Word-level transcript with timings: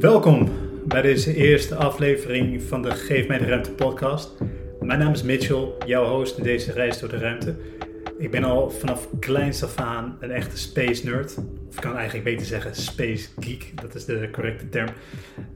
Welkom 0.00 0.50
bij 0.84 1.02
deze 1.02 1.34
eerste 1.34 1.74
aflevering 1.74 2.62
van 2.62 2.82
de 2.82 2.90
Geef 2.90 3.28
mij 3.28 3.38
de 3.38 3.44
Ruimte 3.44 3.70
podcast. 3.70 4.30
Mijn 4.80 4.98
naam 4.98 5.12
is 5.12 5.22
Mitchell, 5.22 5.68
jouw 5.86 6.04
host 6.04 6.38
in 6.38 6.44
deze 6.44 6.72
reis 6.72 6.98
door 6.98 7.08
de 7.08 7.18
ruimte. 7.18 7.56
Ik 8.18 8.30
ben 8.30 8.44
al 8.44 8.70
vanaf 8.70 9.08
kleins 9.20 9.64
af 9.64 9.76
aan 9.76 10.16
een 10.20 10.30
echte 10.30 10.58
space 10.58 11.04
nerd. 11.04 11.36
Of 11.68 11.74
ik 11.74 11.80
kan 11.80 11.94
eigenlijk 11.96 12.24
beter 12.24 12.46
zeggen 12.46 12.74
space 12.74 13.28
geek, 13.38 13.80
dat 13.82 13.94
is 13.94 14.04
de 14.04 14.28
correcte 14.32 14.68
term. 14.68 14.88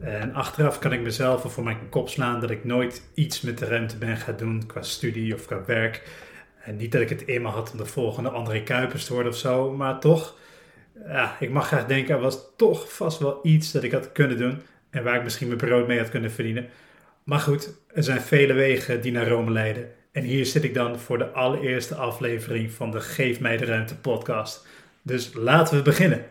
En 0.00 0.34
achteraf 0.34 0.78
kan 0.78 0.92
ik 0.92 1.00
mezelf 1.00 1.44
al 1.44 1.50
voor 1.50 1.64
mijn 1.64 1.88
kop 1.88 2.08
slaan 2.08 2.40
dat 2.40 2.50
ik 2.50 2.64
nooit 2.64 3.02
iets 3.14 3.40
met 3.40 3.58
de 3.58 3.66
ruimte 3.66 3.96
ben 3.96 4.16
gaan 4.16 4.36
doen 4.36 4.66
qua 4.66 4.82
studie 4.82 5.34
of 5.34 5.46
qua 5.46 5.64
werk. 5.66 6.02
En 6.64 6.76
niet 6.76 6.92
dat 6.92 7.00
ik 7.00 7.08
het 7.08 7.26
me 7.26 7.48
had 7.48 7.72
om 7.72 7.78
de 7.78 7.86
volgende 7.86 8.28
André 8.28 8.62
Kuipers 8.62 9.04
te 9.04 9.12
worden 9.12 9.32
of 9.32 9.38
zo, 9.38 9.72
maar 9.72 10.00
toch 10.00 10.38
ja, 11.06 11.36
ik 11.40 11.50
mag 11.50 11.66
graag 11.66 11.86
denken, 11.86 12.14
er 12.14 12.20
was 12.20 12.38
toch 12.56 12.92
vast 12.92 13.18
wel 13.18 13.40
iets 13.42 13.72
dat 13.72 13.82
ik 13.82 13.92
had 13.92 14.12
kunnen 14.12 14.38
doen 14.38 14.62
en 14.90 15.04
waar 15.04 15.16
ik 15.16 15.22
misschien 15.22 15.46
mijn 15.46 15.58
brood 15.58 15.86
mee 15.86 15.98
had 15.98 16.08
kunnen 16.08 16.30
verdienen. 16.32 16.68
Maar 17.24 17.38
goed, 17.38 17.74
er 17.94 18.02
zijn 18.02 18.20
vele 18.20 18.52
wegen 18.52 19.00
die 19.00 19.12
naar 19.12 19.28
Rome 19.28 19.50
leiden. 19.50 19.90
En 20.12 20.22
hier 20.22 20.46
zit 20.46 20.64
ik 20.64 20.74
dan 20.74 20.98
voor 20.98 21.18
de 21.18 21.30
allereerste 21.30 21.94
aflevering 21.94 22.72
van 22.72 22.90
de 22.90 23.00
Geef 23.00 23.40
mij 23.40 23.56
de 23.56 23.64
ruimte 23.64 23.96
podcast. 23.96 24.66
Dus 25.02 25.30
laten 25.34 25.76
we 25.76 25.82
beginnen. 25.82 26.24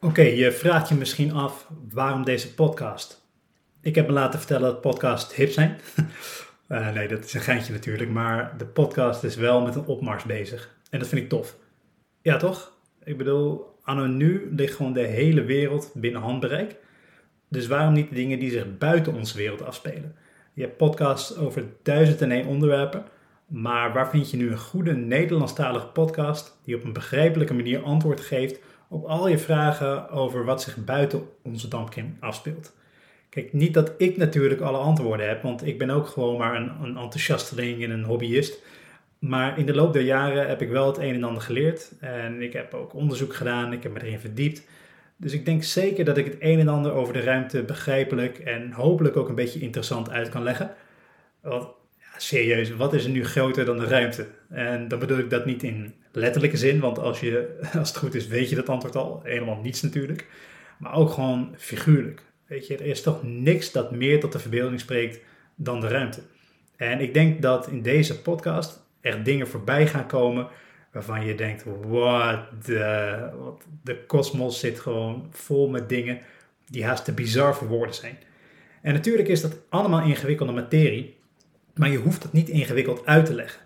Oké, 0.00 0.22
je 0.22 0.52
vraagt 0.52 0.88
je 0.88 0.94
misschien 0.94 1.32
af 1.32 1.66
waarom 1.90 2.24
deze 2.24 2.54
podcast? 2.54 3.20
Ik 3.80 3.94
heb 3.94 4.06
me 4.06 4.12
laten 4.12 4.38
vertellen 4.38 4.62
dat 4.62 4.80
podcasts 4.80 5.34
hip 5.34 5.50
zijn. 5.50 5.80
uh, 6.68 6.90
nee, 6.94 7.08
dat 7.08 7.24
is 7.24 7.34
een 7.34 7.40
geintje 7.40 7.72
natuurlijk, 7.72 8.10
maar 8.10 8.54
de 8.58 8.66
podcast 8.66 9.24
is 9.24 9.36
wel 9.36 9.60
met 9.60 9.74
een 9.74 9.86
opmars 9.86 10.24
bezig. 10.24 10.74
En 10.90 10.98
dat 10.98 11.08
vind 11.08 11.22
ik 11.22 11.28
tof. 11.28 11.56
Ja, 12.22 12.36
toch? 12.36 12.72
Ik 13.04 13.16
bedoel, 13.16 13.74
anno 13.82 14.06
nu 14.06 14.48
ligt 14.56 14.74
gewoon 14.74 14.92
de 14.92 15.06
hele 15.06 15.44
wereld 15.44 15.90
binnen 15.94 16.20
handbereik. 16.20 16.76
Dus 17.48 17.66
waarom 17.66 17.94
niet 17.94 18.08
de 18.08 18.14
dingen 18.14 18.38
die 18.38 18.50
zich 18.50 18.78
buiten 18.78 19.14
onze 19.14 19.36
wereld 19.36 19.64
afspelen? 19.64 20.16
Je 20.52 20.62
hebt 20.62 20.76
podcasts 20.76 21.36
over 21.36 21.64
duizend 21.82 22.20
en 22.20 22.30
één 22.30 22.46
onderwerpen. 22.46 23.04
Maar 23.46 23.92
waar 23.92 24.10
vind 24.10 24.30
je 24.30 24.36
nu 24.36 24.50
een 24.50 24.58
goede 24.58 24.92
Nederlandstalige 24.92 25.86
podcast 25.86 26.58
die 26.64 26.76
op 26.76 26.84
een 26.84 26.92
begrijpelijke 26.92 27.54
manier 27.54 27.82
antwoord 27.82 28.20
geeft 28.20 28.60
op 28.88 29.04
al 29.04 29.28
je 29.28 29.38
vragen 29.38 30.10
over 30.10 30.44
wat 30.44 30.62
zich 30.62 30.84
buiten 30.84 31.22
onze 31.42 31.68
dampkring 31.68 32.16
afspeelt? 32.20 32.72
Kijk, 33.28 33.52
niet 33.52 33.74
dat 33.74 33.92
ik 33.98 34.16
natuurlijk 34.16 34.60
alle 34.60 34.78
antwoorden 34.78 35.28
heb, 35.28 35.42
want 35.42 35.66
ik 35.66 35.78
ben 35.78 35.90
ook 35.90 36.06
gewoon 36.06 36.38
maar 36.38 36.56
een, 36.56 36.70
een 36.82 36.96
enthousiasteling 36.96 37.82
en 37.82 37.90
een 37.90 38.04
hobbyist. 38.04 38.62
Maar 39.22 39.58
in 39.58 39.66
de 39.66 39.74
loop 39.74 39.92
der 39.92 40.02
jaren 40.02 40.48
heb 40.48 40.62
ik 40.62 40.68
wel 40.68 40.86
het 40.86 40.98
een 40.98 41.14
en 41.14 41.24
ander 41.24 41.42
geleerd. 41.42 41.92
En 42.00 42.42
ik 42.42 42.52
heb 42.52 42.74
ook 42.74 42.94
onderzoek 42.94 43.34
gedaan, 43.34 43.72
ik 43.72 43.82
heb 43.82 43.92
me 43.92 44.02
erin 44.02 44.20
verdiept. 44.20 44.62
Dus 45.16 45.32
ik 45.32 45.44
denk 45.44 45.62
zeker 45.62 46.04
dat 46.04 46.16
ik 46.16 46.24
het 46.24 46.36
een 46.38 46.58
en 46.58 46.68
ander 46.68 46.92
over 46.92 47.12
de 47.12 47.20
ruimte 47.20 47.62
begrijpelijk 47.62 48.38
en 48.38 48.72
hopelijk 48.72 49.16
ook 49.16 49.28
een 49.28 49.34
beetje 49.34 49.60
interessant 49.60 50.10
uit 50.10 50.28
kan 50.28 50.42
leggen. 50.42 50.74
Want 51.40 51.62
ja, 51.98 52.18
serieus, 52.18 52.70
wat 52.70 52.94
is 52.94 53.04
er 53.04 53.10
nu 53.10 53.24
groter 53.24 53.64
dan 53.64 53.78
de 53.78 53.86
ruimte? 53.86 54.26
En 54.48 54.88
dan 54.88 54.98
bedoel 54.98 55.18
ik 55.18 55.30
dat 55.30 55.44
niet 55.44 55.62
in 55.62 55.94
letterlijke 56.12 56.56
zin, 56.56 56.80
want 56.80 56.98
als, 56.98 57.20
je, 57.20 57.58
als 57.78 57.88
het 57.88 57.98
goed 57.98 58.14
is 58.14 58.26
weet 58.26 58.48
je 58.48 58.56
dat 58.56 58.68
antwoord 58.68 58.96
al. 58.96 59.20
Helemaal 59.24 59.60
niets 59.62 59.82
natuurlijk. 59.82 60.26
Maar 60.78 60.94
ook 60.94 61.10
gewoon 61.10 61.54
figuurlijk. 61.58 62.22
Weet 62.46 62.66
je, 62.66 62.76
er 62.76 62.86
is 62.86 63.02
toch 63.02 63.22
niks 63.22 63.72
dat 63.72 63.92
meer 63.92 64.20
tot 64.20 64.32
de 64.32 64.38
verbeelding 64.38 64.80
spreekt 64.80 65.20
dan 65.54 65.80
de 65.80 65.88
ruimte. 65.88 66.20
En 66.76 67.00
ik 67.00 67.14
denk 67.14 67.42
dat 67.42 67.68
in 67.68 67.82
deze 67.82 68.20
podcast 68.20 68.80
echt 69.02 69.24
dingen 69.24 69.48
voorbij 69.48 69.86
gaan 69.86 70.06
komen 70.06 70.48
waarvan 70.92 71.26
je 71.26 71.34
denkt, 71.34 71.64
wat 71.86 72.38
de, 72.64 73.28
de 73.82 74.04
kosmos 74.06 74.60
zit 74.60 74.80
gewoon 74.80 75.26
vol 75.30 75.68
met 75.68 75.88
dingen 75.88 76.20
die 76.66 76.84
haast 76.84 77.04
te 77.04 77.12
bizar 77.12 77.54
voor 77.54 77.68
woorden 77.68 77.94
zijn. 77.94 78.18
En 78.82 78.92
natuurlijk 78.92 79.28
is 79.28 79.40
dat 79.40 79.58
allemaal 79.68 80.02
ingewikkelde 80.02 80.52
materie, 80.52 81.16
maar 81.74 81.90
je 81.90 81.98
hoeft 81.98 82.22
het 82.22 82.32
niet 82.32 82.48
ingewikkeld 82.48 83.06
uit 83.06 83.26
te 83.26 83.34
leggen. 83.34 83.60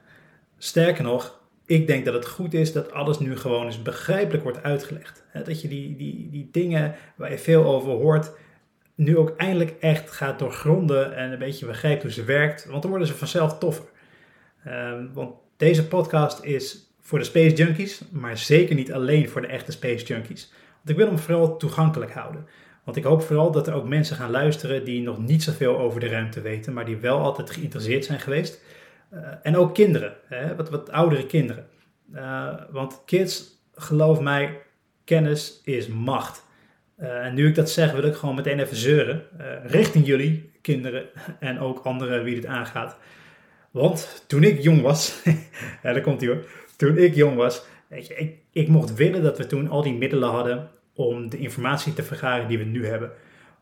Sterker 0.59 1.05
nog, 1.05 1.41
ik 1.67 1.87
denk 1.87 2.05
dat 2.05 2.15
het 2.15 2.27
goed 2.27 2.55
is 2.55 2.73
dat 2.73 2.93
alles 2.93 3.19
nu 3.19 3.37
gewoon 3.37 3.67
eens 3.67 3.83
begrijpelijk 3.83 4.43
wordt 4.43 4.63
uitgelegd. 4.63 5.25
Dat 5.45 5.61
je 5.61 5.69
die, 5.69 5.97
die, 5.97 6.29
die 6.31 6.49
dingen 6.53 6.95
waar 7.17 7.31
je 7.31 7.39
veel 7.39 7.65
over 7.65 7.93
hoort, 7.93 8.31
nu 8.95 9.17
ook 9.17 9.37
eindelijk 9.37 9.75
echt 9.81 10.11
gaat 10.11 10.39
doorgronden 10.39 11.17
en 11.17 11.33
een 11.33 11.39
beetje 11.39 11.67
begrijpt 11.67 12.03
hoe 12.03 12.13
ze 12.13 12.25
werkt, 12.25 12.67
want 12.67 12.83
dan 12.83 12.91
worden 12.91 13.09
ze 13.09 13.15
vanzelf 13.15 13.59
toffer. 13.59 13.85
Um, 14.69 15.10
want 15.12 15.34
deze 15.56 15.87
podcast 15.87 16.44
is 16.44 16.94
voor 17.00 17.19
de 17.19 17.25
Space 17.25 17.54
Junkies, 17.54 18.03
maar 18.10 18.38
zeker 18.38 18.75
niet 18.75 18.93
alleen 18.93 19.28
voor 19.28 19.41
de 19.41 19.47
echte 19.47 19.72
Space 19.72 20.04
Junkies. 20.06 20.53
Want 20.75 20.88
ik 20.88 20.97
wil 20.97 21.06
hem 21.06 21.19
vooral 21.19 21.56
toegankelijk 21.56 22.12
houden. 22.12 22.47
Want 22.84 22.97
ik 22.97 23.05
hoop 23.05 23.22
vooral 23.22 23.50
dat 23.50 23.66
er 23.66 23.75
ook 23.75 23.88
mensen 23.88 24.16
gaan 24.16 24.31
luisteren 24.31 24.84
die 24.84 25.03
nog 25.03 25.19
niet 25.19 25.43
zoveel 25.43 25.78
over 25.78 26.00
de 26.00 26.09
ruimte 26.09 26.41
weten, 26.41 26.72
maar 26.72 26.84
die 26.84 26.97
wel 26.97 27.19
altijd 27.19 27.50
geïnteresseerd 27.50 28.05
zijn 28.05 28.21
geweest. 28.21 28.62
Uh, 29.12 29.21
en 29.43 29.56
ook 29.56 29.75
kinderen, 29.75 30.15
hè, 30.28 30.56
wat, 30.56 30.71
wat 30.71 30.91
oudere 30.91 31.26
kinderen. 31.26 31.66
Uh, 32.15 32.55
want 32.71 33.03
kids, 33.05 33.44
geloof 33.75 34.21
mij, 34.21 34.62
kennis 35.05 35.60
is 35.65 35.88
macht. 35.88 36.44
Uh, 36.99 37.25
en 37.25 37.34
nu 37.34 37.49
ik 37.49 37.55
dat 37.55 37.71
zeg, 37.71 37.93
wil 37.93 38.03
ik 38.03 38.15
gewoon 38.15 38.34
meteen 38.34 38.60
even 38.60 38.76
zeuren. 38.76 39.22
richting 39.65 40.06
jullie, 40.06 40.50
kinderen 40.62 41.05
en 41.41 41.59
ook 41.59 41.78
anderen 41.78 42.25
wie 42.25 42.34
dit 42.34 42.47
aangaat. 42.47 42.97
Want 43.76 44.25
toen 44.26 44.42
ik 44.42 44.62
jong 44.62 44.82
was, 44.82 45.22
ja, 45.82 45.92
daar 45.92 46.00
komt 46.00 46.20
hij 46.20 46.31
hoor. 46.31 46.44
Toen 46.76 46.98
ik 46.98 47.14
jong 47.14 47.37
was, 47.37 47.64
weet 47.88 48.06
je, 48.06 48.14
ik, 48.14 48.37
ik 48.53 48.69
mocht 48.69 48.94
willen 48.94 49.22
dat 49.22 49.38
we 49.38 49.47
toen 49.47 49.69
al 49.69 49.82
die 49.82 49.94
middelen 49.94 50.28
hadden 50.28 50.70
om 50.94 51.31
de 51.31 51.38
informatie 51.38 51.92
te 51.92 52.03
vergaren 52.03 52.48
die 52.48 52.59
we 52.59 52.64
nu 52.64 52.87
hebben. 52.87 53.12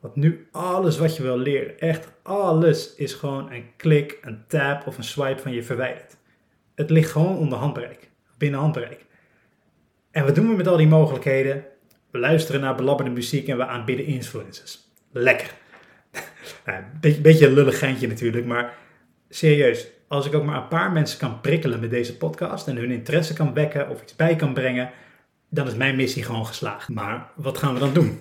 Want 0.01 0.17
nu 0.17 0.49
alles 0.51 0.99
wat 0.99 1.17
je 1.17 1.23
wil 1.23 1.39
leren, 1.39 1.79
echt 1.79 2.13
alles, 2.23 2.95
is 2.95 3.15
gewoon 3.15 3.53
een 3.53 3.65
klik, 3.77 4.19
een 4.23 4.45
tap 4.49 4.87
of 4.87 4.99
een 4.99 5.05
swipe 5.05 5.43
van 5.43 5.53
je 5.53 5.63
verwijderd. 5.63 6.17
Het 6.75 6.91
ligt 6.91 7.11
gewoon 7.11 7.37
onder 7.37 7.59
handbereik, 7.59 8.11
binnen 8.39 8.61
handbereik. 8.61 9.05
En 10.11 10.25
wat 10.25 10.35
doen 10.35 10.49
we 10.49 10.57
met 10.57 10.69
al 10.69 10.77
die 10.77 10.87
mogelijkheden? 10.87 11.65
We 12.11 12.19
luisteren 12.19 12.61
naar 12.61 12.75
belabberde 12.75 13.13
muziek 13.13 13.49
en 13.49 13.57
we 13.57 13.67
aanbidden 13.67 14.07
influencers. 14.07 14.79
Lekker. 15.13 15.51
Een 16.65 17.21
beetje, 17.23 17.47
een 17.47 17.53
lullig 17.53 17.79
geintje 17.79 18.07
natuurlijk, 18.09 18.47
maar 18.47 18.83
serieus, 19.35 19.87
als 20.09 20.27
ik 20.27 20.35
ook 20.35 20.45
maar 20.45 20.57
een 20.57 20.69
paar 20.69 20.93
mensen 20.93 21.19
kan 21.19 21.41
prikkelen 21.41 21.81
met 21.81 21.91
deze 21.91 22.17
podcast 22.17 22.69
en 22.69 22.77
hun 22.77 22.91
interesse 22.91 23.33
kan 23.33 23.55
wekken 23.55 23.89
of 23.89 24.03
iets 24.03 24.17
bij 24.17 24.37
kan 24.37 24.55
brengen, 24.55 24.91
dan 25.49 25.67
is 25.67 25.75
mijn 25.75 25.97
missie 25.97 26.25
gewoon 26.25 26.47
geslaagd. 26.47 26.89
Maar 26.89 27.31
wat 27.35 27.59
gaan 27.59 27.75
we 27.75 27.81
dan 27.81 27.93
doen? 27.93 28.21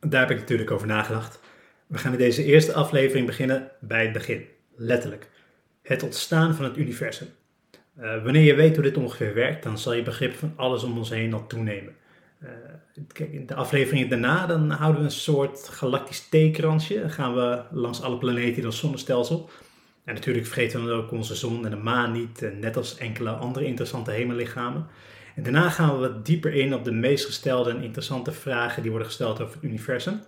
Daar 0.00 0.20
heb 0.20 0.30
ik 0.30 0.38
natuurlijk 0.38 0.70
over 0.70 0.86
nagedacht. 0.86 1.40
We 1.86 1.98
gaan 1.98 2.12
in 2.12 2.18
deze 2.18 2.44
eerste 2.44 2.72
aflevering 2.72 3.26
beginnen 3.26 3.70
bij 3.80 4.02
het 4.02 4.12
begin. 4.12 4.44
Letterlijk. 4.76 5.28
Het 5.82 6.02
ontstaan 6.02 6.54
van 6.54 6.64
het 6.64 6.76
universum. 6.76 7.28
Uh, 8.00 8.24
wanneer 8.24 8.42
je 8.42 8.54
weet 8.54 8.74
hoe 8.74 8.84
dit 8.84 8.96
ongeveer 8.96 9.34
werkt, 9.34 9.62
dan 9.62 9.78
zal 9.78 9.92
je 9.92 10.02
begrip 10.02 10.34
van 10.34 10.52
alles 10.56 10.82
om 10.82 10.98
ons 10.98 11.10
heen 11.10 11.34
al 11.34 11.46
toenemen. 11.46 11.96
Uh, 12.42 12.48
kijk, 13.12 13.32
in 13.32 13.46
de 13.46 13.54
afleveringen 13.54 14.08
daarna 14.08 14.46
dan 14.46 14.70
houden 14.70 15.00
we 15.00 15.06
een 15.06 15.12
soort 15.12 15.68
galactisch 15.68 16.28
theekransje. 16.28 17.00
Dan 17.00 17.10
gaan 17.10 17.34
we 17.34 17.62
langs 17.70 18.02
alle 18.02 18.18
planeten 18.18 18.56
in 18.56 18.66
ons 18.66 18.78
zonnestelsel. 18.78 19.50
En 20.04 20.14
natuurlijk 20.14 20.46
vergeten 20.46 20.84
we 20.84 20.92
ook 20.92 21.10
onze 21.12 21.34
zon 21.34 21.64
en 21.64 21.70
de 21.70 21.76
maan 21.76 22.12
niet, 22.12 22.42
eh, 22.42 22.50
net 22.60 22.76
als 22.76 22.96
enkele 22.96 23.30
andere 23.30 23.64
interessante 23.64 24.10
hemellichamen. 24.10 24.86
En 25.34 25.42
daarna 25.42 25.70
gaan 25.70 25.92
we 25.92 26.08
wat 26.08 26.26
dieper 26.26 26.54
in 26.54 26.74
op 26.74 26.84
de 26.84 26.92
meest 26.92 27.24
gestelde 27.24 27.70
en 27.70 27.82
interessante 27.82 28.32
vragen 28.32 28.82
die 28.82 28.90
worden 28.90 29.08
gesteld 29.08 29.40
over 29.40 29.54
het 29.54 29.64
universum. 29.64 30.20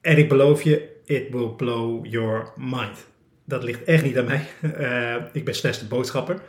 En 0.00 0.18
ik 0.18 0.28
beloof 0.28 0.62
je, 0.62 0.96
it 1.04 1.30
will 1.30 1.48
blow 1.48 2.06
your 2.06 2.52
mind. 2.56 3.06
Dat 3.44 3.62
ligt 3.62 3.84
echt 3.84 4.04
niet 4.04 4.18
aan 4.18 4.24
mij. 4.24 4.46
Uh, 4.62 5.14
ik 5.32 5.44
ben 5.44 5.54
slechts 5.54 5.78
de 5.78 5.86
boodschapper. 5.86 6.40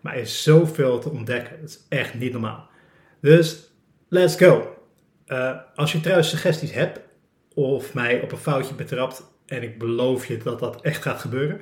Maar 0.00 0.14
er 0.14 0.20
is 0.20 0.42
zoveel 0.42 0.98
te 0.98 1.10
ontdekken. 1.10 1.60
Dat 1.60 1.68
is 1.68 1.80
echt 1.88 2.14
niet 2.14 2.32
normaal. 2.32 2.68
Dus, 3.20 3.70
let's 4.08 4.36
go. 4.36 4.76
Uh, 5.26 5.56
als 5.74 5.92
je 5.92 6.00
trouwens 6.00 6.28
suggesties 6.28 6.72
hebt 6.72 7.00
of 7.54 7.94
mij 7.94 8.20
op 8.20 8.32
een 8.32 8.38
foutje 8.38 8.74
betrapt, 8.74 9.24
en 9.48 9.62
ik 9.62 9.78
beloof 9.78 10.26
je 10.26 10.36
dat 10.36 10.58
dat 10.58 10.80
echt 10.80 11.02
gaat 11.02 11.20
gebeuren. 11.20 11.60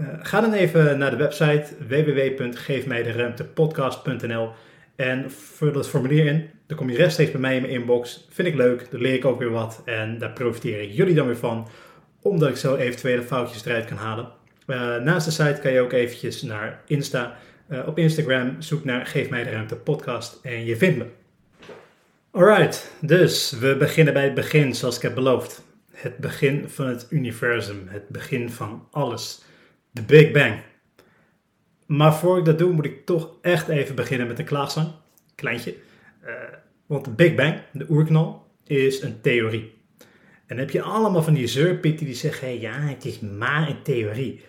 Uh, 0.00 0.06
ga 0.20 0.40
dan 0.40 0.52
even 0.52 0.98
naar 0.98 1.10
de 1.10 1.16
website 1.16 1.64
www.geefmijderuimtepodcast.nl 1.88 4.50
En 4.96 5.30
vul 5.30 5.72
dat 5.72 5.88
formulier 5.88 6.26
in. 6.26 6.50
Dan 6.66 6.76
kom 6.76 6.90
je 6.90 6.96
rechtstreeks 6.96 7.30
bij 7.30 7.40
mij 7.40 7.56
in 7.56 7.62
mijn 7.62 7.74
inbox. 7.74 8.26
Vind 8.30 8.48
ik 8.48 8.54
leuk, 8.54 8.90
daar 8.90 9.00
leer 9.00 9.14
ik 9.14 9.24
ook 9.24 9.38
weer 9.38 9.50
wat. 9.50 9.82
En 9.84 10.18
daar 10.18 10.32
profiteren 10.32 10.92
jullie 10.92 11.14
dan 11.14 11.26
weer 11.26 11.36
van, 11.36 11.68
omdat 12.22 12.48
ik 12.48 12.56
zo 12.56 12.74
eventuele 12.74 13.22
foutjes 13.22 13.64
eruit 13.64 13.84
kan 13.84 13.96
halen. 13.96 14.28
Uh, 14.66 14.96
naast 14.96 15.24
de 15.24 15.30
site 15.30 15.58
kan 15.62 15.72
je 15.72 15.80
ook 15.80 15.92
eventjes 15.92 16.42
naar 16.42 16.80
Insta. 16.86 17.36
Uh, 17.68 17.86
op 17.86 17.98
Instagram 17.98 18.56
zoek 18.58 18.84
naar 18.84 19.06
Geef 19.06 19.30
mij 19.30 19.44
de 19.44 19.50
ruimte 19.50 19.76
podcast 19.76 20.38
en 20.42 20.64
je 20.64 20.76
vindt 20.76 20.98
me. 20.98 21.04
Alright, 22.30 22.92
dus 23.00 23.54
we 23.60 23.76
beginnen 23.76 24.14
bij 24.14 24.24
het 24.24 24.34
begin 24.34 24.74
zoals 24.74 24.96
ik 24.96 25.02
heb 25.02 25.14
beloofd. 25.14 25.66
Het 25.98 26.16
begin 26.16 26.68
van 26.68 26.86
het 26.86 27.06
universum, 27.10 27.86
het 27.88 28.08
begin 28.08 28.50
van 28.50 28.88
alles. 28.90 29.42
De 29.90 30.02
Big 30.02 30.30
Bang. 30.30 30.60
Maar 31.86 32.14
voor 32.14 32.38
ik 32.38 32.44
dat 32.44 32.58
doe, 32.58 32.72
moet 32.72 32.84
ik 32.84 33.06
toch 33.06 33.34
echt 33.42 33.68
even 33.68 33.94
beginnen 33.94 34.26
met 34.26 34.38
een 34.38 34.44
klaagzang. 34.44 34.88
Kleintje. 35.34 35.74
Uh, 36.24 36.32
want 36.86 37.04
de 37.04 37.10
Big 37.10 37.34
Bang, 37.34 37.60
de 37.72 37.86
oerknal, 37.88 38.46
is 38.66 39.02
een 39.02 39.20
theorie. 39.20 39.76
En 39.98 40.56
dan 40.56 40.58
heb 40.58 40.70
je 40.70 40.82
allemaal 40.82 41.22
van 41.22 41.34
die 41.34 41.46
zeurpieten 41.46 42.06
die 42.06 42.14
zeggen: 42.14 42.60
ja, 42.60 42.80
het 42.80 43.04
is 43.04 43.20
maar 43.20 43.68
een 43.68 43.82
theorie. 43.82 44.40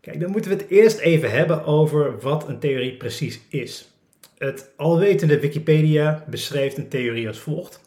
Kijk, 0.00 0.20
dan 0.20 0.30
moeten 0.30 0.50
we 0.50 0.56
het 0.56 0.68
eerst 0.68 0.98
even 0.98 1.30
hebben 1.30 1.64
over 1.64 2.20
wat 2.20 2.48
een 2.48 2.58
theorie 2.58 2.96
precies 2.96 3.40
is. 3.48 3.92
Het 4.38 4.70
alwetende 4.76 5.40
Wikipedia 5.40 6.24
beschrijft 6.28 6.76
een 6.76 6.88
theorie 6.88 7.28
als 7.28 7.38
volgt. 7.38 7.81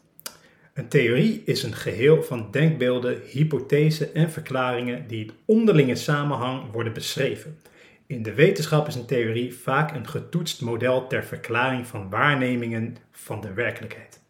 Een 0.76 0.88
theorie 0.88 1.42
is 1.44 1.62
een 1.62 1.74
geheel 1.74 2.22
van 2.22 2.50
denkbeelden, 2.50 3.20
hypothesen 3.26 4.14
en 4.14 4.30
verklaringen 4.30 5.06
die 5.06 5.24
in 5.24 5.32
onderlinge 5.44 5.94
samenhang 5.94 6.72
worden 6.72 6.92
beschreven. 6.92 7.58
In 8.06 8.22
de 8.22 8.34
wetenschap 8.34 8.86
is 8.86 8.94
een 8.94 9.06
theorie 9.06 9.54
vaak 9.54 9.94
een 9.94 10.08
getoetst 10.08 10.60
model 10.60 11.06
ter 11.06 11.24
verklaring 11.24 11.86
van 11.86 12.10
waarnemingen 12.10 12.96
van 13.10 13.40
de 13.40 13.52
werkelijkheid. 13.52 14.20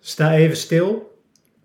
Sta 0.00 0.34
even 0.34 0.56
stil 0.56 1.18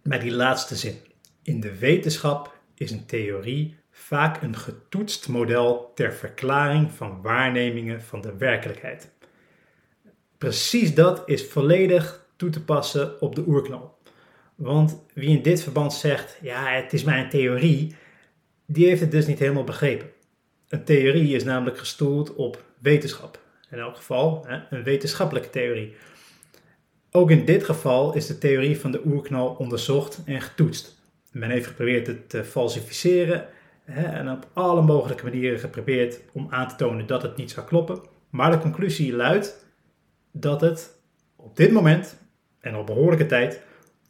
bij 0.03 0.19
die 0.19 0.31
laatste 0.31 0.75
zin. 0.75 0.95
In 1.43 1.59
de 1.59 1.77
wetenschap 1.77 2.55
is 2.75 2.91
een 2.91 3.05
theorie 3.05 3.75
vaak 3.91 4.41
een 4.41 4.57
getoetst 4.57 5.27
model 5.27 5.91
ter 5.95 6.13
verklaring 6.13 6.91
van 6.91 7.21
waarnemingen 7.21 8.01
van 8.01 8.21
de 8.21 8.35
werkelijkheid. 8.37 9.11
Precies 10.37 10.95
dat 10.95 11.23
is 11.25 11.45
volledig 11.45 12.18
toe 12.39 12.49
te 12.49 12.63
passen 12.63 13.21
op 13.21 13.35
de 13.35 13.43
oerknal. 13.47 13.97
Want 14.55 15.03
wie 15.13 15.37
in 15.37 15.41
dit 15.41 15.63
verband 15.63 15.93
zegt, 15.93 16.37
ja, 16.41 16.67
het 16.67 16.93
is 16.93 17.05
een 17.05 17.29
theorie, 17.29 17.95
die 18.65 18.87
heeft 18.87 19.01
het 19.01 19.11
dus 19.11 19.27
niet 19.27 19.39
helemaal 19.39 19.63
begrepen. 19.63 20.09
Een 20.69 20.83
theorie 20.83 21.35
is 21.35 21.43
namelijk 21.43 21.77
gestoeld 21.77 22.35
op 22.35 22.63
wetenschap. 22.77 23.39
In 23.69 23.79
elk 23.79 23.95
geval 23.95 24.45
een 24.69 24.83
wetenschappelijke 24.83 25.49
theorie. 25.49 25.95
Ook 27.11 27.31
in 27.31 27.45
dit 27.45 27.63
geval 27.63 28.15
is 28.15 28.27
de 28.27 28.37
theorie 28.37 28.79
van 28.79 28.91
de 28.91 29.01
oerknal 29.05 29.55
onderzocht 29.57 30.21
en 30.25 30.41
getoetst. 30.41 31.01
Men 31.31 31.49
heeft 31.49 31.67
geprobeerd 31.67 32.07
het 32.07 32.29
te 32.29 32.43
falsificeren 32.43 33.47
en 33.85 34.31
op 34.31 34.47
alle 34.53 34.81
mogelijke 34.81 35.23
manieren 35.23 35.59
geprobeerd 35.59 36.19
om 36.33 36.47
aan 36.49 36.67
te 36.67 36.75
tonen 36.75 37.07
dat 37.07 37.21
het 37.21 37.35
niet 37.35 37.51
zou 37.51 37.67
kloppen. 37.67 38.01
Maar 38.29 38.51
de 38.51 38.59
conclusie 38.59 39.15
luidt 39.15 39.65
dat 40.31 40.61
het 40.61 40.97
op 41.35 41.55
dit 41.55 41.71
moment 41.71 42.17
en 42.69 42.75
op 42.75 42.85
behoorlijke 42.85 43.25
tijd 43.25 43.61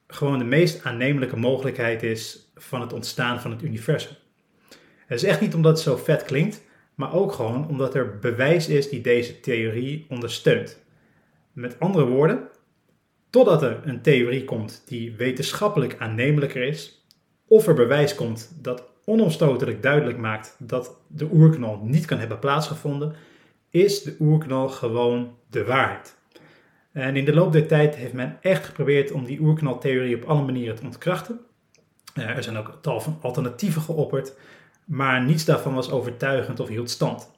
gewoon 0.08 0.38
de 0.38 0.46
meest 0.46 0.84
aannemelijke 0.84 1.38
mogelijkheid 1.38 2.04
is 2.04 2.52
van 2.56 2.82
het 2.82 2.94
ontstaan 2.94 3.42
van 3.42 3.52
het 3.52 3.62
universum. 3.62 4.16
Het 5.06 5.18
is 5.22 5.24
echt 5.24 5.42
niet 5.42 5.56
omdat 5.56 5.72
het 5.72 5.82
zo 5.82 5.96
vet 5.96 6.24
klinkt, 6.24 6.64
maar 6.96 7.14
ook 7.14 7.32
gewoon 7.32 7.68
omdat 7.68 7.96
er 7.96 8.20
bewijs 8.20 8.68
is 8.68 8.90
die 8.90 9.02
deze 9.02 9.40
theorie 9.40 10.06
ondersteunt. 10.10 10.84
Met 11.54 11.80
andere 11.80 12.06
woorden, 12.06 12.48
totdat 13.30 13.64
er 13.64 13.82
een 13.84 14.02
theorie 14.02 14.44
komt 14.44 14.84
die 14.86 15.16
wetenschappelijk 15.16 15.96
aannemelijker 16.00 16.64
is, 16.64 17.06
of 17.48 17.68
er 17.68 17.74
bewijs 17.74 18.16
komt 18.16 18.52
dat 18.62 18.84
onomstotelijk 19.06 19.84
duidelijk 19.84 20.18
maakt 20.18 20.56
dat 20.60 20.98
de 21.08 21.30
oerknal 21.32 21.80
niet 21.84 22.06
kan 22.06 22.20
hebben 22.20 22.40
plaatsgevonden, 22.40 23.16
is 23.70 24.02
de 24.02 24.16
oerknal 24.20 24.70
gewoon 24.70 25.38
de 25.50 25.64
waarheid. 25.64 26.19
En 26.92 27.16
in 27.16 27.26
de 27.26 27.34
loop 27.34 27.52
der 27.52 27.68
tijd 27.68 27.96
heeft 27.96 28.14
men 28.14 28.38
echt 28.42 28.66
geprobeerd 28.66 29.12
om 29.12 29.26
die 29.26 29.40
oerknaltheorie 29.40 30.16
op 30.16 30.24
alle 30.24 30.42
manieren 30.42 30.76
te 30.76 30.84
ontkrachten. 30.84 31.40
Eh, 32.14 32.30
er 32.30 32.44
zijn 32.44 32.58
ook 32.58 32.78
tal 32.82 33.02
van 33.02 33.18
alternatieven 33.22 33.82
geopperd, 33.82 34.34
maar 34.86 35.24
niets 35.24 35.46
daarvan 35.46 35.74
was 35.74 35.92
overtuigend 35.92 36.60
of 36.60 36.68
hield 36.68 36.90
stand. 36.90 37.32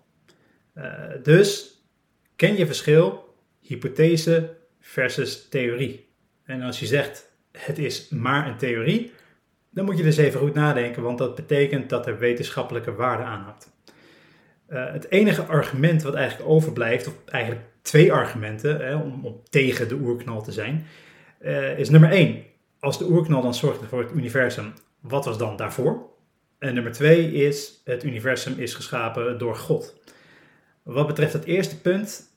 Uh, 0.75 0.93
dus 1.23 1.79
ken 2.35 2.57
je 2.57 2.65
verschil 2.65 3.35
hypothese 3.59 4.55
versus 4.79 5.49
theorie. 5.49 6.09
En 6.43 6.61
als 6.61 6.79
je 6.79 6.85
zegt 6.85 7.29
het 7.51 7.77
is 7.77 8.09
maar 8.09 8.47
een 8.47 8.57
theorie, 8.57 9.11
dan 9.69 9.85
moet 9.85 9.97
je 9.97 10.03
dus 10.03 10.17
even 10.17 10.39
goed 10.39 10.53
nadenken, 10.53 11.03
want 11.03 11.17
dat 11.17 11.35
betekent 11.35 11.89
dat 11.89 12.07
er 12.07 12.19
wetenschappelijke 12.19 12.93
waarde 12.93 13.23
aan 13.23 13.41
hangt. 13.41 13.71
Uh, 14.69 14.91
het 14.91 15.09
enige 15.09 15.43
argument 15.43 16.01
wat 16.01 16.13
eigenlijk 16.13 16.49
overblijft, 16.49 17.07
of 17.07 17.13
eigenlijk 17.25 17.61
twee 17.81 18.13
argumenten 18.13 18.79
hè, 18.79 18.95
om, 18.95 19.25
om, 19.25 19.41
tegen 19.49 19.87
de 19.87 19.95
oerknal 19.95 20.41
te 20.41 20.51
zijn, 20.51 20.85
uh, 21.41 21.79
is 21.79 21.89
nummer 21.89 22.11
één. 22.11 22.43
Als 22.79 22.97
de 22.97 23.09
oerknal 23.09 23.41
dan 23.41 23.53
zorgde 23.53 23.85
voor 23.85 24.01
het 24.01 24.11
universum, 24.11 24.73
wat 24.99 25.25
was 25.25 25.37
dan 25.37 25.55
daarvoor? 25.55 26.09
En 26.59 26.73
nummer 26.73 26.91
twee 26.91 27.31
is, 27.31 27.81
het 27.83 28.03
universum 28.03 28.59
is 28.59 28.73
geschapen 28.73 29.37
door 29.37 29.55
God. 29.55 29.99
Wat 30.83 31.07
betreft 31.07 31.33
het 31.33 31.43
eerste 31.43 31.81
punt, 31.81 32.29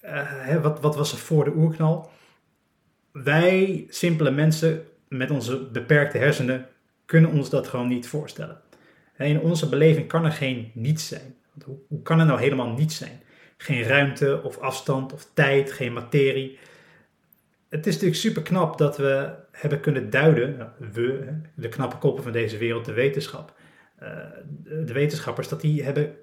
hè, 0.00 0.60
wat, 0.60 0.80
wat 0.80 0.96
was 0.96 1.12
er 1.12 1.18
voor 1.18 1.44
de 1.44 1.54
oerknal? 1.54 2.10
Wij, 3.12 3.86
simpele 3.88 4.30
mensen 4.30 4.84
met 5.08 5.30
onze 5.30 5.68
beperkte 5.70 6.18
hersenen, 6.18 6.66
kunnen 7.04 7.30
ons 7.30 7.50
dat 7.50 7.68
gewoon 7.68 7.88
niet 7.88 8.08
voorstellen. 8.08 8.60
In 9.18 9.40
onze 9.40 9.68
beleving 9.68 10.08
kan 10.08 10.24
er 10.24 10.32
geen 10.32 10.70
niets 10.74 11.08
zijn. 11.08 11.36
Hoe 11.88 12.02
kan 12.02 12.20
er 12.20 12.26
nou 12.26 12.40
helemaal 12.40 12.72
niets 12.72 12.96
zijn? 12.96 13.20
Geen 13.60 13.82
ruimte 13.82 14.40
of 14.42 14.58
afstand 14.58 15.12
of 15.12 15.30
tijd, 15.34 15.72
geen 15.72 15.92
materie. 15.92 16.58
Het 17.68 17.86
is 17.86 17.92
natuurlijk 17.92 18.20
super 18.20 18.42
knap 18.42 18.78
dat 18.78 18.96
we 18.96 19.34
hebben 19.52 19.80
kunnen 19.80 20.10
duiden, 20.10 20.56
nou, 20.56 20.70
we, 20.92 21.38
de 21.54 21.68
knappe 21.68 21.96
koppen 21.96 22.22
van 22.22 22.32
deze 22.32 22.58
wereld, 22.58 22.84
de 22.84 22.92
wetenschap, 22.92 23.54
eh, 23.98 24.16
de 24.60 24.92
wetenschappers, 24.92 25.48
dat 25.48 25.60
die 25.60 25.82
hebben 25.82 26.16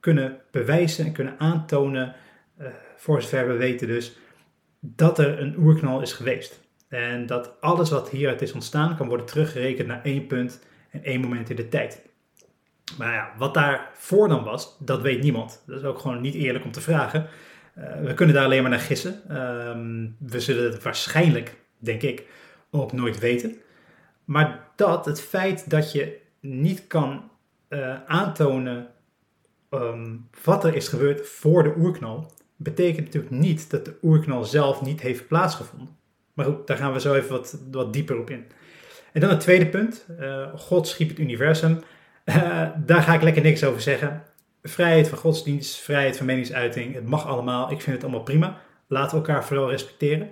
kunnen 0.00 0.40
bewijzen 0.50 1.04
en 1.04 1.12
kunnen 1.12 1.38
aantonen, 1.38 2.14
uh, 2.60 2.66
voor 2.96 3.22
zover 3.22 3.48
we 3.48 3.54
weten 3.54 3.86
dus, 3.86 4.16
dat 4.80 5.18
er 5.18 5.40
een 5.40 5.56
oerknal 5.58 6.00
is 6.00 6.12
geweest. 6.12 6.60
En 6.88 7.26
dat 7.26 7.60
alles 7.60 7.90
wat 7.90 8.10
hieruit 8.10 8.42
is 8.42 8.52
ontstaan 8.52 8.96
kan 8.96 9.08
worden 9.08 9.26
teruggerekend 9.26 9.88
naar 9.88 10.02
één 10.02 10.26
punt 10.26 10.60
en 10.90 11.04
één 11.04 11.20
moment 11.20 11.50
in 11.50 11.56
de 11.56 11.68
tijd. 11.68 12.02
Maar 12.98 13.12
ja, 13.12 13.32
wat 13.38 13.54
daarvoor 13.54 14.28
dan 14.28 14.44
was, 14.44 14.76
dat 14.78 15.00
weet 15.00 15.22
niemand. 15.22 15.62
Dat 15.66 15.78
is 15.78 15.84
ook 15.84 15.98
gewoon 15.98 16.20
niet 16.20 16.34
eerlijk 16.34 16.64
om 16.64 16.72
te 16.72 16.80
vragen. 16.80 17.26
Uh, 17.78 17.84
we 18.00 18.14
kunnen 18.14 18.34
daar 18.34 18.44
alleen 18.44 18.62
maar 18.62 18.70
naar 18.70 18.80
gissen. 18.80 19.36
Um, 19.36 20.16
we 20.18 20.40
zullen 20.40 20.72
het 20.72 20.82
waarschijnlijk, 20.82 21.56
denk 21.78 22.02
ik, 22.02 22.26
ook 22.70 22.92
nooit 22.92 23.18
weten. 23.18 23.56
Maar 24.24 24.68
dat, 24.76 25.04
het 25.04 25.20
feit 25.20 25.70
dat 25.70 25.92
je 25.92 26.18
niet 26.40 26.86
kan 26.86 27.30
uh, 27.68 28.04
aantonen 28.06 28.88
um, 29.70 30.28
wat 30.44 30.64
er 30.64 30.74
is 30.74 30.88
gebeurd 30.88 31.28
voor 31.28 31.62
de 31.62 31.74
oerknal, 31.76 32.32
betekent 32.56 33.04
natuurlijk 33.04 33.32
niet 33.32 33.70
dat 33.70 33.84
de 33.84 33.94
oerknal 34.02 34.44
zelf 34.44 34.82
niet 34.82 35.00
heeft 35.00 35.28
plaatsgevonden. 35.28 35.96
Maar 36.34 36.46
goed, 36.46 36.66
daar 36.66 36.76
gaan 36.76 36.92
we 36.92 37.00
zo 37.00 37.14
even 37.14 37.30
wat, 37.30 37.58
wat 37.70 37.92
dieper 37.92 38.18
op 38.18 38.30
in. 38.30 38.46
En 39.12 39.20
dan 39.20 39.30
het 39.30 39.40
tweede 39.40 39.66
punt. 39.66 40.06
Uh, 40.20 40.54
God 40.54 40.88
schiep 40.88 41.08
het 41.08 41.18
universum. 41.18 41.80
Uh, 42.24 42.68
daar 42.76 43.02
ga 43.02 43.14
ik 43.14 43.22
lekker 43.22 43.42
niks 43.42 43.64
over 43.64 43.80
zeggen. 43.80 44.22
Vrijheid 44.62 45.08
van 45.08 45.18
godsdienst, 45.18 45.76
vrijheid 45.76 46.16
van 46.16 46.26
meningsuiting, 46.26 46.94
het 46.94 47.06
mag 47.06 47.26
allemaal. 47.26 47.70
Ik 47.70 47.80
vind 47.80 47.96
het 47.96 48.04
allemaal 48.04 48.22
prima. 48.22 48.60
Laten 48.86 49.10
we 49.10 49.26
elkaar 49.26 49.44
vooral 49.44 49.70
respecteren. 49.70 50.30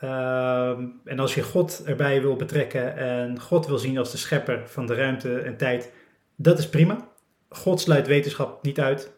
Uh, 0.00 0.68
en 1.04 1.18
als 1.18 1.34
je 1.34 1.42
God 1.42 1.82
erbij 1.86 2.22
wil 2.22 2.36
betrekken 2.36 2.96
en 2.96 3.40
God 3.40 3.66
wil 3.66 3.78
zien 3.78 3.98
als 3.98 4.10
de 4.10 4.16
schepper 4.16 4.62
van 4.66 4.86
de 4.86 4.94
ruimte 4.94 5.38
en 5.38 5.56
tijd, 5.56 5.92
dat 6.36 6.58
is 6.58 6.68
prima. 6.68 7.08
God 7.48 7.80
sluit 7.80 8.06
wetenschap 8.06 8.62
niet 8.62 8.80
uit, 8.80 9.12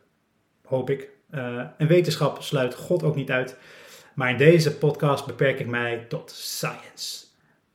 hoop 0.65 0.91
ik. 0.91 1.09
Uh, 1.35 1.61
en 1.79 1.87
wetenschap 1.87 2.43
sluit 2.43 2.75
God 2.75 3.03
ook 3.03 3.15
niet 3.15 3.31
uit. 3.31 3.57
Maar 4.15 4.31
in 4.31 4.37
deze 4.37 4.77
podcast 4.77 5.27
beperk 5.27 5.61
ik 5.61 5.67
mij 5.67 6.05
tot 6.09 6.31
science. 6.31 7.25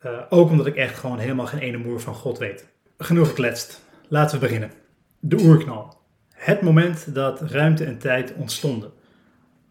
Uh, 0.06 0.22
ook 0.30 0.50
omdat 0.50 0.66
ik 0.66 0.76
echt 0.76 1.00
gewoon 1.00 1.18
helemaal 1.18 1.46
geen 1.46 1.60
ene 1.60 1.78
moer 1.78 2.00
van 2.00 2.16
God 2.16 2.38
weet. 2.38 2.68
Genoeg 2.98 3.28
gekletst. 3.28 3.82
Laten 4.12 4.40
we 4.40 4.46
beginnen. 4.46 4.72
De 5.20 5.40
oerknal. 5.40 6.02
Het 6.34 6.62
moment 6.62 7.14
dat 7.14 7.42
ruimte 7.42 7.86
en 7.86 7.98
tijd 7.98 8.34
ontstonden. 8.34 8.92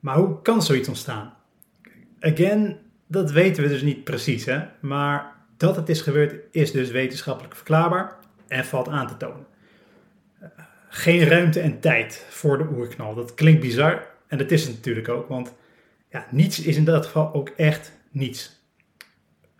Maar 0.00 0.16
hoe 0.16 0.42
kan 0.42 0.62
zoiets 0.62 0.88
ontstaan? 0.88 1.34
Again, 2.20 2.78
dat 3.06 3.30
weten 3.30 3.62
we 3.62 3.68
dus 3.68 3.82
niet 3.82 4.04
precies, 4.04 4.44
hè? 4.44 4.62
maar 4.80 5.32
dat 5.56 5.76
het 5.76 5.88
is 5.88 6.00
gebeurd 6.00 6.34
is 6.50 6.72
dus 6.72 6.90
wetenschappelijk 6.90 7.54
verklaarbaar 7.54 8.16
en 8.48 8.64
valt 8.64 8.88
aan 8.88 9.06
te 9.06 9.16
tonen. 9.16 9.46
Geen 10.88 11.24
ruimte 11.24 11.60
en 11.60 11.80
tijd 11.80 12.26
voor 12.28 12.58
de 12.58 12.68
oerknal. 12.76 13.14
Dat 13.14 13.34
klinkt 13.34 13.60
bizar 13.60 14.06
En 14.26 14.38
dat 14.38 14.50
is 14.50 14.66
het 14.66 14.74
natuurlijk 14.74 15.08
ook, 15.08 15.28
want 15.28 15.54
ja, 16.10 16.26
niets 16.30 16.60
is 16.60 16.76
in 16.76 16.84
dat 16.84 17.06
geval 17.06 17.34
ook 17.34 17.48
echt 17.48 17.92
niets. 18.10 18.64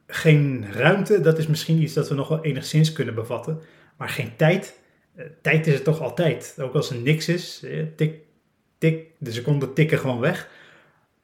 Geen 0.06 0.72
ruimte, 0.72 1.20
dat 1.20 1.38
is 1.38 1.46
misschien 1.46 1.82
iets 1.82 1.94
dat 1.94 2.08
we 2.08 2.14
nog 2.14 2.28
wel 2.28 2.44
enigszins 2.44 2.92
kunnen 2.92 3.14
bevatten, 3.14 3.60
maar 4.00 4.08
geen 4.08 4.36
tijd. 4.36 4.78
Eh, 5.14 5.24
tijd 5.42 5.66
is 5.66 5.74
het 5.74 5.84
toch 5.84 6.00
altijd. 6.00 6.56
Ook 6.60 6.74
als 6.74 6.90
er 6.90 6.96
niks 6.96 7.28
is, 7.28 7.62
eh, 7.64 7.82
tik, 7.96 8.20
tik, 8.78 9.06
de 9.18 9.32
seconden 9.32 9.74
tikken 9.74 9.98
gewoon 9.98 10.20
weg. 10.20 10.48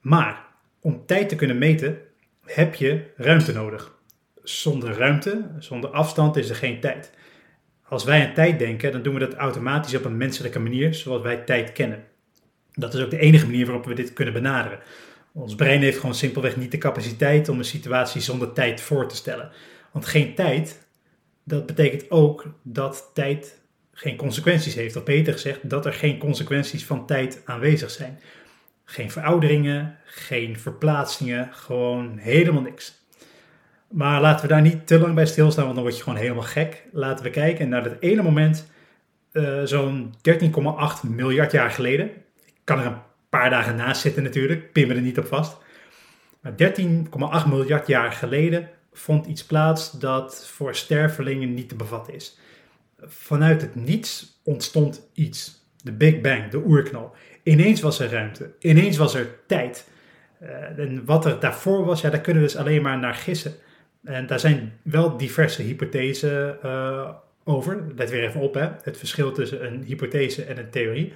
Maar 0.00 0.44
om 0.80 1.06
tijd 1.06 1.28
te 1.28 1.36
kunnen 1.36 1.58
meten, 1.58 1.98
heb 2.44 2.74
je 2.74 3.04
ruimte 3.16 3.52
nodig. 3.52 3.94
Zonder 4.42 4.96
ruimte, 4.96 5.50
zonder 5.58 5.90
afstand 5.90 6.36
is 6.36 6.48
er 6.48 6.56
geen 6.56 6.80
tijd. 6.80 7.12
Als 7.82 8.04
wij 8.04 8.26
aan 8.26 8.34
tijd 8.34 8.58
denken, 8.58 8.92
dan 8.92 9.02
doen 9.02 9.14
we 9.14 9.20
dat 9.20 9.34
automatisch 9.34 9.94
op 9.94 10.04
een 10.04 10.16
menselijke 10.16 10.58
manier, 10.58 10.94
zoals 10.94 11.22
wij 11.22 11.36
tijd 11.36 11.72
kennen. 11.72 12.04
Dat 12.72 12.94
is 12.94 13.02
ook 13.02 13.10
de 13.10 13.18
enige 13.18 13.46
manier 13.46 13.66
waarop 13.66 13.84
we 13.84 13.94
dit 13.94 14.12
kunnen 14.12 14.34
benaderen. 14.34 14.78
Ons 15.32 15.54
brein 15.54 15.80
heeft 15.80 15.98
gewoon 15.98 16.14
simpelweg 16.14 16.56
niet 16.56 16.70
de 16.70 16.78
capaciteit 16.78 17.48
om 17.48 17.58
een 17.58 17.64
situatie 17.64 18.20
zonder 18.20 18.52
tijd 18.52 18.80
voor 18.80 19.08
te 19.08 19.16
stellen. 19.16 19.50
Want 19.92 20.06
geen 20.06 20.34
tijd, 20.34 20.85
dat 21.48 21.66
betekent 21.66 22.10
ook 22.10 22.46
dat 22.62 23.10
tijd 23.14 23.60
geen 23.92 24.16
consequenties 24.16 24.74
heeft. 24.74 24.96
Of 24.96 25.04
beter 25.04 25.32
gezegd, 25.32 25.70
dat 25.70 25.86
er 25.86 25.92
geen 25.92 26.18
consequenties 26.18 26.84
van 26.84 27.06
tijd 27.06 27.42
aanwezig 27.44 27.90
zijn. 27.90 28.20
Geen 28.84 29.10
verouderingen, 29.10 29.96
geen 30.04 30.58
verplaatsingen, 30.58 31.48
gewoon 31.52 32.18
helemaal 32.18 32.62
niks. 32.62 33.04
Maar 33.88 34.20
laten 34.20 34.46
we 34.46 34.52
daar 34.52 34.62
niet 34.62 34.86
te 34.86 34.98
lang 34.98 35.14
bij 35.14 35.26
stilstaan, 35.26 35.64
want 35.64 35.74
dan 35.74 35.84
word 35.84 35.96
je 35.96 36.02
gewoon 36.02 36.18
helemaal 36.18 36.42
gek. 36.42 36.86
Laten 36.92 37.24
we 37.24 37.30
kijken 37.30 37.68
naar 37.68 37.82
dat 37.82 37.96
ene 38.00 38.22
moment, 38.22 38.70
uh, 39.32 39.62
zo'n 39.64 40.14
13,8 40.22 41.08
miljard 41.08 41.52
jaar 41.52 41.70
geleden. 41.70 42.06
Ik 42.46 42.60
kan 42.64 42.78
er 42.78 42.86
een 42.86 43.02
paar 43.28 43.50
dagen 43.50 43.76
naast 43.76 44.00
zitten 44.00 44.22
natuurlijk, 44.22 44.72
pin 44.72 44.88
me 44.88 44.94
er 44.94 45.00
niet 45.00 45.18
op 45.18 45.26
vast. 45.26 45.56
Maar 46.40 46.52
13,8 47.44 47.48
miljard 47.48 47.86
jaar 47.86 48.12
geleden 48.12 48.68
vond 48.98 49.26
iets 49.26 49.44
plaats 49.44 49.90
dat 49.90 50.46
voor 50.46 50.74
stervelingen 50.74 51.54
niet 51.54 51.68
te 51.68 51.74
bevatten 51.74 52.14
is. 52.14 52.38
Vanuit 53.00 53.60
het 53.60 53.74
niets 53.74 54.40
ontstond 54.42 55.08
iets. 55.12 55.64
De 55.82 55.92
Big 55.92 56.20
Bang, 56.20 56.50
de 56.50 56.62
oerknal. 56.66 57.14
Ineens 57.42 57.80
was 57.80 57.98
er 57.98 58.10
ruimte, 58.10 58.54
ineens 58.58 58.96
was 58.96 59.14
er 59.14 59.28
tijd. 59.46 59.88
Uh, 60.42 60.78
en 60.78 61.04
wat 61.04 61.24
er 61.24 61.40
daarvoor 61.40 61.84
was, 61.84 62.00
ja, 62.00 62.10
daar 62.10 62.20
kunnen 62.20 62.42
we 62.42 62.48
dus 62.48 62.58
alleen 62.58 62.82
maar 62.82 62.98
naar 62.98 63.14
gissen. 63.14 63.54
En 64.04 64.26
daar 64.26 64.40
zijn 64.40 64.72
wel 64.82 65.16
diverse 65.16 65.62
hypothesen 65.62 66.58
uh, 66.64 67.10
over. 67.44 67.84
Let 67.96 68.10
weer 68.10 68.24
even 68.24 68.40
op, 68.40 68.54
hè. 68.54 68.68
het 68.82 68.98
verschil 68.98 69.32
tussen 69.32 69.66
een 69.66 69.82
hypothese 69.82 70.44
en 70.44 70.58
een 70.58 70.70
theorie. 70.70 71.12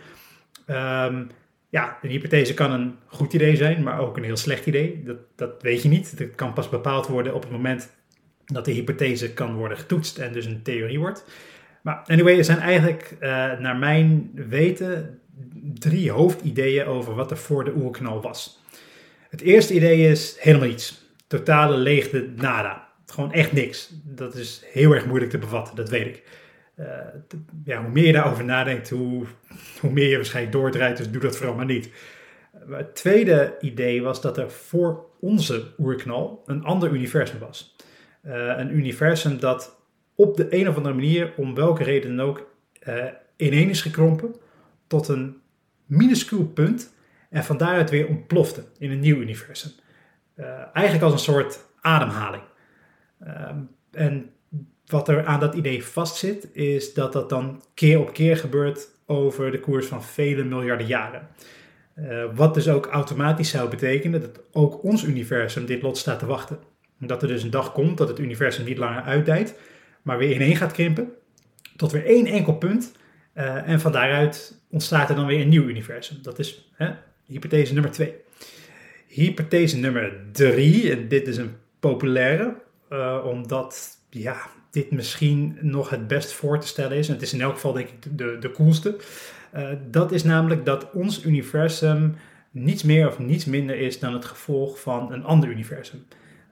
Um, 0.67 1.31
ja, 1.71 1.99
een 2.03 2.11
hypothese 2.11 2.55
kan 2.55 2.73
een 2.73 2.97
goed 3.07 3.33
idee 3.33 3.57
zijn, 3.57 3.83
maar 3.83 4.01
ook 4.01 4.17
een 4.17 4.25
heel 4.25 4.37
slecht 4.37 4.67
idee. 4.67 5.03
Dat, 5.05 5.17
dat 5.37 5.63
weet 5.63 5.83
je 5.83 5.89
niet. 5.89 6.19
Dat 6.19 6.35
kan 6.35 6.53
pas 6.53 6.69
bepaald 6.69 7.07
worden 7.07 7.35
op 7.35 7.43
het 7.43 7.51
moment 7.51 7.91
dat 8.47 8.65
de 8.65 8.73
hypothese 8.73 9.33
kan 9.33 9.55
worden 9.55 9.79
getoetst 9.79 10.19
en 10.19 10.33
dus 10.33 10.47
een 10.47 10.63
theorie 10.63 10.99
wordt. 10.99 11.25
Maar 11.83 12.03
anyway, 12.07 12.39
er 12.39 12.45
zijn 12.45 12.59
eigenlijk 12.59 13.17
uh, 13.21 13.29
naar 13.59 13.77
mijn 13.77 14.31
weten 14.35 15.21
drie 15.75 16.11
hoofdideeën 16.11 16.87
over 16.87 17.15
wat 17.15 17.31
er 17.31 17.37
voor 17.37 17.65
de 17.65 17.75
oerknal 17.77 18.23
was. 18.23 18.63
Het 19.29 19.41
eerste 19.41 19.75
idee 19.75 20.09
is 20.09 20.37
helemaal 20.39 20.69
iets. 20.69 21.09
Totale 21.27 21.77
leegte, 21.77 22.29
nada. 22.37 22.89
Gewoon 23.07 23.33
echt 23.33 23.53
niks. 23.53 23.93
Dat 24.05 24.35
is 24.35 24.63
heel 24.73 24.95
erg 24.95 25.07
moeilijk 25.07 25.31
te 25.31 25.39
bevatten, 25.39 25.77
dat 25.77 25.89
weet 25.89 26.07
ik. 26.07 26.23
Ja, 27.65 27.83
hoe 27.83 27.91
meer 27.91 28.07
je 28.07 28.13
daarover 28.13 28.45
nadenkt, 28.45 28.91
hoe, 28.91 29.27
hoe 29.81 29.93
meer 29.93 30.09
je 30.09 30.17
waarschijnlijk 30.17 30.55
doordraait. 30.55 30.97
Dus 30.97 31.11
doe 31.11 31.23
dat 31.23 31.37
vooral 31.37 31.55
maar 31.55 31.65
niet. 31.65 31.91
Het 32.69 32.95
tweede 32.95 33.57
idee 33.61 34.03
was 34.03 34.21
dat 34.21 34.39
er 34.39 34.51
voor 34.51 35.07
onze 35.21 35.75
oerknal 35.79 36.43
een 36.47 36.65
ander 36.65 36.91
universum 36.91 37.39
was. 37.39 37.77
Uh, 38.25 38.33
een 38.57 38.77
universum 38.77 39.41
dat 39.41 39.83
op 40.15 40.37
de 40.37 40.47
een 40.55 40.69
of 40.69 40.77
andere 40.77 40.95
manier, 40.95 41.33
om 41.37 41.55
welke 41.55 41.85
reden 41.85 42.17
dan 42.17 42.27
ook, 42.27 42.55
uh, 42.89 43.05
ineen 43.37 43.69
is 43.69 43.83
gekrompen 43.83 44.35
tot 44.87 45.09
een 45.09 45.37
minuscuul 45.87 46.47
punt 46.47 46.95
en 47.31 47.45
van 47.45 47.57
daaruit 47.57 47.91
weer 47.91 48.07
ontplofte 48.07 48.65
in 48.79 48.91
een 48.91 49.01
nieuw 49.01 49.17
universum. 49.17 49.71
Eigenlijk 50.73 51.03
als 51.03 51.13
een 51.13 51.19
soort 51.35 51.59
ademhaling. 51.81 52.43
Uh, 53.23 53.51
en 53.91 54.31
wat 54.91 55.09
er 55.09 55.25
aan 55.25 55.41
dat 55.41 55.55
idee 55.55 55.85
vastzit, 55.85 56.49
is 56.53 56.95
dat 56.95 57.13
dat 57.13 57.29
dan 57.29 57.63
keer 57.75 58.01
op 58.01 58.13
keer 58.13 58.37
gebeurt 58.37 58.89
over 59.07 59.51
de 59.51 59.61
koers 59.61 59.87
van 59.87 60.05
vele 60.05 60.45
miljarden 60.45 60.87
jaren. 60.87 61.29
Uh, 61.99 62.25
wat 62.35 62.55
dus 62.55 62.69
ook 62.69 62.87
automatisch 62.87 63.51
zou 63.51 63.71
betekenen 63.71 64.21
dat 64.21 64.41
ook 64.53 64.83
ons 64.83 65.05
universum 65.05 65.67
dit 65.67 65.83
lot 65.83 65.99
staat 65.99 66.19
te 66.19 66.27
wachten. 66.27 66.59
Dat 66.99 67.23
er 67.23 67.29
dus 67.29 67.43
een 67.43 67.51
dag 67.51 67.73
komt 67.73 67.99
dat 67.99 68.09
het 68.09 68.19
universum 68.19 68.65
niet 68.65 68.79
langer 68.79 69.03
uitdijt, 69.03 69.59
maar 70.03 70.19
weer 70.19 70.35
ineen 70.35 70.57
gaat 70.57 70.73
krimpen, 70.73 71.13
tot 71.77 71.93
weer 71.93 72.07
één 72.07 72.27
enkel 72.27 72.55
punt. 72.55 72.93
Uh, 73.35 73.69
en 73.69 73.81
van 73.81 73.93
daaruit 73.93 74.63
ontstaat 74.71 75.09
er 75.09 75.17
dan 75.17 75.27
weer 75.27 75.41
een 75.41 75.49
nieuw 75.49 75.69
universum. 75.69 76.19
Dat 76.23 76.39
is 76.39 76.71
hè, 76.73 76.91
hypothese 77.27 77.73
nummer 77.73 77.91
twee. 77.91 78.15
Hypothese 79.07 79.77
nummer 79.77 80.13
drie, 80.33 80.93
en 80.93 81.09
dit 81.09 81.27
is 81.27 81.37
een 81.37 81.57
populaire, 81.81 82.55
uh, 82.93 83.25
omdat 83.25 83.99
ja, 84.11 84.41
dit 84.71 84.91
misschien 84.91 85.59
nog 85.61 85.91
het 85.91 86.09
best 86.09 86.33
voor 86.33 86.61
te 86.61 86.67
stellen 86.67 86.97
is. 86.97 87.09
En 87.09 87.15
het 87.15 87.23
is 87.23 87.33
in 87.33 87.41
elk 87.41 87.55
geval 87.55 87.73
denk 87.73 87.89
ik 87.89 88.19
de, 88.19 88.37
de 88.41 88.51
coolste. 88.51 88.97
Uh, 89.57 89.69
dat 89.91 90.13
is 90.13 90.25
namelijk 90.25 90.65
dat 90.65 90.91
ons 90.93 91.25
universum 91.25 92.17
niets 92.51 92.83
meer 92.83 93.09
of 93.09 93.19
niets 93.19 93.45
minder 93.45 93.79
is 93.79 93.99
dan 93.99 94.13
het 94.13 94.25
gevolg 94.25 94.81
van 94.81 95.13
een 95.13 95.25
ander 95.25 95.49
universum. 95.49 96.07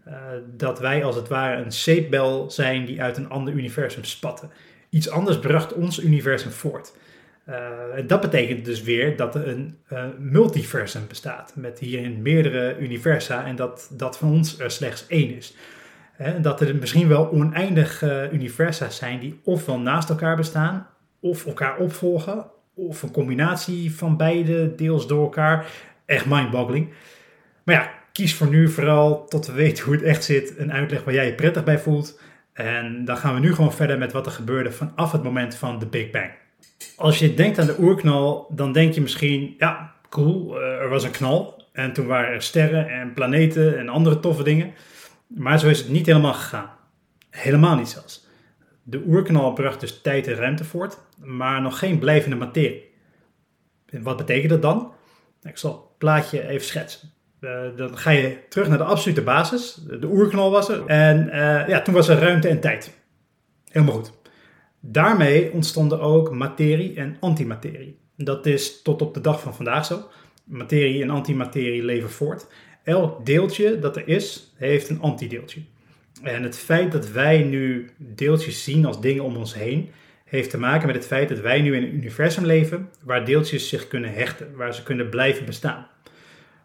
Uh, 0.09 0.15
dat 0.57 0.79
wij 0.79 1.05
als 1.05 1.17
het 1.17 1.29
ware 1.29 1.63
een 1.63 1.73
zeepbel 1.73 2.51
zijn 2.51 2.85
die 2.85 3.03
uit 3.03 3.17
een 3.17 3.29
ander 3.29 3.55
universum 3.55 4.05
spatten. 4.05 4.51
Iets 4.91 5.11
anders 5.11 5.39
bracht 5.39 5.73
ons 5.73 6.03
universum 6.03 6.51
voort. 6.51 6.93
Uh, 7.49 7.57
dat 8.07 8.21
betekent 8.21 8.65
dus 8.65 8.83
weer 8.83 9.17
dat 9.17 9.35
er 9.35 9.49
een 9.49 9.79
multiversum 10.19 11.03
bestaat, 11.09 11.53
met 11.57 11.79
hierin 11.79 12.23
meerdere 12.23 12.79
universa 12.79 13.47
en 13.47 13.57
dat 13.57 13.91
dat 13.93 14.19
van 14.19 14.33
ons 14.33 14.59
er 14.59 14.71
slechts 14.71 15.07
één 15.07 15.37
is. 15.37 15.55
Hè, 16.19 16.41
dat 16.41 16.61
er 16.61 16.77
misschien 16.77 17.09
wel 17.09 17.31
oneindig 17.31 18.03
uh, 18.03 18.33
universa 18.33 18.91
zijn 18.91 19.21
die 19.21 19.41
ofwel 19.45 19.79
naast 19.79 20.09
elkaar 20.09 20.37
bestaan, 20.37 20.87
of 21.21 21.47
elkaar 21.47 21.77
opvolgen, 21.77 22.47
of 22.75 23.03
een 23.03 23.11
combinatie 23.11 23.95
van 23.95 24.17
beide, 24.17 24.75
deels 24.75 25.07
door 25.07 25.23
elkaar. 25.23 25.67
Echt 26.07 26.27
mindboggling. 26.27 26.89
Maar 27.65 27.75
ja, 27.75 27.91
kies 28.13 28.35
voor 28.35 28.49
nu 28.49 28.69
vooral 28.69 29.25
tot 29.25 29.47
we 29.47 29.53
weten 29.53 29.85
hoe 29.85 29.95
het 29.95 30.03
echt 30.03 30.25
zit, 30.25 30.55
een 30.59 30.73
uitleg 30.73 31.05
waar 31.05 31.15
jij 31.15 31.27
je 31.27 31.35
prettig 31.35 31.65
bij 31.65 31.79
voelt. 31.79 32.21
En 32.53 33.05
dan 33.05 33.17
gaan 33.17 33.35
we 33.35 33.41
nu 33.41 33.55
gewoon 33.55 33.73
verder 33.73 33.99
met 33.99 34.13
wat 34.13 34.27
er 34.27 34.33
gebeurde 34.33 34.73
vanaf 34.73 35.13
het 35.13 35.23
moment 35.23 35.55
van 35.55 35.79
de 35.79 35.87
Big 35.87 36.11
Bang. 36.11 36.31
Als 36.97 37.19
je 37.19 37.35
denkt 37.35 37.59
aan 37.59 37.67
de 37.67 37.79
oerknal, 37.79 38.47
dan 38.51 38.73
denk 38.73 38.95
je 38.95 39.01
misschien, 39.01 39.55
ja, 39.59 39.95
cool, 40.09 40.61
er 40.61 40.89
was 40.89 41.05
een 41.05 41.11
knal. 41.11 41.65
En 41.73 41.93
toen 41.93 42.07
waren 42.07 42.35
er 42.35 42.43
sterren 42.43 42.89
en 42.89 43.13
planeten 43.13 43.79
en 43.79 43.89
andere 43.89 44.21
toffe 44.21 44.43
dingen. 44.43 44.73
Maar 45.29 45.59
zo 45.59 45.69
is 45.69 45.79
het 45.79 45.89
niet 45.89 46.07
helemaal 46.07 46.35
gegaan. 46.35 46.71
Helemaal 47.31 47.77
niet 47.77 47.89
zelfs. 47.89 48.27
De 48.83 49.03
oerknal 49.07 49.53
bracht 49.53 49.81
dus 49.81 50.01
tijd 50.01 50.27
en 50.27 50.35
ruimte 50.35 50.65
voort, 50.65 50.99
maar 51.25 51.63
nog 51.63 51.79
geen 51.79 51.99
blijvende 51.99 52.37
materie. 52.37 52.91
Wat 53.91 54.17
betekent 54.17 54.51
dat 54.51 54.63
dan? 54.63 54.77
Nou, 54.77 55.55
ik 55.55 55.59
zal 55.59 55.73
het 55.73 55.99
plaatje 55.99 56.49
even 56.49 56.67
schetsen. 56.67 57.11
Uh, 57.41 57.77
dan 57.77 57.99
ga 57.99 58.11
je 58.11 58.39
terug 58.49 58.69
naar 58.69 58.79
de 58.79 58.85
absolute 58.85 59.23
basis. 59.23 59.75
De 60.01 60.07
oerknal 60.07 60.51
was 60.51 60.69
er. 60.69 60.87
En 60.87 61.27
uh, 61.27 61.69
ja, 61.69 61.83
toen 61.83 61.95
was 61.95 62.09
er 62.09 62.19
ruimte 62.19 62.49
en 62.49 62.61
tijd. 62.61 62.99
Helemaal 63.69 63.95
goed. 63.95 64.13
Daarmee 64.81 65.53
ontstonden 65.53 66.01
ook 66.01 66.31
materie 66.31 66.97
en 66.97 67.17
antimaterie. 67.21 67.99
Dat 68.17 68.47
is 68.47 68.83
tot 68.83 69.03
op 69.03 69.15
de 69.15 69.21
dag 69.21 69.41
van 69.41 69.55
vandaag 69.55 69.85
zo. 69.85 70.09
Materie 70.45 71.03
en 71.03 71.11
antimaterie 71.11 71.85
leven 71.85 72.11
voort. 72.11 72.47
Elk 72.89 73.27
deeltje 73.27 73.79
dat 73.79 73.97
er 73.97 74.09
is, 74.09 74.53
heeft 74.57 74.89
een 74.89 75.01
antideeltje. 75.01 75.61
En 76.23 76.43
het 76.43 76.59
feit 76.59 76.93
dat 76.93 77.11
wij 77.11 77.43
nu 77.43 77.91
deeltjes 77.97 78.65
zien 78.65 78.85
als 78.85 79.01
dingen 79.01 79.25
om 79.25 79.37
ons 79.37 79.55
heen, 79.55 79.91
heeft 80.25 80.51
te 80.51 80.59
maken 80.59 80.87
met 80.87 80.97
het 80.97 81.07
feit 81.07 81.29
dat 81.29 81.41
wij 81.41 81.61
nu 81.61 81.77
in 81.77 81.83
een 81.83 81.95
universum 81.95 82.45
leven 82.45 82.89
waar 83.05 83.25
deeltjes 83.25 83.69
zich 83.69 83.89
kunnen 83.89 84.13
hechten, 84.13 84.57
waar 84.57 84.75
ze 84.75 84.83
kunnen 84.83 85.09
blijven 85.09 85.47
bestaan. 85.47 85.87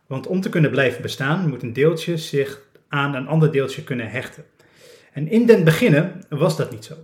Want 0.08 0.28
om 0.28 0.42
te 0.42 0.50
kunnen 0.50 0.72
blijven 0.72 1.02
bestaan, 1.02 1.50
moet 1.50 1.64
een 1.64 1.74
deeltje 1.74 2.18
zich 2.18 2.62
aan 2.88 3.16
een 3.16 3.28
ander 3.28 3.52
deeltje 3.52 3.84
kunnen 3.84 4.10
hechten. 4.10 4.44
En 5.14 5.28
in 5.28 5.46
den 5.46 5.64
beginnen 5.64 6.24
was 6.30 6.58
dat 6.58 6.72
niet 6.72 6.86
zo. 6.86 6.96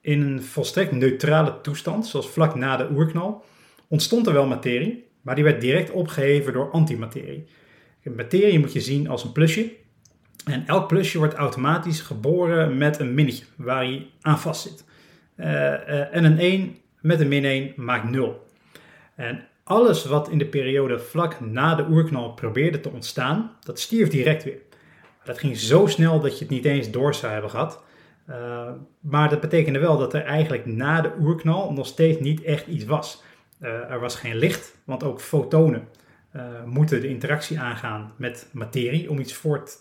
In 0.00 0.20
een 0.20 0.42
volstrekt 0.42 0.92
neutrale 0.92 1.60
toestand, 1.60 2.06
zoals 2.06 2.28
vlak 2.28 2.54
na 2.54 2.76
de 2.76 2.88
oerknal, 2.90 3.44
ontstond 3.88 4.26
er 4.26 4.32
wel 4.32 4.46
materie, 4.46 5.04
maar 5.20 5.34
die 5.34 5.44
werd 5.44 5.60
direct 5.60 5.90
opgeheven 5.90 6.52
door 6.52 6.70
antimaterie. 6.70 7.46
Materie 8.10 8.58
moet 8.58 8.72
je 8.72 8.80
zien 8.80 9.08
als 9.08 9.24
een 9.24 9.32
plusje. 9.32 9.72
En 10.44 10.66
elk 10.66 10.88
plusje 10.88 11.18
wordt 11.18 11.34
automatisch 11.34 12.00
geboren 12.00 12.78
met 12.78 12.98
een 12.98 13.14
minnetje 13.14 13.44
waar 13.56 13.84
hij 13.84 14.06
aan 14.20 14.38
vast 14.38 14.62
zit. 14.62 14.84
Uh, 15.36 15.46
uh, 15.46 16.14
en 16.14 16.24
een 16.24 16.38
1 16.38 16.76
met 17.00 17.20
een 17.20 17.28
min 17.28 17.44
1 17.44 17.72
maakt 17.76 18.10
0. 18.10 18.46
En 19.14 19.46
alles 19.64 20.04
wat 20.04 20.28
in 20.28 20.38
de 20.38 20.46
periode 20.46 20.98
vlak 20.98 21.40
na 21.40 21.74
de 21.74 21.86
oerknal 21.88 22.32
probeerde 22.32 22.80
te 22.80 22.90
ontstaan, 22.90 23.56
dat 23.60 23.80
stierf 23.80 24.08
direct 24.08 24.44
weer. 24.44 24.58
Dat 25.24 25.38
ging 25.38 25.56
zo 25.56 25.86
snel 25.86 26.20
dat 26.20 26.38
je 26.38 26.44
het 26.44 26.54
niet 26.54 26.64
eens 26.64 26.90
door 26.90 27.14
zou 27.14 27.32
hebben 27.32 27.50
gehad. 27.50 27.82
Uh, 28.30 28.70
maar 29.00 29.28
dat 29.28 29.40
betekende 29.40 29.78
wel 29.78 29.98
dat 29.98 30.14
er 30.14 30.24
eigenlijk 30.24 30.66
na 30.66 31.00
de 31.00 31.12
oerknal 31.20 31.72
nog 31.72 31.86
steeds 31.86 32.20
niet 32.20 32.42
echt 32.42 32.66
iets 32.66 32.84
was. 32.84 33.22
Er 33.60 34.00
was 34.00 34.14
geen 34.14 34.36
licht, 34.36 34.76
want 34.84 35.04
ook 35.04 35.20
fotonen 35.20 35.88
uh, 36.36 36.64
moeten 36.64 37.00
de 37.00 37.08
interactie 37.08 37.60
aangaan 37.60 38.12
met 38.16 38.48
materie 38.52 39.10
om 39.10 39.18
iets 39.18 39.34
voort 39.34 39.76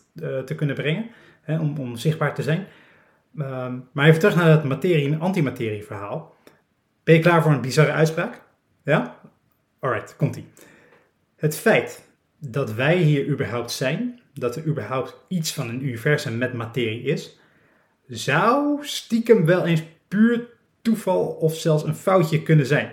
te 0.45 0.55
kunnen 0.55 0.75
brengen, 0.75 1.09
hè, 1.41 1.59
om, 1.59 1.77
om, 1.77 1.95
zichtbaar 1.95 2.35
te 2.35 2.41
zijn. 2.41 2.67
Ehm, 3.37 3.77
maar 3.91 4.07
even 4.07 4.19
terug 4.19 4.35
naar 4.35 4.49
het 4.49 4.63
materie- 4.63 5.13
en 5.13 5.19
antimaterie 5.19 5.83
verhaal. 5.83 6.35
Ben 7.03 7.15
je 7.15 7.21
klaar 7.21 7.41
voor 7.41 7.51
een 7.51 7.61
bizarre 7.61 7.91
uitspraak? 7.91 8.41
Ja? 8.83 9.19
Alright, 9.79 10.15
komt-ie. 10.15 10.47
Het 11.35 11.57
feit 11.57 12.09
dat 12.39 12.73
wij 12.73 12.97
hier 12.97 13.27
überhaupt 13.27 13.71
zijn, 13.71 14.21
dat 14.33 14.55
er 14.55 14.65
überhaupt 14.65 15.25
iets 15.27 15.53
van 15.53 15.69
een 15.69 15.83
universum 15.83 16.37
met 16.37 16.53
materie 16.53 17.01
is, 17.01 17.39
zou 18.07 18.85
stiekem 18.85 19.45
wel 19.45 19.65
eens 19.65 19.83
puur 20.07 20.47
toeval 20.81 21.25
of 21.25 21.55
zelfs 21.55 21.83
een 21.83 21.95
foutje 21.95 22.43
kunnen 22.43 22.65
zijn. 22.65 22.91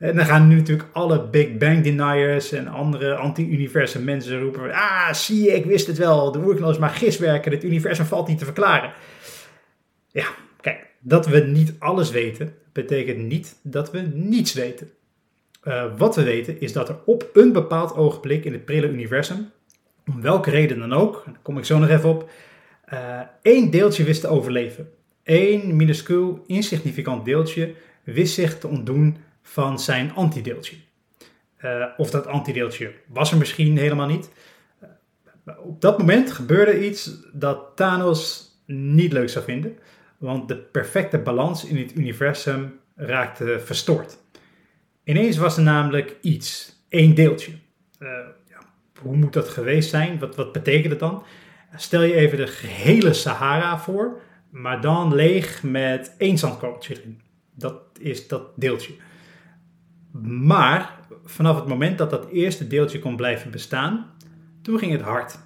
En 0.00 0.16
dan 0.16 0.24
gaan 0.24 0.48
nu 0.48 0.56
natuurlijk 0.56 0.88
alle 0.92 1.28
Big 1.28 1.56
Bang 1.56 1.82
deniers 1.82 2.52
en 2.52 2.68
andere 2.68 3.14
anti-universum 3.14 4.04
mensen 4.04 4.40
roepen: 4.40 4.72
Ah, 4.72 5.12
zie 5.12 5.42
je, 5.42 5.54
ik 5.54 5.64
wist 5.64 5.86
het 5.86 5.98
wel. 5.98 6.32
De 6.32 6.38
oerknal 6.38 6.70
is 6.70 6.78
maar 6.78 6.90
giswerken. 6.90 7.52
Het 7.52 7.64
universum 7.64 8.04
valt 8.04 8.28
niet 8.28 8.38
te 8.38 8.44
verklaren. 8.44 8.92
Ja, 10.08 10.26
kijk, 10.60 10.86
dat 11.00 11.26
we 11.26 11.40
niet 11.40 11.72
alles 11.78 12.10
weten, 12.10 12.54
betekent 12.72 13.18
niet 13.18 13.56
dat 13.62 13.90
we 13.90 14.00
niets 14.14 14.52
weten. 14.52 14.90
Uh, 15.64 15.84
wat 15.96 16.16
we 16.16 16.22
weten 16.22 16.60
is 16.60 16.72
dat 16.72 16.88
er 16.88 16.96
op 17.04 17.30
een 17.32 17.52
bepaald 17.52 17.96
ogenblik 17.96 18.44
in 18.44 18.52
het 18.52 18.64
prille 18.64 18.88
universum, 18.88 19.50
om 20.06 20.22
welke 20.22 20.50
reden 20.50 20.78
dan 20.78 20.92
ook, 20.92 21.22
daar 21.26 21.34
kom 21.42 21.58
ik 21.58 21.64
zo 21.64 21.78
nog 21.78 21.88
even 21.88 22.08
op, 22.08 22.30
uh, 22.92 23.20
één 23.42 23.70
deeltje 23.70 24.04
wist 24.04 24.20
te 24.20 24.28
overleven. 24.28 24.90
Eén 25.24 25.76
minuscuul, 25.76 26.44
insignificant 26.46 27.24
deeltje 27.24 27.74
wist 28.04 28.34
zich 28.34 28.58
te 28.58 28.68
ontdoen 28.68 29.16
van 29.42 29.78
zijn 29.78 30.14
antideeltje. 30.14 30.76
Uh, 31.64 31.84
of 31.96 32.10
dat 32.10 32.26
antideeltje 32.26 32.92
was 33.06 33.32
er 33.32 33.38
misschien 33.38 33.78
helemaal 33.78 34.06
niet. 34.06 34.30
op 35.58 35.80
dat 35.80 35.98
moment 35.98 36.32
gebeurde 36.32 36.86
iets 36.86 37.10
dat 37.32 37.76
Thanos 37.76 38.50
niet 38.66 39.12
leuk 39.12 39.28
zou 39.28 39.44
vinden, 39.44 39.78
want 40.18 40.48
de 40.48 40.56
perfecte 40.56 41.18
balans 41.18 41.64
in 41.64 41.76
het 41.76 41.94
universum 41.96 42.80
raakte 42.94 43.60
verstoord. 43.64 44.18
Ineens 45.04 45.36
was 45.36 45.56
er 45.56 45.62
namelijk 45.62 46.16
iets, 46.20 46.78
één 46.88 47.14
deeltje. 47.14 47.52
Uh, 47.98 48.08
ja, 48.48 48.58
hoe 49.00 49.16
moet 49.16 49.32
dat 49.32 49.48
geweest 49.48 49.90
zijn? 49.90 50.18
Wat, 50.18 50.36
wat 50.36 50.52
betekent 50.52 50.90
het 50.90 51.00
dan? 51.00 51.22
Stel 51.76 52.02
je 52.02 52.14
even 52.14 52.38
de 52.38 52.46
gehele 52.46 53.12
Sahara 53.12 53.78
voor, 53.78 54.20
maar 54.50 54.80
dan 54.80 55.14
leeg 55.14 55.62
met 55.62 56.14
één 56.18 56.38
zandkorreltje 56.38 56.96
erin. 56.96 57.20
Dat 57.54 57.82
is 57.98 58.28
dat 58.28 58.42
deeltje. 58.56 58.94
Maar 60.22 60.98
vanaf 61.24 61.56
het 61.56 61.66
moment 61.66 61.98
dat 61.98 62.10
dat 62.10 62.28
eerste 62.28 62.66
deeltje 62.66 62.98
kon 62.98 63.16
blijven 63.16 63.50
bestaan, 63.50 64.06
toen 64.62 64.78
ging 64.78 64.92
het 64.92 65.00
hard. 65.00 65.38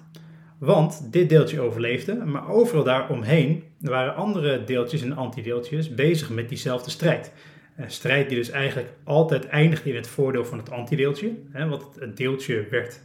Want 0.57 1.07
dit 1.11 1.29
deeltje 1.29 1.59
overleefde, 1.59 2.15
maar 2.15 2.49
overal 2.49 2.83
daaromheen 2.83 3.63
waren 3.79 4.15
andere 4.15 4.63
deeltjes 4.63 5.01
en 5.01 5.15
antideeltjes 5.15 5.93
bezig 5.95 6.29
met 6.29 6.49
diezelfde 6.49 6.89
strijd. 6.89 7.33
Een 7.75 7.91
strijd 7.91 8.29
die 8.29 8.37
dus 8.37 8.49
eigenlijk 8.49 8.93
altijd 9.03 9.47
eindigde 9.47 9.89
in 9.89 9.95
het 9.95 10.07
voordeel 10.07 10.45
van 10.45 10.57
het 10.57 10.71
antideeltje, 10.71 11.31
hè, 11.51 11.67
want 11.67 11.83
het 11.99 12.17
deeltje 12.17 12.67
werd 12.69 12.99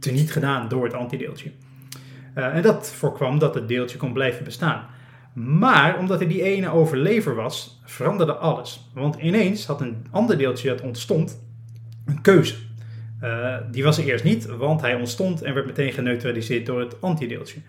teniet 0.00 0.32
gedaan 0.32 0.68
door 0.68 0.84
het 0.84 0.94
antideeltje. 0.94 1.50
Uh, 2.34 2.54
en 2.54 2.62
dat 2.62 2.90
voorkwam 2.90 3.38
dat 3.38 3.54
het 3.54 3.68
deeltje 3.68 3.98
kon 3.98 4.12
blijven 4.12 4.44
bestaan. 4.44 4.86
Maar 5.36 5.98
omdat 5.98 6.20
er 6.20 6.28
die 6.28 6.42
ene 6.42 6.70
overlever 6.70 7.34
was, 7.34 7.80
veranderde 7.84 8.34
alles. 8.34 8.90
Want 8.94 9.16
ineens 9.16 9.66
had 9.66 9.80
een 9.80 10.06
ander 10.10 10.38
deeltje 10.38 10.68
dat 10.68 10.80
ontstond 10.80 11.44
een 12.04 12.20
keuze. 12.20 12.54
Uh, 13.22 13.56
die 13.70 13.82
was 13.82 13.98
er 13.98 14.04
eerst 14.04 14.24
niet, 14.24 14.46
want 14.46 14.80
hij 14.80 14.94
ontstond 14.94 15.42
en 15.42 15.54
werd 15.54 15.66
meteen 15.66 15.92
geneutraliseerd 15.92 16.66
door 16.66 16.80
het 16.80 17.00
antideeltje. 17.00 17.60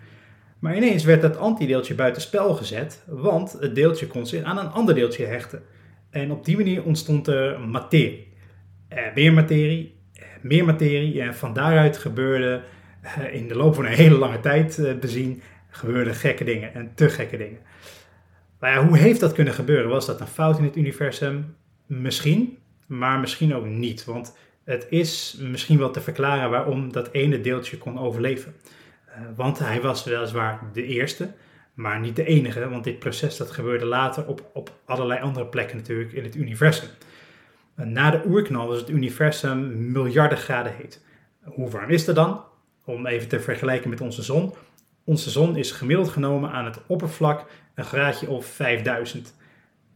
Maar 0.58 0.76
ineens 0.76 1.04
werd 1.04 1.22
dat 1.22 1.36
antideeltje 1.36 1.94
buitenspel 1.94 2.54
gezet, 2.54 3.02
want 3.06 3.56
het 3.60 3.74
deeltje 3.74 4.06
kon 4.06 4.26
zich 4.26 4.42
aan 4.42 4.58
een 4.58 4.70
ander 4.70 4.94
deeltje 4.94 5.26
hechten. 5.26 5.62
En 6.10 6.30
op 6.30 6.44
die 6.44 6.56
manier 6.56 6.82
ontstond 6.82 7.26
er 7.26 7.60
materie. 7.60 8.32
Uh, 8.92 8.98
meer 9.14 9.32
materie, 9.32 10.00
uh, 10.16 10.22
meer 10.42 10.64
materie. 10.64 11.22
En 11.22 11.34
van 11.34 11.52
daaruit 11.52 11.96
gebeurde 11.96 12.62
in 13.32 13.48
de 13.48 13.56
loop 13.56 13.74
van 13.74 13.84
een 13.84 13.92
hele 13.92 14.18
lange 14.18 14.40
tijd 14.40 15.00
bezien, 15.00 15.42
gebeurden 15.78 16.14
gekke 16.14 16.44
dingen 16.44 16.74
en 16.74 16.92
te 16.94 17.08
gekke 17.08 17.36
dingen. 17.36 17.60
Maar 18.58 18.70
ja, 18.70 18.86
hoe 18.86 18.98
heeft 18.98 19.20
dat 19.20 19.32
kunnen 19.32 19.54
gebeuren? 19.54 19.90
Was 19.90 20.06
dat 20.06 20.20
een 20.20 20.26
fout 20.26 20.58
in 20.58 20.64
het 20.64 20.76
universum? 20.76 21.56
Misschien, 21.86 22.58
maar 22.86 23.20
misschien 23.20 23.54
ook 23.54 23.66
niet. 23.66 24.04
Want 24.04 24.36
het 24.64 24.86
is 24.90 25.38
misschien 25.40 25.78
wel 25.78 25.90
te 25.90 26.00
verklaren 26.00 26.50
waarom 26.50 26.92
dat 26.92 27.12
ene 27.12 27.40
deeltje 27.40 27.78
kon 27.78 27.98
overleven. 27.98 28.54
want 29.36 29.58
hij 29.58 29.80
was 29.80 30.04
weliswaar 30.04 30.60
de 30.72 30.84
eerste, 30.84 31.32
maar 31.74 32.00
niet 32.00 32.16
de 32.16 32.24
enige, 32.24 32.68
want 32.68 32.84
dit 32.84 32.98
proces 32.98 33.36
dat 33.36 33.50
gebeurde 33.50 33.84
later 33.84 34.26
op, 34.26 34.50
op 34.52 34.72
allerlei 34.84 35.20
andere 35.20 35.46
plekken 35.46 35.76
natuurlijk 35.76 36.12
in 36.12 36.24
het 36.24 36.36
universum. 36.36 36.88
Na 37.74 38.10
de 38.10 38.22
oerknal 38.26 38.68
was 38.68 38.80
het 38.80 38.88
universum 38.88 39.90
miljarden 39.92 40.38
graden 40.38 40.74
heet. 40.74 41.04
Hoe 41.44 41.70
warm 41.70 41.90
is 41.90 42.06
het 42.06 42.16
dan? 42.16 42.44
Om 42.84 43.06
even 43.06 43.28
te 43.28 43.40
vergelijken 43.40 43.90
met 43.90 44.00
onze 44.00 44.22
zon. 44.22 44.54
Onze 45.08 45.30
zon 45.30 45.56
is 45.56 45.70
gemiddeld 45.70 46.08
genomen 46.08 46.50
aan 46.50 46.64
het 46.64 46.78
oppervlak 46.86 47.44
een 47.74 47.84
graadje 47.84 48.28
of 48.28 48.46
5000. 48.46 49.34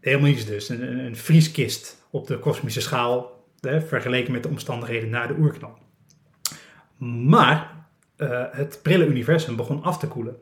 Helemaal 0.01 0.29
niets 0.29 0.45
dus, 0.45 0.69
een, 0.69 0.99
een 0.99 1.17
vrieskist 1.17 2.07
op 2.11 2.27
de 2.27 2.39
kosmische 2.39 2.81
schaal, 2.81 3.45
hè, 3.61 3.81
vergeleken 3.81 4.33
met 4.33 4.43
de 4.43 4.49
omstandigheden 4.49 5.09
na 5.09 5.27
de 5.27 5.35
oerknal. 5.39 5.79
Maar 7.27 7.87
uh, 8.17 8.45
het 8.51 8.81
prille 8.83 9.07
universum 9.07 9.57
begon 9.57 9.83
af 9.83 9.99
te 9.99 10.09
koelen. 10.09 10.37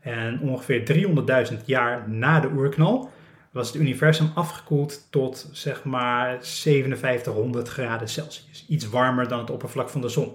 En 0.00 0.40
ongeveer 0.40 1.06
300.000 1.52 1.64
jaar 1.64 2.08
na 2.08 2.40
de 2.40 2.50
oerknal 2.54 3.10
was 3.50 3.66
het 3.66 3.76
universum 3.76 4.30
afgekoeld 4.34 5.06
tot 5.10 5.48
zeg 5.52 5.84
maar 5.84 6.38
5700 6.40 7.68
graden 7.68 8.08
Celsius. 8.08 8.64
Iets 8.68 8.88
warmer 8.88 9.28
dan 9.28 9.38
het 9.38 9.50
oppervlak 9.50 9.88
van 9.88 10.00
de 10.00 10.08
zon. 10.08 10.32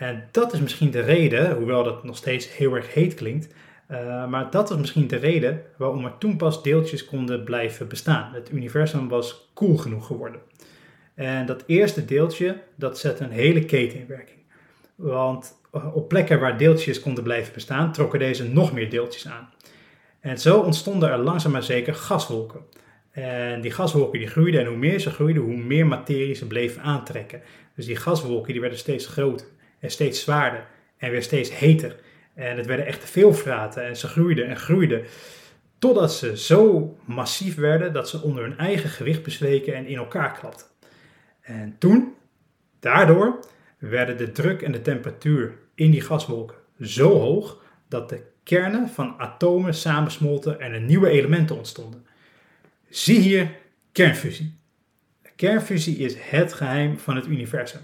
En 0.00 0.28
dat 0.30 0.52
is 0.52 0.60
misschien 0.60 0.90
de 0.90 1.00
reden, 1.00 1.52
hoewel 1.56 1.84
dat 1.84 2.04
nog 2.04 2.16
steeds 2.16 2.56
heel 2.56 2.74
erg 2.74 2.94
heet 2.94 3.14
klinkt, 3.14 3.54
uh, 3.90 4.28
maar 4.28 4.50
dat 4.50 4.70
is 4.70 4.76
misschien 4.76 5.06
de 5.06 5.16
reden 5.16 5.62
waarom 5.76 6.04
er 6.04 6.18
toen 6.18 6.36
pas 6.36 6.62
deeltjes 6.62 7.04
konden 7.04 7.44
blijven 7.44 7.88
bestaan. 7.88 8.34
Het 8.34 8.52
universum 8.52 9.08
was 9.08 9.50
koel 9.54 9.76
genoeg 9.76 10.06
geworden. 10.06 10.40
En 11.14 11.46
dat 11.46 11.64
eerste 11.66 12.04
deeltje, 12.04 12.56
dat 12.74 12.98
zette 12.98 13.24
een 13.24 13.30
hele 13.30 13.64
keten 13.64 13.98
in 13.98 14.06
werking. 14.06 14.38
Want 14.94 15.60
op 15.92 16.08
plekken 16.08 16.40
waar 16.40 16.58
deeltjes 16.58 17.00
konden 17.00 17.24
blijven 17.24 17.52
bestaan, 17.52 17.92
trokken 17.92 18.18
deze 18.18 18.48
nog 18.48 18.72
meer 18.72 18.90
deeltjes 18.90 19.28
aan. 19.28 19.48
En 20.20 20.38
zo 20.38 20.58
ontstonden 20.58 21.10
er 21.10 21.18
langzaam 21.18 21.52
maar 21.52 21.62
zeker 21.62 21.94
gaswolken. 21.94 22.60
En 23.10 23.60
die 23.60 23.70
gaswolken 23.70 24.18
die 24.18 24.28
groeiden 24.28 24.60
en 24.60 24.66
hoe 24.66 24.76
meer 24.76 24.98
ze 24.98 25.10
groeiden, 25.10 25.42
hoe 25.42 25.56
meer 25.56 25.86
materie 25.86 26.34
ze 26.34 26.46
bleven 26.46 26.82
aantrekken. 26.82 27.40
Dus 27.74 27.86
die 27.86 27.96
gaswolken 27.96 28.52
die 28.52 28.60
werden 28.60 28.78
steeds 28.78 29.06
groter 29.06 29.46
en 29.80 29.90
steeds 29.90 30.20
zwaarder 30.20 30.66
en 30.96 31.10
weer 31.10 31.22
steeds 31.22 31.58
heter. 31.58 31.96
En 32.34 32.56
het 32.56 32.66
werden 32.66 32.86
echt 32.86 33.10
veel 33.10 33.34
vraten 33.34 33.84
en 33.84 33.96
ze 33.96 34.06
groeiden 34.06 34.46
en 34.46 34.56
groeiden. 34.56 35.04
Totdat 35.78 36.12
ze 36.12 36.36
zo 36.36 36.96
massief 37.04 37.54
werden 37.54 37.92
dat 37.92 38.08
ze 38.08 38.22
onder 38.22 38.42
hun 38.42 38.58
eigen 38.58 38.90
gewicht 38.90 39.22
bezweken 39.22 39.74
en 39.74 39.86
in 39.86 39.96
elkaar 39.96 40.38
klapten. 40.38 40.66
En 41.40 41.76
toen, 41.78 42.14
daardoor, 42.80 43.38
werden 43.78 44.16
de 44.16 44.32
druk 44.32 44.62
en 44.62 44.72
de 44.72 44.82
temperatuur 44.82 45.54
in 45.74 45.90
die 45.90 46.00
gaswolken 46.00 46.56
zo 46.80 47.18
hoog 47.18 47.62
dat 47.88 48.08
de 48.08 48.22
kernen 48.42 48.88
van 48.88 49.14
atomen 49.18 49.74
samensmolten 49.74 50.60
en 50.60 50.72
er 50.72 50.80
nieuwe 50.80 51.08
elementen 51.08 51.56
ontstonden. 51.56 52.06
Zie 52.88 53.18
hier 53.18 53.50
kernfusie. 53.92 54.58
Kernfusie 55.36 55.96
is 55.96 56.14
het 56.18 56.52
geheim 56.52 56.98
van 56.98 57.16
het 57.16 57.26
universum. 57.26 57.80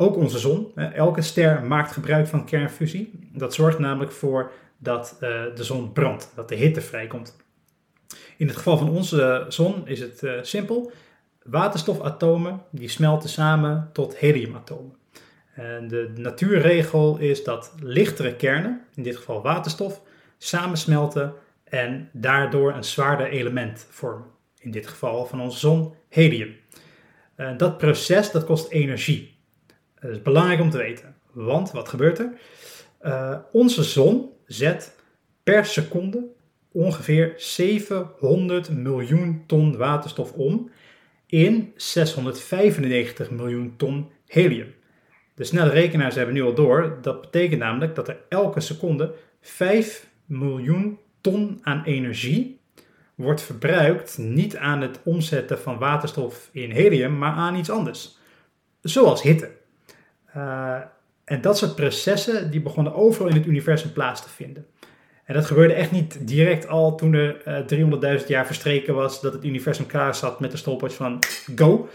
Ook 0.00 0.16
onze 0.16 0.38
zon, 0.38 0.72
elke 0.74 1.22
ster 1.22 1.62
maakt 1.64 1.92
gebruik 1.92 2.26
van 2.26 2.44
kernfusie. 2.44 3.28
Dat 3.32 3.54
zorgt 3.54 3.78
namelijk 3.78 4.12
voor 4.12 4.52
dat 4.76 5.16
eh, 5.20 5.30
de 5.54 5.64
zon 5.64 5.92
brandt, 5.92 6.32
dat 6.34 6.48
de 6.48 6.54
hitte 6.54 6.80
vrijkomt. 6.80 7.36
In 8.36 8.46
het 8.46 8.56
geval 8.56 8.78
van 8.78 8.90
onze 8.90 9.44
zon 9.48 9.88
is 9.88 10.00
het 10.00 10.22
eh, 10.22 10.32
simpel. 10.42 10.92
Waterstofatomen 11.42 12.62
die 12.70 12.88
smelten 12.88 13.28
samen 13.28 13.90
tot 13.92 14.16
heliumatomen. 14.16 14.96
En 15.54 15.88
de 15.88 16.12
natuurregel 16.16 17.18
is 17.18 17.44
dat 17.44 17.74
lichtere 17.80 18.36
kernen, 18.36 18.80
in 18.94 19.02
dit 19.02 19.16
geval 19.16 19.42
waterstof, 19.42 20.02
samensmelten 20.36 21.32
en 21.64 22.08
daardoor 22.12 22.72
een 22.72 22.84
zwaarder 22.84 23.28
element 23.28 23.86
vormen. 23.90 24.26
In 24.58 24.70
dit 24.70 24.86
geval 24.86 25.26
van 25.26 25.40
onze 25.40 25.58
zon 25.58 25.94
helium. 26.08 26.56
Dat 27.56 27.78
proces 27.78 28.30
dat 28.30 28.44
kost 28.44 28.70
energie. 28.70 29.37
Dat 30.00 30.10
is 30.10 30.22
belangrijk 30.22 30.60
om 30.60 30.70
te 30.70 30.78
weten. 30.78 31.14
Want 31.32 31.70
wat 31.70 31.88
gebeurt 31.88 32.18
er? 32.18 32.32
Uh, 33.02 33.36
onze 33.52 33.82
zon 33.82 34.30
zet 34.46 34.96
per 35.42 35.64
seconde 35.64 36.26
ongeveer 36.72 37.32
700 37.36 38.70
miljoen 38.70 39.42
ton 39.46 39.76
waterstof 39.76 40.32
om 40.32 40.70
in 41.26 41.72
695 41.76 43.30
miljoen 43.30 43.74
ton 43.76 44.10
helium. 44.26 44.74
De 45.34 45.44
snelle 45.44 45.70
rekenaars 45.70 46.14
hebben 46.14 46.34
nu 46.34 46.42
al 46.42 46.54
door. 46.54 46.98
Dat 47.02 47.20
betekent 47.20 47.60
namelijk 47.60 47.94
dat 47.94 48.08
er 48.08 48.18
elke 48.28 48.60
seconde 48.60 49.14
5 49.40 50.08
miljoen 50.26 50.98
ton 51.20 51.58
aan 51.62 51.84
energie 51.84 52.60
wordt 53.14 53.42
verbruikt. 53.42 54.18
Niet 54.18 54.56
aan 54.56 54.80
het 54.80 55.00
omzetten 55.04 55.58
van 55.58 55.78
waterstof 55.78 56.48
in 56.52 56.70
helium, 56.70 57.18
maar 57.18 57.32
aan 57.32 57.56
iets 57.56 57.70
anders. 57.70 58.18
Zoals 58.80 59.22
hitte. 59.22 59.57
Uh, 60.38 60.76
en 61.24 61.40
dat 61.40 61.58
soort 61.58 61.74
processen 61.74 62.50
die 62.50 62.60
begonnen 62.60 62.94
overal 62.94 63.28
in 63.28 63.36
het 63.36 63.46
universum 63.46 63.92
plaats 63.92 64.22
te 64.22 64.28
vinden. 64.28 64.66
En 65.24 65.34
dat 65.34 65.46
gebeurde 65.46 65.74
echt 65.74 65.90
niet 65.90 66.28
direct 66.28 66.68
al 66.68 66.96
toen 66.96 67.12
er 67.12 67.42
uh, 67.70 68.12
eh, 68.12 68.20
300.000 68.20 68.26
jaar 68.26 68.46
verstreken 68.46 68.94
was 68.94 69.20
dat 69.20 69.32
het 69.32 69.44
universum 69.44 69.86
klaar 69.86 70.14
zat 70.14 70.40
met 70.40 70.50
de 70.50 70.56
stopwatch 70.56 70.94
van 70.94 71.18
go. 71.56 71.88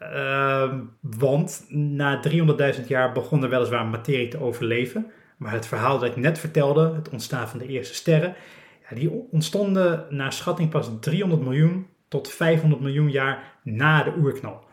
Uh, 0.00 0.72
want 1.00 1.64
na 1.68 2.20
300.000 2.76 2.86
jaar 2.86 3.12
begon 3.12 3.42
er 3.42 3.48
weliswaar 3.48 3.86
materie 3.86 4.28
te 4.28 4.40
overleven. 4.40 5.06
Maar 5.36 5.52
het 5.52 5.66
verhaal 5.66 5.98
dat 5.98 6.08
ik 6.08 6.16
net 6.16 6.38
vertelde, 6.38 6.94
het 6.94 7.08
ontstaan 7.08 7.48
van 7.48 7.58
de 7.58 7.66
eerste 7.66 7.94
sterren, 7.94 8.34
ja, 8.88 8.96
die 8.96 9.26
ontstonden 9.30 10.06
naar 10.10 10.32
schatting 10.32 10.70
pas 10.70 10.90
300 11.00 11.42
miljoen 11.42 11.86
tot 12.08 12.30
500 12.30 12.82
miljoen 12.82 13.10
jaar 13.10 13.58
na 13.62 14.02
de 14.02 14.12
oerknal. 14.18 14.64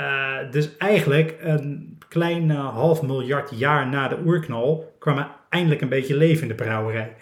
Uh, 0.00 0.36
dus 0.50 0.76
eigenlijk 0.76 1.36
een 1.40 1.98
klein 2.08 2.50
half 2.50 3.02
miljard 3.02 3.50
jaar 3.58 3.88
na 3.88 4.08
de 4.08 4.18
oerknal 4.24 4.94
kwam 4.98 5.18
er 5.18 5.30
eindelijk 5.48 5.80
een 5.80 5.88
beetje 5.88 6.16
leven 6.16 6.42
in 6.42 6.48
de 6.48 6.54
brouwerij. 6.54 7.16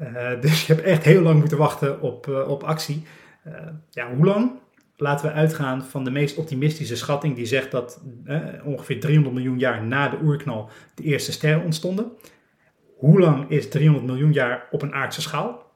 Uh, 0.00 0.40
dus 0.40 0.66
je 0.66 0.74
hebt 0.74 0.86
echt 0.86 1.04
heel 1.04 1.22
lang 1.22 1.38
moeten 1.38 1.58
wachten 1.58 2.00
op, 2.00 2.28
op 2.48 2.62
actie. 2.62 3.06
ja, 3.90 4.14
hoe 4.14 4.26
lang? 4.26 4.52
Laten 4.96 5.26
we 5.26 5.32
uitgaan 5.32 5.84
van 5.84 6.04
de 6.04 6.10
meest 6.10 6.36
optimistische 6.36 6.96
schatting 6.96 7.36
die 7.36 7.46
zegt 7.46 7.70
dat 7.70 8.00
ongeveer 8.64 9.00
300 9.00 9.34
miljoen 9.34 9.58
jaar 9.58 9.84
na 9.84 10.08
de 10.08 10.18
oerknal 10.22 10.70
de 10.94 11.02
eerste 11.02 11.32
sterren 11.32 11.64
ontstonden. 11.64 12.12
Hoe 12.96 13.20
lang 13.20 13.50
is 13.50 13.68
300 13.68 14.06
miljoen 14.06 14.32
jaar 14.32 14.66
op 14.70 14.82
een 14.82 14.94
aardse 14.94 15.20
schaal? 15.20 15.70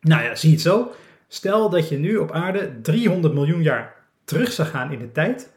Nou 0.00 0.22
ja, 0.22 0.34
zie 0.34 0.50
het 0.50 0.60
zo. 0.60 0.92
Stel 1.28 1.70
dat 1.70 1.88
je 1.88 1.98
nu 1.98 2.16
op 2.16 2.32
aarde 2.32 2.80
300 2.80 3.34
miljoen 3.34 3.62
jaar 3.62 3.94
terug 4.24 4.52
zou 4.52 4.68
gaan 4.68 4.92
in 4.92 4.98
de 4.98 5.12
tijd 5.12 5.52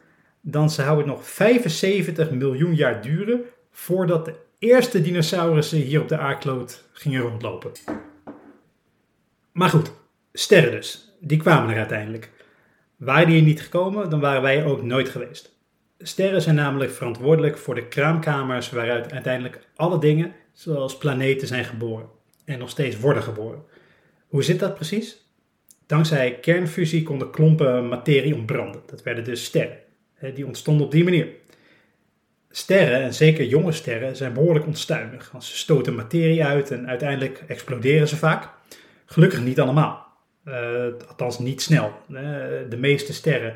dan 0.50 0.70
zou 0.70 0.96
het 0.96 1.06
nog 1.06 1.28
75 1.28 2.30
miljoen 2.30 2.74
jaar 2.74 3.02
duren 3.02 3.40
voordat 3.70 4.24
de 4.24 4.34
eerste 4.58 5.02
dinosaurussen 5.02 5.78
hier 5.78 6.00
op 6.00 6.08
de 6.08 6.18
aardkloot 6.18 6.84
gingen 6.92 7.20
rondlopen. 7.20 7.70
Maar 9.52 9.68
goed, 9.68 9.92
sterren 10.32 10.70
dus. 10.70 11.16
Die 11.20 11.38
kwamen 11.38 11.70
er 11.70 11.78
uiteindelijk. 11.78 12.30
Waren 12.96 13.26
die 13.26 13.38
er 13.38 13.44
niet 13.44 13.62
gekomen, 13.62 14.10
dan 14.10 14.20
waren 14.20 14.42
wij 14.42 14.64
ook 14.64 14.82
nooit 14.82 15.08
geweest. 15.08 15.56
Sterren 15.98 16.42
zijn 16.42 16.54
namelijk 16.54 16.90
verantwoordelijk 16.90 17.58
voor 17.58 17.74
de 17.74 17.88
kraamkamers 17.88 18.70
waaruit 18.70 19.12
uiteindelijk 19.12 19.60
alle 19.76 19.98
dingen, 19.98 20.32
zoals 20.52 20.98
planeten, 20.98 21.48
zijn 21.48 21.64
geboren. 21.64 22.08
En 22.44 22.58
nog 22.58 22.70
steeds 22.70 22.98
worden 22.98 23.22
geboren. 23.22 23.62
Hoe 24.28 24.42
zit 24.42 24.58
dat 24.58 24.74
precies? 24.74 25.26
Dankzij 25.86 26.38
kernfusie 26.40 27.02
konden 27.02 27.30
klompen 27.30 27.88
materie 27.88 28.34
ontbranden. 28.34 28.82
Dat 28.86 29.02
werden 29.02 29.24
dus 29.24 29.44
sterren. 29.44 29.86
Die 30.34 30.46
ontstonden 30.46 30.86
op 30.86 30.92
die 30.92 31.04
manier. 31.04 31.28
Sterren, 32.50 33.02
en 33.02 33.14
zeker 33.14 33.44
jonge 33.44 33.72
sterren, 33.72 34.16
zijn 34.16 34.32
behoorlijk 34.32 34.66
onstuimig. 34.66 35.30
Want 35.30 35.44
ze 35.44 35.56
stoten 35.56 35.94
materie 35.94 36.44
uit 36.44 36.70
en 36.70 36.88
uiteindelijk 36.88 37.44
exploderen 37.46 38.08
ze 38.08 38.16
vaak. 38.16 38.48
Gelukkig 39.06 39.42
niet 39.42 39.60
allemaal. 39.60 40.06
Uh, 40.44 40.84
althans 41.08 41.38
niet 41.38 41.62
snel. 41.62 41.92
De 42.68 42.76
meeste 42.76 43.12
sterren, 43.12 43.54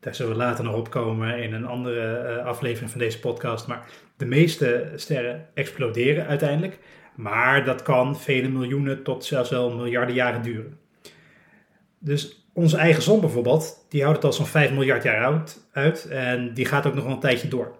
daar 0.00 0.14
zullen 0.14 0.32
we 0.32 0.38
later 0.38 0.64
nog 0.64 0.74
op 0.74 0.90
komen 0.90 1.42
in 1.42 1.52
een 1.52 1.66
andere 1.66 2.36
uh, 2.38 2.44
aflevering 2.44 2.90
van 2.90 3.00
deze 3.00 3.20
podcast. 3.20 3.66
Maar 3.66 3.86
de 4.16 4.26
meeste 4.26 4.92
sterren 4.96 5.48
exploderen 5.54 6.26
uiteindelijk. 6.26 6.78
Maar 7.14 7.64
dat 7.64 7.82
kan 7.82 8.20
vele 8.20 8.48
miljoenen 8.48 9.02
tot 9.02 9.24
zelfs 9.24 9.50
wel 9.50 9.76
miljarden 9.76 10.14
jaren 10.14 10.42
duren. 10.42 10.78
Dus 11.98 12.39
onze 12.60 12.76
eigen 12.76 13.02
zon 13.02 13.20
bijvoorbeeld, 13.20 13.86
die 13.88 14.02
houdt 14.02 14.16
het 14.16 14.26
al 14.26 14.32
zo'n 14.32 14.46
5 14.46 14.70
miljard 14.70 15.02
jaar 15.02 15.42
uit 15.72 16.08
en 16.10 16.54
die 16.54 16.64
gaat 16.64 16.86
ook 16.86 16.94
nog 16.94 17.04
wel 17.04 17.12
een 17.12 17.20
tijdje 17.20 17.48
door. 17.48 17.74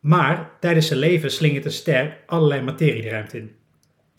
Maar 0.00 0.50
tijdens 0.60 0.86
zijn 0.86 0.98
leven 0.98 1.30
slingert 1.30 1.62
de 1.62 1.70
ster 1.70 2.16
allerlei 2.26 2.62
materie 2.62 3.02
de 3.02 3.08
ruimte 3.08 3.38
in. 3.38 3.56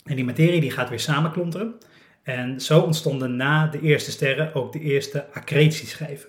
En 0.04 0.16
die 0.16 0.24
materie 0.24 0.60
die 0.60 0.70
gaat 0.70 0.88
weer 0.88 1.00
samenklonteren. 1.00 1.74
En 2.22 2.60
zo 2.60 2.80
ontstonden 2.80 3.36
na 3.36 3.66
de 3.66 3.80
eerste 3.80 4.10
sterren 4.10 4.54
ook 4.54 4.72
de 4.72 4.80
eerste 4.80 5.26
accretieschijven. 5.32 6.28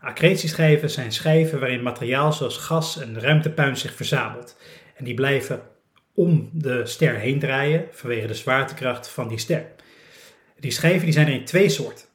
Accretieschijven 0.00 0.90
zijn 0.90 1.12
schijven 1.12 1.60
waarin 1.60 1.82
materiaal 1.82 2.32
zoals 2.32 2.56
gas 2.56 3.00
en 3.00 3.20
ruimtepuin 3.20 3.76
zich 3.76 3.94
verzamelt. 3.94 4.56
En 4.94 5.04
die 5.04 5.14
blijven 5.14 5.62
om 6.14 6.50
de 6.52 6.86
ster 6.86 7.14
heen 7.14 7.38
draaien 7.38 7.84
vanwege 7.90 8.26
de 8.26 8.34
zwaartekracht 8.34 9.08
van 9.08 9.28
die 9.28 9.38
ster. 9.38 9.66
Die 10.58 10.70
schijven 10.70 11.04
die 11.04 11.12
zijn 11.12 11.26
er 11.26 11.32
in 11.32 11.44
twee 11.44 11.68
soorten 11.68 12.08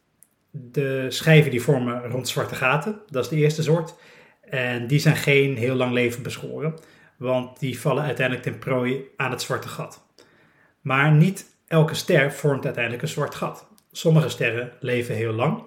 de 0.71 1.05
schijven 1.09 1.51
die 1.51 1.61
vormen 1.61 2.09
rond 2.09 2.27
zwarte 2.27 2.55
gaten, 2.55 3.01
dat 3.09 3.23
is 3.23 3.29
de 3.29 3.35
eerste 3.35 3.63
soort. 3.63 3.95
En 4.41 4.87
die 4.87 4.99
zijn 4.99 5.15
geen 5.15 5.57
heel 5.57 5.75
lang 5.75 5.91
leven 5.91 6.23
beschoren, 6.23 6.73
want 7.17 7.59
die 7.59 7.79
vallen 7.79 8.03
uiteindelijk 8.03 8.45
ten 8.45 8.59
prooi 8.59 9.03
aan 9.15 9.31
het 9.31 9.41
zwarte 9.41 9.67
gat. 9.67 10.07
Maar 10.81 11.11
niet 11.11 11.45
elke 11.67 11.95
ster 11.95 12.33
vormt 12.33 12.65
uiteindelijk 12.65 13.03
een 13.03 13.09
zwart 13.09 13.35
gat. 13.35 13.67
Sommige 13.91 14.29
sterren 14.29 14.71
leven 14.79 15.15
heel 15.15 15.33
lang 15.33 15.63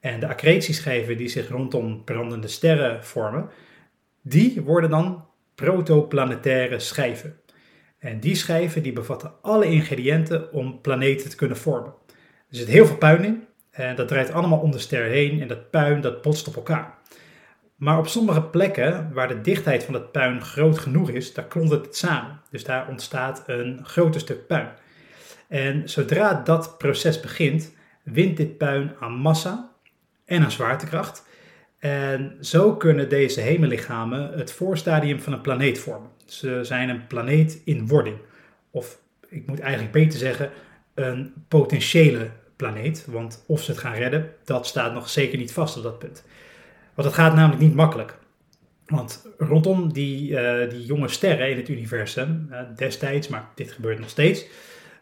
en 0.00 0.20
de 0.20 0.28
accretieschijven 0.28 1.16
die 1.16 1.28
zich 1.28 1.48
rondom 1.48 2.04
brandende 2.04 2.48
sterren 2.48 3.04
vormen, 3.04 3.48
die 4.22 4.62
worden 4.62 4.90
dan 4.90 5.26
protoplanetaire 5.54 6.78
schijven. 6.78 7.40
En 7.98 8.20
die 8.20 8.34
schijven 8.34 8.82
die 8.82 8.92
bevatten 8.92 9.32
alle 9.42 9.66
ingrediënten 9.66 10.52
om 10.52 10.80
planeten 10.80 11.30
te 11.30 11.36
kunnen 11.36 11.56
vormen. 11.56 11.94
Er 12.50 12.56
zit 12.56 12.68
heel 12.68 12.86
veel 12.86 12.96
puin 12.96 13.24
in, 13.24 13.44
en 13.72 13.96
dat 13.96 14.08
draait 14.08 14.32
allemaal 14.32 14.58
om 14.58 14.70
de 14.70 14.78
ster 14.78 15.04
heen 15.04 15.40
en 15.40 15.48
dat 15.48 15.70
puin 15.70 16.00
dat 16.00 16.22
botst 16.22 16.48
op 16.48 16.56
elkaar. 16.56 16.94
Maar 17.76 17.98
op 17.98 18.08
sommige 18.08 18.42
plekken 18.42 19.12
waar 19.12 19.28
de 19.28 19.40
dichtheid 19.40 19.84
van 19.84 19.94
het 19.94 20.12
puin 20.12 20.42
groot 20.42 20.78
genoeg 20.78 21.10
is, 21.10 21.34
daar 21.34 21.44
klont 21.44 21.70
het 21.70 21.96
samen. 21.96 22.40
Dus 22.50 22.64
daar 22.64 22.88
ontstaat 22.88 23.42
een 23.46 23.80
groter 23.82 24.20
stuk 24.20 24.46
puin. 24.46 24.68
En 25.48 25.88
zodra 25.88 26.42
dat 26.44 26.78
proces 26.78 27.20
begint, 27.20 27.72
wint 28.02 28.36
dit 28.36 28.58
puin 28.58 28.92
aan 29.00 29.12
massa 29.12 29.70
en 30.24 30.42
aan 30.42 30.50
zwaartekracht. 30.50 31.26
En 31.78 32.36
zo 32.40 32.76
kunnen 32.76 33.08
deze 33.08 33.40
hemellichamen 33.40 34.32
het 34.32 34.52
voorstadium 34.52 35.20
van 35.20 35.32
een 35.32 35.40
planeet 35.40 35.78
vormen. 35.78 36.10
Ze 36.24 36.58
zijn 36.62 36.88
een 36.88 37.06
planeet 37.06 37.62
in 37.64 37.86
wording. 37.86 38.16
Of 38.70 38.98
ik 39.28 39.46
moet 39.46 39.60
eigenlijk 39.60 39.92
beter 39.92 40.18
zeggen, 40.18 40.50
een 40.94 41.32
potentiële 41.48 42.30
planeet. 42.62 43.04
Want 43.08 43.44
of 43.46 43.62
ze 43.62 43.70
het 43.70 43.80
gaan 43.80 43.94
redden, 43.94 44.30
dat 44.44 44.66
staat 44.66 44.94
nog 44.94 45.08
zeker 45.08 45.38
niet 45.38 45.52
vast 45.52 45.76
op 45.76 45.82
dat 45.82 45.98
punt. 45.98 46.24
Want 46.94 47.08
het 47.08 47.16
gaat 47.16 47.34
namelijk 47.34 47.62
niet 47.62 47.74
makkelijk. 47.74 48.18
Want 48.86 49.26
rondom 49.38 49.92
die, 49.92 50.30
uh, 50.30 50.70
die 50.70 50.84
jonge 50.84 51.08
sterren 51.08 51.50
in 51.50 51.56
het 51.56 51.68
universum, 51.68 52.48
uh, 52.50 52.58
destijds, 52.76 53.28
maar 53.28 53.48
dit 53.54 53.72
gebeurt 53.72 53.98
nog 53.98 54.08
steeds, 54.08 54.46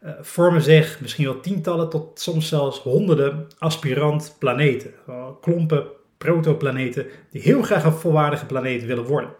uh, 0.04 0.10
vormen 0.20 0.62
zich 0.62 1.00
misschien 1.00 1.24
wel 1.24 1.40
tientallen 1.40 1.90
tot 1.90 2.20
soms 2.20 2.48
zelfs 2.48 2.78
honderden 2.78 3.46
aspirant 3.58 4.36
planeten. 4.38 4.90
klompen 5.40 5.84
protoplaneten 6.18 7.06
die 7.30 7.42
heel 7.42 7.62
graag 7.62 7.84
een 7.84 7.92
volwaardige 7.92 8.46
planeet 8.46 8.84
willen 8.84 9.04
worden. 9.04 9.30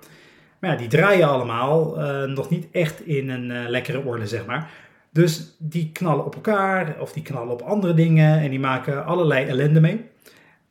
Maar 0.58 0.70
ja, 0.70 0.76
die 0.76 0.88
draaien 0.88 1.28
allemaal 1.28 1.96
nog 2.26 2.50
niet 2.50 2.66
echt 2.72 3.06
in 3.06 3.28
een 3.28 3.68
lekkere 3.68 4.04
orde, 4.04 4.26
zeg 4.26 4.46
maar. 4.46 4.70
Dus 5.12 5.56
die 5.58 5.90
knallen 5.92 6.24
op 6.24 6.34
elkaar 6.34 6.96
of 7.00 7.12
die 7.12 7.22
knallen 7.22 7.52
op 7.52 7.62
andere 7.62 7.94
dingen 7.94 8.40
en 8.40 8.50
die 8.50 8.60
maken 8.60 9.04
allerlei 9.04 9.46
ellende 9.46 9.80
mee. 9.80 10.04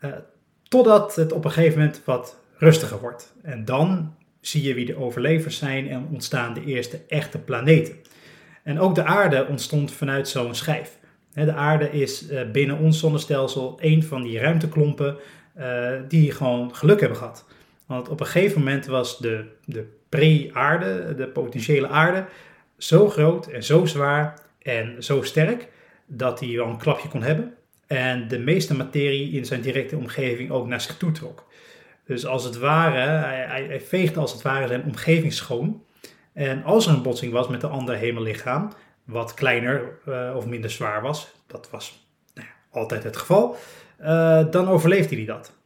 Uh, 0.01 0.11
totdat 0.67 1.15
het 1.15 1.31
op 1.31 1.45
een 1.45 1.51
gegeven 1.51 1.79
moment 1.79 2.01
wat 2.05 2.39
rustiger 2.57 2.99
wordt. 2.99 3.33
En 3.41 3.65
dan 3.65 4.15
zie 4.41 4.63
je 4.63 4.73
wie 4.73 4.85
de 4.85 4.97
overlevers 4.97 5.57
zijn 5.57 5.89
en 5.89 6.07
ontstaan 6.11 6.53
de 6.53 6.65
eerste 6.65 6.99
echte 7.07 7.37
planeten. 7.37 7.95
En 8.63 8.79
ook 8.79 8.95
de 8.95 9.03
aarde 9.03 9.47
ontstond 9.47 9.91
vanuit 9.91 10.27
zo'n 10.27 10.55
schijf. 10.55 10.97
De 11.33 11.53
aarde 11.53 11.91
is 11.91 12.27
eh, 12.27 12.51
binnen 12.51 12.77
ons 12.77 12.99
zonnestelsel 12.99 13.77
een 13.81 14.03
van 14.03 14.23
die 14.23 14.39
ruimteklompen 14.39 15.17
uh, 15.57 15.91
die 16.07 16.31
gewoon 16.31 16.75
geluk 16.75 16.99
hebben 16.99 17.17
gehad. 17.17 17.45
Want 17.85 18.09
op 18.09 18.19
een 18.19 18.25
gegeven 18.25 18.59
moment 18.59 18.85
was 18.85 19.17
de, 19.17 19.45
de 19.65 19.85
pre-aarde, 20.09 21.15
de 21.15 21.27
potentiële 21.27 21.87
aarde, 21.87 22.25
zo 22.79 23.09
groot 23.09 23.47
en 23.47 23.63
zo 23.63 23.85
zwaar 23.85 24.39
en 24.61 25.03
zo 25.03 25.21
sterk 25.21 25.67
dat 26.05 26.39
hij 26.39 26.55
wel 26.55 26.67
een 26.67 26.77
klapje 26.77 27.07
kon 27.07 27.23
hebben. 27.23 27.53
En 27.87 28.27
de 28.27 28.39
meeste 28.39 28.75
materie 28.75 29.31
in 29.31 29.45
zijn 29.45 29.61
directe 29.61 29.97
omgeving 29.97 30.51
ook 30.51 30.67
naar 30.67 30.81
zich 30.81 30.97
toe 30.97 31.11
trok. 31.11 31.47
Dus 32.05 32.25
als 32.25 32.43
het 32.43 32.57
ware, 32.57 32.99
hij, 32.99 33.65
hij, 33.67 33.81
veegde 33.81 34.19
als 34.19 34.31
het 34.31 34.41
ware 34.41 34.67
zijn 34.67 34.83
omgeving 34.83 35.33
schoon. 35.33 35.83
En 36.33 36.63
als 36.63 36.85
er 36.87 36.93
een 36.93 37.01
botsing 37.01 37.31
was 37.31 37.47
met 37.47 37.63
een 37.63 37.69
ander 37.69 37.95
hemellichaam, 37.95 38.71
wat 39.03 39.33
kleiner 39.33 39.99
uh, 40.07 40.33
of 40.35 40.45
minder 40.45 40.69
zwaar 40.69 41.01
was, 41.01 41.33
dat 41.47 41.69
was 41.71 42.07
nou 42.33 42.47
ja, 42.47 42.79
altijd 42.79 43.03
het 43.03 43.17
geval, 43.17 43.55
uh, 44.01 44.51
dan 44.51 44.67
overleefde 44.67 45.15
hij 45.15 45.25
dat. 45.25 45.58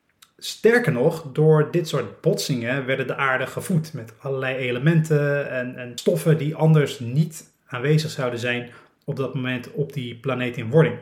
Sterker 0.46 0.92
nog, 0.92 1.26
door 1.34 1.72
dit 1.72 1.88
soort 1.88 2.22
botsingen 2.22 2.86
werden 2.86 3.08
de 3.08 3.16
aarde 3.16 3.48
gevoed 3.48 3.94
met 3.94 4.14
allerlei 4.20 4.56
elementen 4.56 5.50
en, 5.50 5.78
en 5.78 5.92
stoffen 5.96 6.38
die 6.38 6.56
anders 6.56 7.00
niet 7.00 7.52
aanwezig 7.66 8.12
zouden 8.12 8.40
zijn 8.40 8.70
op 9.06 9.16
dat 9.16 9.34
moment 9.34 9.72
op 9.72 9.94
die 9.94 10.16
planeet 10.16 10.58
in 10.58 10.70
wording. 10.70 10.96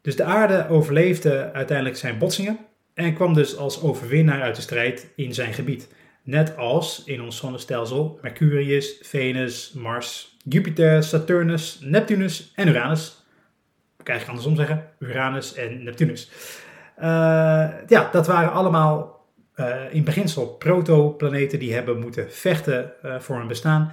Dus 0.00 0.16
de 0.16 0.24
aarde 0.24 0.68
overleefde 0.68 1.52
uiteindelijk 1.52 1.96
zijn 1.96 2.18
botsingen 2.18 2.58
en 2.94 3.14
kwam 3.14 3.34
dus 3.34 3.56
als 3.56 3.82
overwinnaar 3.82 4.42
uit 4.42 4.56
de 4.56 4.62
strijd 4.62 5.06
in 5.16 5.34
zijn 5.34 5.54
gebied. 5.54 5.88
Net 6.22 6.56
als 6.56 7.02
in 7.04 7.22
ons 7.22 7.36
zonnestelsel 7.36 8.18
Mercurius, 8.22 8.98
Venus, 9.02 9.72
Mars, 9.72 10.36
Jupiter, 10.42 11.02
Saturnus, 11.02 11.78
Neptunus 11.80 12.52
en 12.54 12.68
Uranus. 12.68 13.22
Ik 13.98 14.04
kan 14.04 14.14
eigenlijk 14.14 14.28
andersom 14.28 14.56
zeggen, 14.56 14.90
Uranus 14.98 15.54
en 15.54 15.82
Neptunus. 15.82 16.30
Uh, 16.98 17.04
ja, 17.86 18.08
dat 18.12 18.26
waren 18.26 18.52
allemaal 18.52 19.26
uh, 19.56 19.76
in 19.90 20.04
beginsel 20.04 20.46
protoplaneten 20.46 21.58
die 21.58 21.74
hebben 21.74 21.98
moeten 21.98 22.32
vechten 22.32 22.92
uh, 23.04 23.18
voor 23.20 23.36
hun 23.36 23.46
bestaan 23.46 23.92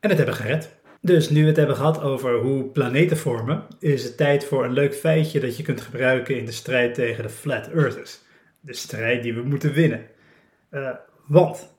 en 0.00 0.08
het 0.08 0.18
hebben 0.18 0.36
gered. 0.36 0.80
Dus 1.00 1.30
nu 1.30 1.40
we 1.40 1.46
het 1.46 1.56
hebben 1.56 1.76
gehad 1.76 2.00
over 2.00 2.38
hoe 2.38 2.64
planeten 2.64 3.16
vormen, 3.16 3.64
is 3.78 4.04
het 4.04 4.16
tijd 4.16 4.44
voor 4.44 4.64
een 4.64 4.72
leuk 4.72 4.94
feitje 4.94 5.40
dat 5.40 5.56
je 5.56 5.62
kunt 5.62 5.80
gebruiken 5.80 6.38
in 6.38 6.44
de 6.44 6.52
strijd 6.52 6.94
tegen 6.94 7.22
de 7.22 7.28
Flat 7.28 7.68
Earthers. 7.68 8.20
De 8.60 8.74
strijd 8.74 9.22
die 9.22 9.34
we 9.34 9.42
moeten 9.42 9.72
winnen. 9.72 10.06
Want 11.26 11.74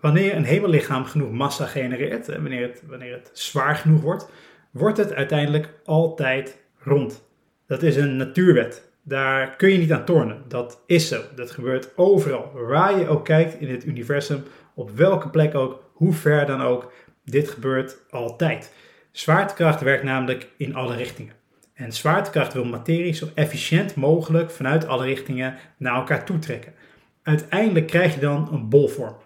wanneer 0.00 0.36
een 0.36 0.44
hemellichaam 0.44 1.04
genoeg 1.04 1.30
massa 1.32 1.66
genereert, 1.66 2.26
wanneer 2.26 2.62
het, 2.62 2.82
wanneer 2.86 3.12
het 3.12 3.30
zwaar 3.32 3.76
genoeg 3.76 4.00
wordt, 4.00 4.30
wordt 4.70 4.98
het 4.98 5.12
uiteindelijk 5.12 5.68
altijd 5.84 6.58
rond. 6.78 7.24
Dat 7.66 7.82
is 7.82 7.96
een 7.96 8.16
natuurwet. 8.16 8.91
Daar 9.02 9.56
kun 9.56 9.68
je 9.68 9.78
niet 9.78 9.92
aan 9.92 10.04
tornen. 10.04 10.42
Dat 10.48 10.82
is 10.86 11.08
zo. 11.08 11.22
Dat 11.34 11.50
gebeurt 11.50 11.96
overal. 11.96 12.52
Waar 12.54 12.98
je 12.98 13.08
ook 13.08 13.24
kijkt 13.24 13.60
in 13.60 13.70
het 13.70 13.84
universum, 13.84 14.42
op 14.74 14.90
welke 14.90 15.28
plek 15.28 15.54
ook, 15.54 15.90
hoe 15.92 16.12
ver 16.12 16.46
dan 16.46 16.62
ook. 16.62 16.92
Dit 17.24 17.50
gebeurt 17.50 17.96
altijd. 18.10 18.72
Zwaartekracht 19.10 19.80
werkt 19.80 20.04
namelijk 20.04 20.48
in 20.56 20.74
alle 20.74 20.96
richtingen. 20.96 21.34
En 21.74 21.92
zwaartekracht 21.92 22.52
wil 22.52 22.64
materie 22.64 23.12
zo 23.12 23.28
efficiënt 23.34 23.94
mogelijk 23.94 24.50
vanuit 24.50 24.86
alle 24.86 25.04
richtingen 25.04 25.56
naar 25.76 25.94
elkaar 25.94 26.24
toe 26.24 26.38
trekken. 26.38 26.74
Uiteindelijk 27.22 27.86
krijg 27.86 28.14
je 28.14 28.20
dan 28.20 28.48
een 28.52 28.68
bolvorm. 28.68 29.16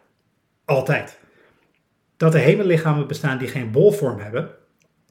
Altijd. 0.65 1.19
Dat 2.17 2.35
er 2.35 2.41
hemellichamen 2.41 3.07
bestaan 3.07 3.39
die 3.39 3.49
geen 3.49 3.71
bolvorm 3.71 4.19
hebben, 4.19 4.51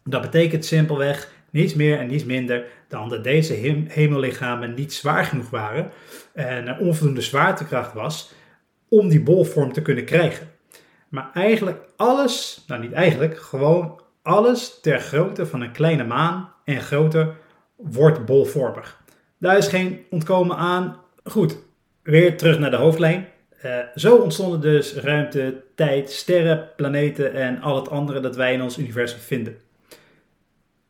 dat 0.03 0.21
betekent 0.21 0.65
simpelweg 0.65 1.31
niets 1.55 1.73
meer 1.73 1.99
en 1.99 2.07
niets 2.07 2.25
minder 2.25 2.65
dan 2.87 3.09
dat 3.09 3.23
deze 3.23 3.53
hemellichamen 3.87 4.73
niet 4.73 4.93
zwaar 4.93 5.25
genoeg 5.25 5.49
waren 5.49 5.91
en 6.33 6.79
onvoldoende 6.79 7.21
zwaartekracht 7.21 7.93
was 7.93 8.33
om 8.89 9.09
die 9.09 9.21
bolvorm 9.21 9.73
te 9.73 9.81
kunnen 9.81 10.05
krijgen. 10.05 10.47
Maar 11.09 11.29
eigenlijk 11.33 11.79
alles, 11.95 12.63
nou 12.67 12.81
niet 12.81 12.91
eigenlijk, 12.91 13.37
gewoon 13.37 14.01
alles 14.21 14.79
ter 14.81 14.99
grootte 14.99 15.45
van 15.45 15.61
een 15.61 15.71
kleine 15.71 16.03
maan 16.03 16.49
en 16.63 16.81
groter 16.81 17.35
wordt 17.75 18.25
bolvormig. 18.25 19.03
Daar 19.39 19.57
is 19.57 19.67
geen 19.67 20.05
ontkomen 20.09 20.57
aan. 20.57 20.97
Goed, 21.23 21.57
weer 22.03 22.37
terug 22.37 22.59
naar 22.59 22.71
de 22.71 22.77
hoofdlijn. 22.77 23.27
Uh, 23.65 23.77
zo 23.95 24.15
ontstonden 24.15 24.61
dus 24.61 24.95
ruimte, 24.95 25.63
tijd, 25.75 26.11
sterren, 26.11 26.69
planeten 26.75 27.33
en 27.33 27.61
al 27.61 27.75
het 27.75 27.89
andere 27.89 28.19
dat 28.19 28.35
wij 28.35 28.53
in 28.53 28.61
ons 28.61 28.77
universum 28.77 29.19
vinden. 29.19 29.57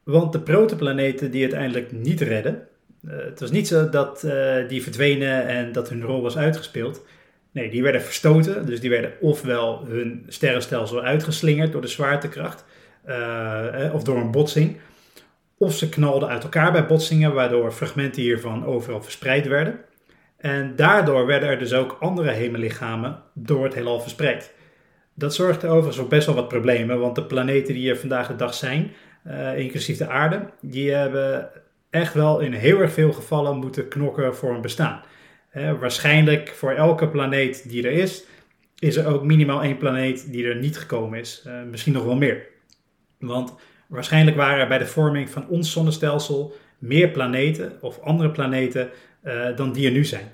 Want 0.06 0.32
de 0.32 0.40
protoplaneten 0.40 1.32
die 1.32 1.42
uiteindelijk 1.42 1.92
niet 1.92 2.22
redden, 2.22 2.68
uh, 3.06 3.12
het 3.18 3.40
was 3.40 3.52
niet 3.52 3.68
zo 3.68 3.90
dat 3.90 4.24
uh, 4.26 4.68
die 4.68 4.84
verdwenen 4.84 5.48
en 5.48 5.72
dat 5.72 5.90
hun 5.90 6.02
rol 6.02 6.22
was 6.22 6.38
uitgespeeld. 6.38 7.06
Nee, 7.52 7.70
die 7.70 7.84
werden 7.84 8.02
verstoten. 8.02 8.66
Dus 8.66 8.80
die 8.80 8.90
werden 8.90 9.14
ofwel 9.20 9.86
hun 9.88 10.26
sterrenstelsel 10.28 11.02
uitgeslingerd 11.02 11.72
door 11.72 11.82
de 11.82 11.88
zwaartekracht 11.88 12.66
uh, 13.08 13.94
of 13.94 14.04
door 14.04 14.18
een 14.18 14.32
botsing. 14.32 14.78
Of 15.58 15.74
ze 15.74 15.90
knalden 15.90 16.30
uit 16.30 16.44
elkaar 16.44 16.72
bij 16.72 16.86
botsingen, 16.86 17.34
waardoor 17.34 17.72
fragmenten 17.72 18.22
hiervan 18.22 18.66
overal 18.66 19.02
verspreid 19.02 19.48
werden. 19.48 19.80
En 20.38 20.76
daardoor 20.76 21.26
werden 21.26 21.50
er 21.50 21.60
dus 21.60 21.74
ook 21.74 21.98
andere 22.00 22.32
hemellichamen 22.32 23.22
door 23.34 23.64
het 23.64 23.74
heelal 23.74 24.00
verspreid. 24.00 24.54
Dat 25.14 25.36
zorgde 25.36 25.68
overigens 25.68 25.98
voor 25.98 26.08
best 26.08 26.26
wel 26.26 26.36
wat 26.36 26.48
problemen, 26.48 27.00
want 27.00 27.16
de 27.16 27.24
planeten 27.24 27.74
die 27.74 27.90
er 27.90 27.98
vandaag 27.98 28.28
de 28.28 28.36
dag 28.36 28.54
zijn, 28.54 28.92
uh, 29.28 29.58
inclusief 29.58 29.98
de 29.98 30.08
aarde, 30.08 30.50
die 30.62 30.92
hebben 30.92 31.50
echt 31.90 32.14
wel 32.14 32.40
in 32.40 32.54
heel 32.54 32.80
erg 32.80 32.92
veel 32.92 33.14
gevallen 33.14 33.58
moeten 33.58 33.88
knokken 33.88 34.36
voor 34.36 34.56
een 34.56 34.62
bestaan. 34.62 35.02
Uh, 35.54 35.80
waarschijnlijk 35.80 36.50
voor 36.50 36.72
elke 36.72 37.08
planeet 37.08 37.70
die 37.70 37.84
er 37.84 37.92
is, 37.92 38.24
is 38.80 38.96
er 38.96 39.08
ook 39.08 39.24
minimaal 39.24 39.64
één 39.64 39.78
planeet 39.78 40.32
die 40.32 40.48
er 40.48 40.56
niet 40.56 40.78
gekomen 40.78 41.20
is. 41.20 41.44
Uh, 41.48 41.54
misschien 41.72 41.94
nog 41.94 42.04
wel 42.04 42.16
meer. 42.16 42.48
Want 43.20 43.56
waarschijnlijk 43.88 44.38
waren 44.38 44.60
er 44.60 44.68
bij 44.68 44.78
de 44.78 44.86
vorming 44.86 45.30
van 45.30 45.48
ons 45.48 45.72
zonnestelsel 45.72 46.56
meer 46.78 47.10
planeten 47.10 47.78
of 47.82 48.00
andere 48.00 48.32
planeten 48.32 48.90
dan 49.56 49.72
die 49.72 49.86
er 49.86 49.92
nu 49.92 50.06
zijn. 50.06 50.32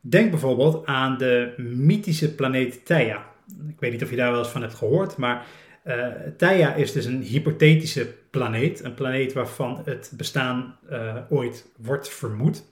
Denk 0.00 0.30
bijvoorbeeld 0.30 0.86
aan 0.86 1.18
de 1.18 1.54
mythische 1.56 2.34
planeet 2.34 2.86
Theia. 2.86 3.26
Ik 3.68 3.80
weet 3.80 3.92
niet 3.92 4.02
of 4.02 4.10
je 4.10 4.16
daar 4.16 4.30
wel 4.30 4.38
eens 4.38 4.48
van 4.48 4.62
hebt 4.62 4.74
gehoord, 4.74 5.16
maar 5.16 5.46
uh, 5.84 6.06
Theia 6.36 6.74
is 6.74 6.92
dus 6.92 7.04
een 7.04 7.22
hypothetische 7.22 8.14
planeet. 8.30 8.84
Een 8.84 8.94
planeet 8.94 9.32
waarvan 9.32 9.82
het 9.84 10.12
bestaan 10.16 10.76
uh, 10.90 11.16
ooit 11.28 11.66
wordt 11.76 12.08
vermoed. 12.08 12.64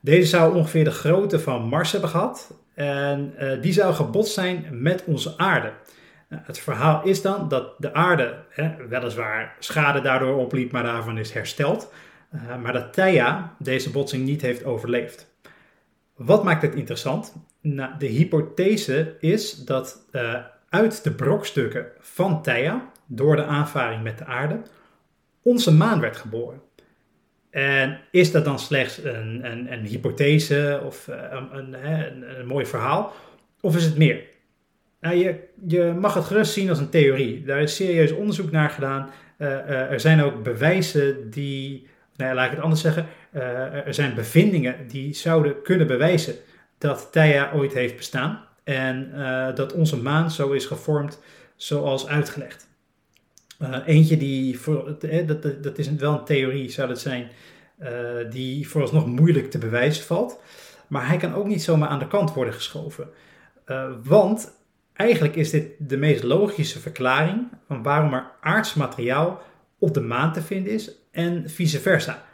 Deze 0.00 0.28
zou 0.28 0.54
ongeveer 0.54 0.84
de 0.84 0.90
grootte 0.90 1.40
van 1.40 1.62
Mars 1.62 1.92
hebben 1.92 2.10
gehad. 2.10 2.54
En 2.74 3.34
uh, 3.40 3.62
die 3.62 3.72
zou 3.72 3.94
gebotst 3.94 4.34
zijn 4.34 4.66
met 4.70 5.04
onze 5.04 5.38
aarde. 5.38 5.72
Nou, 6.28 6.42
het 6.46 6.58
verhaal 6.58 7.04
is 7.04 7.22
dan 7.22 7.48
dat 7.48 7.74
de 7.78 7.94
aarde 7.94 8.34
hè, 8.48 8.86
weliswaar 8.88 9.56
schade 9.58 10.00
daardoor 10.00 10.36
opliep, 10.36 10.72
maar 10.72 10.82
daarvan 10.82 11.18
is 11.18 11.32
hersteld. 11.32 11.92
Maar 12.62 12.72
dat 12.72 12.92
Theia 12.92 13.54
deze 13.58 13.90
botsing 13.90 14.24
niet 14.24 14.42
heeft 14.42 14.64
overleefd. 14.64 15.34
Wat 16.14 16.44
maakt 16.44 16.62
het 16.62 16.74
interessant? 16.74 17.34
Nou, 17.60 17.90
de 17.98 18.06
hypothese 18.06 19.16
is 19.20 19.64
dat 19.64 20.06
uh, 20.12 20.34
uit 20.68 21.04
de 21.04 21.10
brokstukken 21.10 21.86
van 22.00 22.42
Theia, 22.42 22.90
door 23.06 23.36
de 23.36 23.44
aanvaring 23.44 24.02
met 24.02 24.18
de 24.18 24.24
aarde, 24.24 24.60
onze 25.42 25.72
maan 25.72 26.00
werd 26.00 26.16
geboren. 26.16 26.60
En 27.50 28.00
is 28.10 28.30
dat 28.30 28.44
dan 28.44 28.58
slechts 28.58 29.04
een, 29.04 29.72
een, 29.72 29.84
hypothese 29.84 30.80
of 30.84 31.08
uh, 31.08 31.16
een, 31.30 31.86
een, 31.86 32.38
een, 32.38 32.46
mooi 32.46 32.66
verhaal? 32.66 33.12
Of 33.60 33.76
is 33.76 33.84
het 33.84 33.96
meer? 33.96 34.20
Nou, 35.00 35.16
je, 35.16 35.38
je 35.66 35.96
mag 36.00 36.14
het 36.14 36.24
gerust 36.24 36.52
zien 36.52 36.68
als 36.68 36.78
een 36.78 36.88
theorie. 36.88 37.44
Daar 37.44 37.60
is 37.60 37.76
serieus 37.76 38.12
onderzoek 38.12 38.50
naar 38.50 38.70
gedaan. 38.70 39.10
Uh, 39.38 39.48
uh, 39.48 39.70
er 39.70 40.00
zijn 40.00 40.22
ook 40.22 40.42
bewijzen 40.42 41.30
die, 41.30 41.86
nou, 42.16 42.34
laat 42.34 42.46
ik 42.46 42.50
het 42.50 42.60
anders 42.60 42.80
zeggen, 42.80 43.06
er 43.86 43.94
zijn 43.94 44.14
bevindingen 44.14 44.88
die 44.88 45.14
zouden 45.14 45.62
kunnen 45.62 45.86
bewijzen 45.86 46.34
dat 46.78 47.08
Theia 47.12 47.50
ooit 47.54 47.72
heeft 47.72 47.96
bestaan 47.96 48.46
en 48.66 49.12
dat 49.54 49.72
onze 49.72 49.96
maan 49.96 50.30
zo 50.30 50.52
is 50.52 50.66
gevormd 50.66 51.18
zoals 51.56 52.06
uitgelegd. 52.06 52.68
Uh, 53.62 53.76
eentje 53.86 54.16
die, 54.16 54.58
voor, 54.58 54.96
eh, 55.00 55.26
dat, 55.26 55.62
dat 55.62 55.78
is 55.78 55.90
wel 55.90 56.12
een 56.12 56.24
theorie 56.24 56.70
zou 56.70 56.88
dat 56.88 57.00
zijn, 57.00 57.28
uh, 57.82 57.88
die 58.30 58.68
vooralsnog 58.68 59.06
moeilijk 59.06 59.50
te 59.50 59.58
bewijzen 59.58 60.04
valt. 60.04 60.40
Maar 60.86 61.06
hij 61.06 61.16
kan 61.16 61.34
ook 61.34 61.46
niet 61.46 61.62
zomaar 61.62 61.88
aan 61.88 61.98
de 61.98 62.08
kant 62.08 62.34
worden 62.34 62.54
geschoven. 62.54 63.08
Want 64.02 64.52
eigenlijk 64.92 65.36
is 65.36 65.50
dit 65.50 65.70
de 65.78 65.96
meest 65.96 66.22
logische 66.22 66.78
verklaring 66.78 67.48
van 67.66 67.82
waarom 67.82 68.14
er 68.14 68.30
aards 68.40 68.74
materiaal 68.74 69.42
op 69.78 69.94
de 69.94 70.00
maan 70.00 70.32
te 70.32 70.42
vinden 70.42 70.72
is 70.72 70.90
en 71.10 71.50
vice 71.50 71.80
versa. 71.80 72.24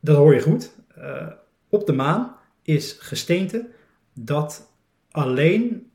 Dat 0.00 0.16
hoor 0.16 0.34
je 0.34 0.40
goed. 0.40 0.70
op 1.68 1.86
de 1.86 1.92
maan 1.92 2.36
is 2.62 2.96
gesteente 3.00 3.68
dat 4.14 4.67
alleen 5.18 5.90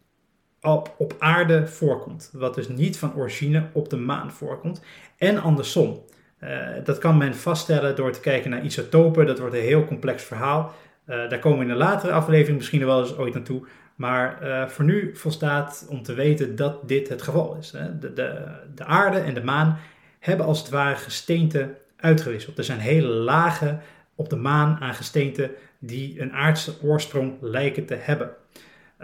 op, 0.62 0.96
op 0.98 1.16
aarde 1.20 1.68
voorkomt. 1.68 2.30
Wat 2.34 2.56
dus 2.56 2.68
niet 2.68 2.98
van 2.98 3.16
origine 3.16 3.68
op 3.74 3.90
de 3.90 3.98
maan 3.98 4.32
voorkomt. 4.32 4.82
En 5.18 5.42
andersom. 5.42 6.04
Uh, 6.44 6.68
dat 6.84 6.98
kan 6.98 7.18
men 7.18 7.36
vaststellen 7.36 7.96
door 7.96 8.12
te 8.12 8.20
kijken 8.20 8.50
naar 8.50 8.66
isotopen. 8.66 9.26
Dat 9.26 9.40
wordt 9.40 9.56
een 9.56 9.62
heel 9.62 9.86
complex 9.86 10.24
verhaal. 10.24 10.74
Uh, 11.08 11.30
daar 11.30 11.40
komen 11.40 11.58
we 11.58 11.64
in 11.66 11.72
een 11.72 11.78
latere 11.78 12.12
aflevering 12.12 12.58
misschien 12.58 12.86
wel 12.86 13.02
eens 13.02 13.18
ooit 13.18 13.34
naartoe. 13.34 13.68
Maar 13.96 14.40
uh, 14.44 14.68
voor 14.68 14.86
nu 14.86 15.16
volstaat 15.16 15.86
om 15.90 16.04
te 16.04 16.14
weten 16.14 16.56
dat 16.56 16.88
dit 16.88 17.10
het 17.10 17.22
geval 17.22 17.56
is. 17.56 17.72
Hè. 17.72 18.00
De, 18.00 18.14
de, 18.14 18.46
de 18.76 18.86
aarde 18.86 19.20
en 19.20 19.34
de 19.34 19.44
maan 19.44 19.78
hebben 20.20 20.46
als 20.46 20.60
het 20.60 20.70
ware 20.70 20.96
gesteente 20.96 21.76
uitgewisseld. 21.96 22.58
Er 22.58 22.64
zijn 22.64 22.80
hele 22.80 23.08
lagen 23.08 23.82
op 24.16 24.30
de 24.30 24.36
maan 24.36 24.78
aan 24.80 24.94
gesteente 24.94 25.52
die 25.80 26.22
een 26.22 26.34
aardse 26.34 26.74
oorsprong 26.82 27.34
lijken 27.42 27.86
te 27.86 27.96
hebben. 27.96 28.32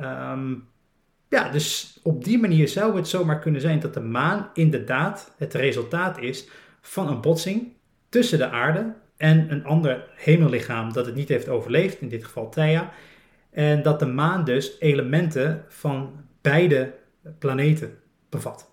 Ehm, 0.02 0.56
ja, 1.30 1.50
dus 1.50 2.00
op 2.04 2.24
die 2.24 2.40
manier 2.40 2.68
zou 2.68 2.96
het 2.96 3.08
zomaar 3.08 3.40
kunnen 3.40 3.62
zijn 3.62 3.80
dat 3.80 3.94
de 3.94 4.00
maan 4.00 4.50
inderdaad 4.54 5.34
het 5.38 5.54
resultaat 5.54 6.20
is 6.20 6.48
van 6.82 7.08
een 7.08 7.22
botsing 7.22 7.68
tussen 8.10 8.38
de 8.38 8.50
aarde 8.50 8.94
en 9.18 9.52
een 9.52 9.66
ander 9.66 10.08
hemellichaam 10.16 10.94
dat 10.94 11.06
het 11.06 11.16
niet 11.16 11.30
heeft 11.30 11.50
overleefd, 11.50 12.02
in 12.02 12.10
dit 12.10 12.24
geval 12.24 12.50
Theia. 12.50 12.92
En 13.52 13.82
dat 13.82 14.00
de 14.00 14.06
maan 14.06 14.44
dus 14.44 14.80
elementen 14.80 15.66
van 15.68 16.12
beide 16.42 16.94
planeten 17.40 17.98
bevat. 18.30 18.72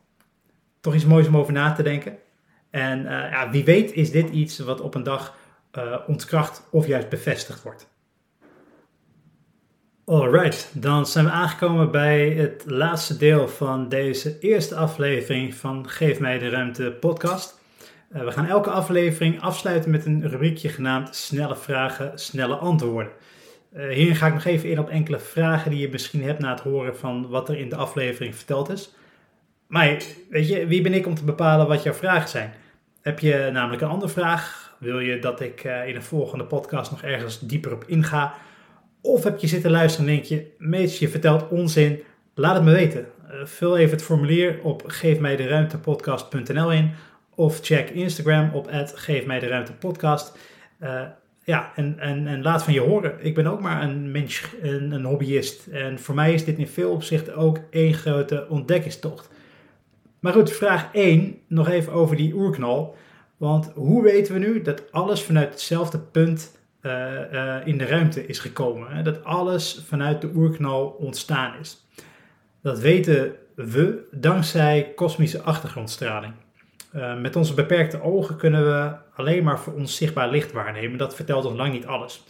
Toch 0.81 0.95
iets 0.95 1.05
moois 1.05 1.27
om 1.27 1.37
over 1.37 1.53
na 1.53 1.73
te 1.73 1.83
denken. 1.83 2.19
En 2.71 2.99
uh, 2.99 3.07
ja, 3.07 3.51
wie 3.51 3.65
weet 3.65 3.93
is 3.93 4.11
dit 4.11 4.31
iets 4.31 4.59
wat 4.59 4.81
op 4.81 4.95
een 4.95 5.03
dag 5.03 5.37
uh, 5.79 5.97
ontkracht 6.07 6.69
of 6.71 6.87
juist 6.87 7.09
bevestigd 7.09 7.63
wordt. 7.63 7.89
Alright, 10.09 10.71
dan 10.73 11.07
zijn 11.07 11.25
we 11.25 11.31
aangekomen 11.31 11.91
bij 11.91 12.31
het 12.31 12.65
laatste 12.67 13.17
deel 13.17 13.49
van 13.49 13.89
deze 13.89 14.39
eerste 14.39 14.75
aflevering 14.75 15.55
van 15.55 15.89
Geef 15.89 16.21
mij 16.21 16.39
de 16.39 16.49
ruimte 16.49 16.97
podcast. 17.01 17.61
Uh, 18.15 18.25
we 18.25 18.33
gaan 18.33 18.47
elke 18.47 18.71
aflevering 18.71 19.41
afsluiten 19.41 19.91
met 19.91 20.07
een 20.07 20.29
rubriekje 20.29 20.69
genaamd 20.69 21.15
Snelle 21.15 21.57
vragen, 21.57 22.19
snelle 22.19 22.55
antwoorden. 22.55 23.13
Uh, 23.77 23.89
hierin 23.89 24.15
ga 24.15 24.27
ik 24.27 24.33
nog 24.33 24.45
even 24.45 24.71
in 24.71 24.79
op 24.79 24.89
enkele 24.89 25.19
vragen 25.19 25.71
die 25.71 25.81
je 25.81 25.89
misschien 25.89 26.23
hebt 26.23 26.39
na 26.39 26.51
het 26.51 26.61
horen 26.61 26.97
van 26.97 27.29
wat 27.29 27.49
er 27.49 27.59
in 27.59 27.69
de 27.69 27.77
aflevering 27.77 28.37
verteld 28.37 28.69
is. 28.69 28.95
Maar 29.67 30.03
weet 30.31 30.49
je, 30.49 30.67
wie 30.67 30.83
ben 30.83 30.95
ik 30.95 31.07
om 31.07 31.15
te 31.15 31.25
bepalen 31.25 31.69
wat 31.69 31.83
jouw 31.83 31.95
vragen 31.95 32.29
zijn? 32.29 32.53
Heb 33.01 33.19
je 33.19 33.51
namelijk 33.53 33.83
een 33.83 33.89
andere 33.89 34.13
vraag? 34.13 34.75
Wil 34.79 34.99
je 34.99 35.19
dat 35.19 35.41
ik 35.41 35.65
uh, 35.65 35.89
in 35.89 35.97
een 35.97 36.03
volgende 36.03 36.45
podcast 36.45 36.91
nog 36.91 37.03
ergens 37.03 37.41
dieper 37.41 37.73
op 37.73 37.85
inga? 37.87 38.35
Of 39.07 39.25
heb 39.25 39.39
je 39.39 39.47
zitten 39.47 39.71
luisteren 39.71 40.09
en 40.09 40.15
denk 40.15 40.27
je, 40.27 40.47
Mees, 40.59 40.99
je 40.99 41.09
vertelt 41.09 41.49
onzin? 41.49 42.03
Laat 42.35 42.55
het 42.55 42.65
me 42.65 42.73
weten. 42.73 43.07
Uh, 43.33 43.45
vul 43.45 43.77
even 43.77 43.91
het 43.91 44.03
formulier 44.05 44.59
op 44.63 44.83
geefmijderuimtepodcast.nl 44.87 46.73
in. 46.73 46.91
Of 47.35 47.59
check 47.63 47.91
Instagram 47.91 48.51
op 48.53 48.69
geefmijderuimtepodcast. 48.95 50.39
Uh, 50.83 51.03
ja, 51.45 51.73
en, 51.75 51.99
en, 51.99 52.27
en 52.27 52.43
laat 52.43 52.63
van 52.63 52.73
je 52.73 52.81
horen. 52.81 53.15
Ik 53.21 53.35
ben 53.35 53.47
ook 53.47 53.61
maar 53.61 53.83
een 53.83 54.11
mens, 54.11 54.43
een, 54.63 54.93
een 54.93 55.05
hobbyist. 55.05 55.67
En 55.67 55.99
voor 55.99 56.15
mij 56.15 56.35
is 56.35 56.45
dit 56.45 56.59
in 56.59 56.69
veel 56.69 56.91
opzichten 56.91 57.37
ook 57.37 57.59
één 57.71 57.95
grote 57.95 58.47
ontdekkingstocht. 58.49 59.29
Maar 60.21 60.33
goed, 60.33 60.53
vraag 60.53 60.89
1, 60.93 61.39
nog 61.47 61.69
even 61.69 61.93
over 61.93 62.17
die 62.17 62.35
oerknal. 62.35 62.97
Want 63.37 63.71
hoe 63.75 64.03
weten 64.03 64.33
we 64.35 64.39
nu 64.39 64.63
dat 64.63 64.93
alles 64.93 65.23
vanuit 65.23 65.51
hetzelfde 65.51 65.99
punt 65.99 66.55
in 67.65 67.79
de 67.79 67.87
ruimte 67.87 68.27
is 68.27 68.39
gekomen? 68.39 68.97
Hè? 68.97 69.03
Dat 69.03 69.25
alles 69.25 69.83
vanuit 69.87 70.21
de 70.21 70.31
oerknal 70.35 70.87
ontstaan 70.87 71.53
is. 71.61 71.87
Dat 72.63 72.79
weten 72.79 73.35
we 73.55 74.09
dankzij 74.11 74.93
kosmische 74.95 75.43
achtergrondstraling. 75.43 76.33
Uh, 76.95 77.21
met 77.21 77.37
onze 77.37 77.55
beperkte 77.55 78.03
ogen 78.03 78.37
kunnen 78.37 78.65
we 78.65 78.93
alleen 79.15 79.45
maar 79.45 79.61
voor 79.61 79.73
ons 79.73 79.97
zichtbaar 79.97 80.31
licht 80.31 80.53
waarnemen. 80.53 80.99
Dat 80.99 81.15
vertelt 81.15 81.45
ons 81.45 81.57
lang 81.57 81.73
niet 81.73 81.87
alles. 81.87 82.25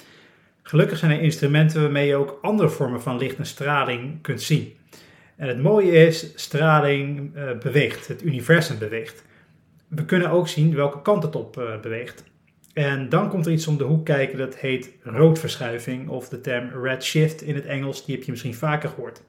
Gelukkig 0.63 0.99
zijn 0.99 1.11
er 1.11 1.21
instrumenten 1.21 1.83
waarmee 1.83 2.07
je 2.07 2.17
ook 2.17 2.39
andere 2.43 2.69
vormen 2.69 3.03
van 3.03 3.19
licht 3.19 3.39
en 3.39 3.47
straling 3.47 4.23
kunt 4.23 4.43
zien. 4.43 4.75
En 5.37 5.49
het 5.49 5.63
mooie 5.63 5.91
is, 5.91 6.33
straling 6.35 7.33
beweegt, 7.63 8.09
het 8.09 8.23
universum 8.23 8.79
beweegt. 8.79 9.25
We 9.89 10.05
kunnen 10.05 10.31
ook 10.31 10.49
zien 10.49 10.75
welke 10.75 11.03
kant 11.03 11.23
het 11.23 11.37
op 11.37 11.79
beweegt. 11.83 12.25
En 12.77 13.09
dan 13.09 13.29
komt 13.29 13.47
er 13.47 13.53
iets 13.53 13.67
om 13.67 13.77
de 13.77 13.85
hoek 13.85 14.05
kijken 14.05 14.39
dat 14.39 14.57
heet 14.57 14.91
roodverschuiving 15.03 16.09
of 16.09 16.29
de 16.29 16.41
term 16.41 16.71
redshift 16.83 17.43
in 17.43 17.55
het 17.55 17.67
Engels, 17.67 18.05
die 18.05 18.15
heb 18.15 18.25
je 18.25 18.31
misschien 18.31 18.55
vaker 18.55 18.89
gehoord. 18.89 19.23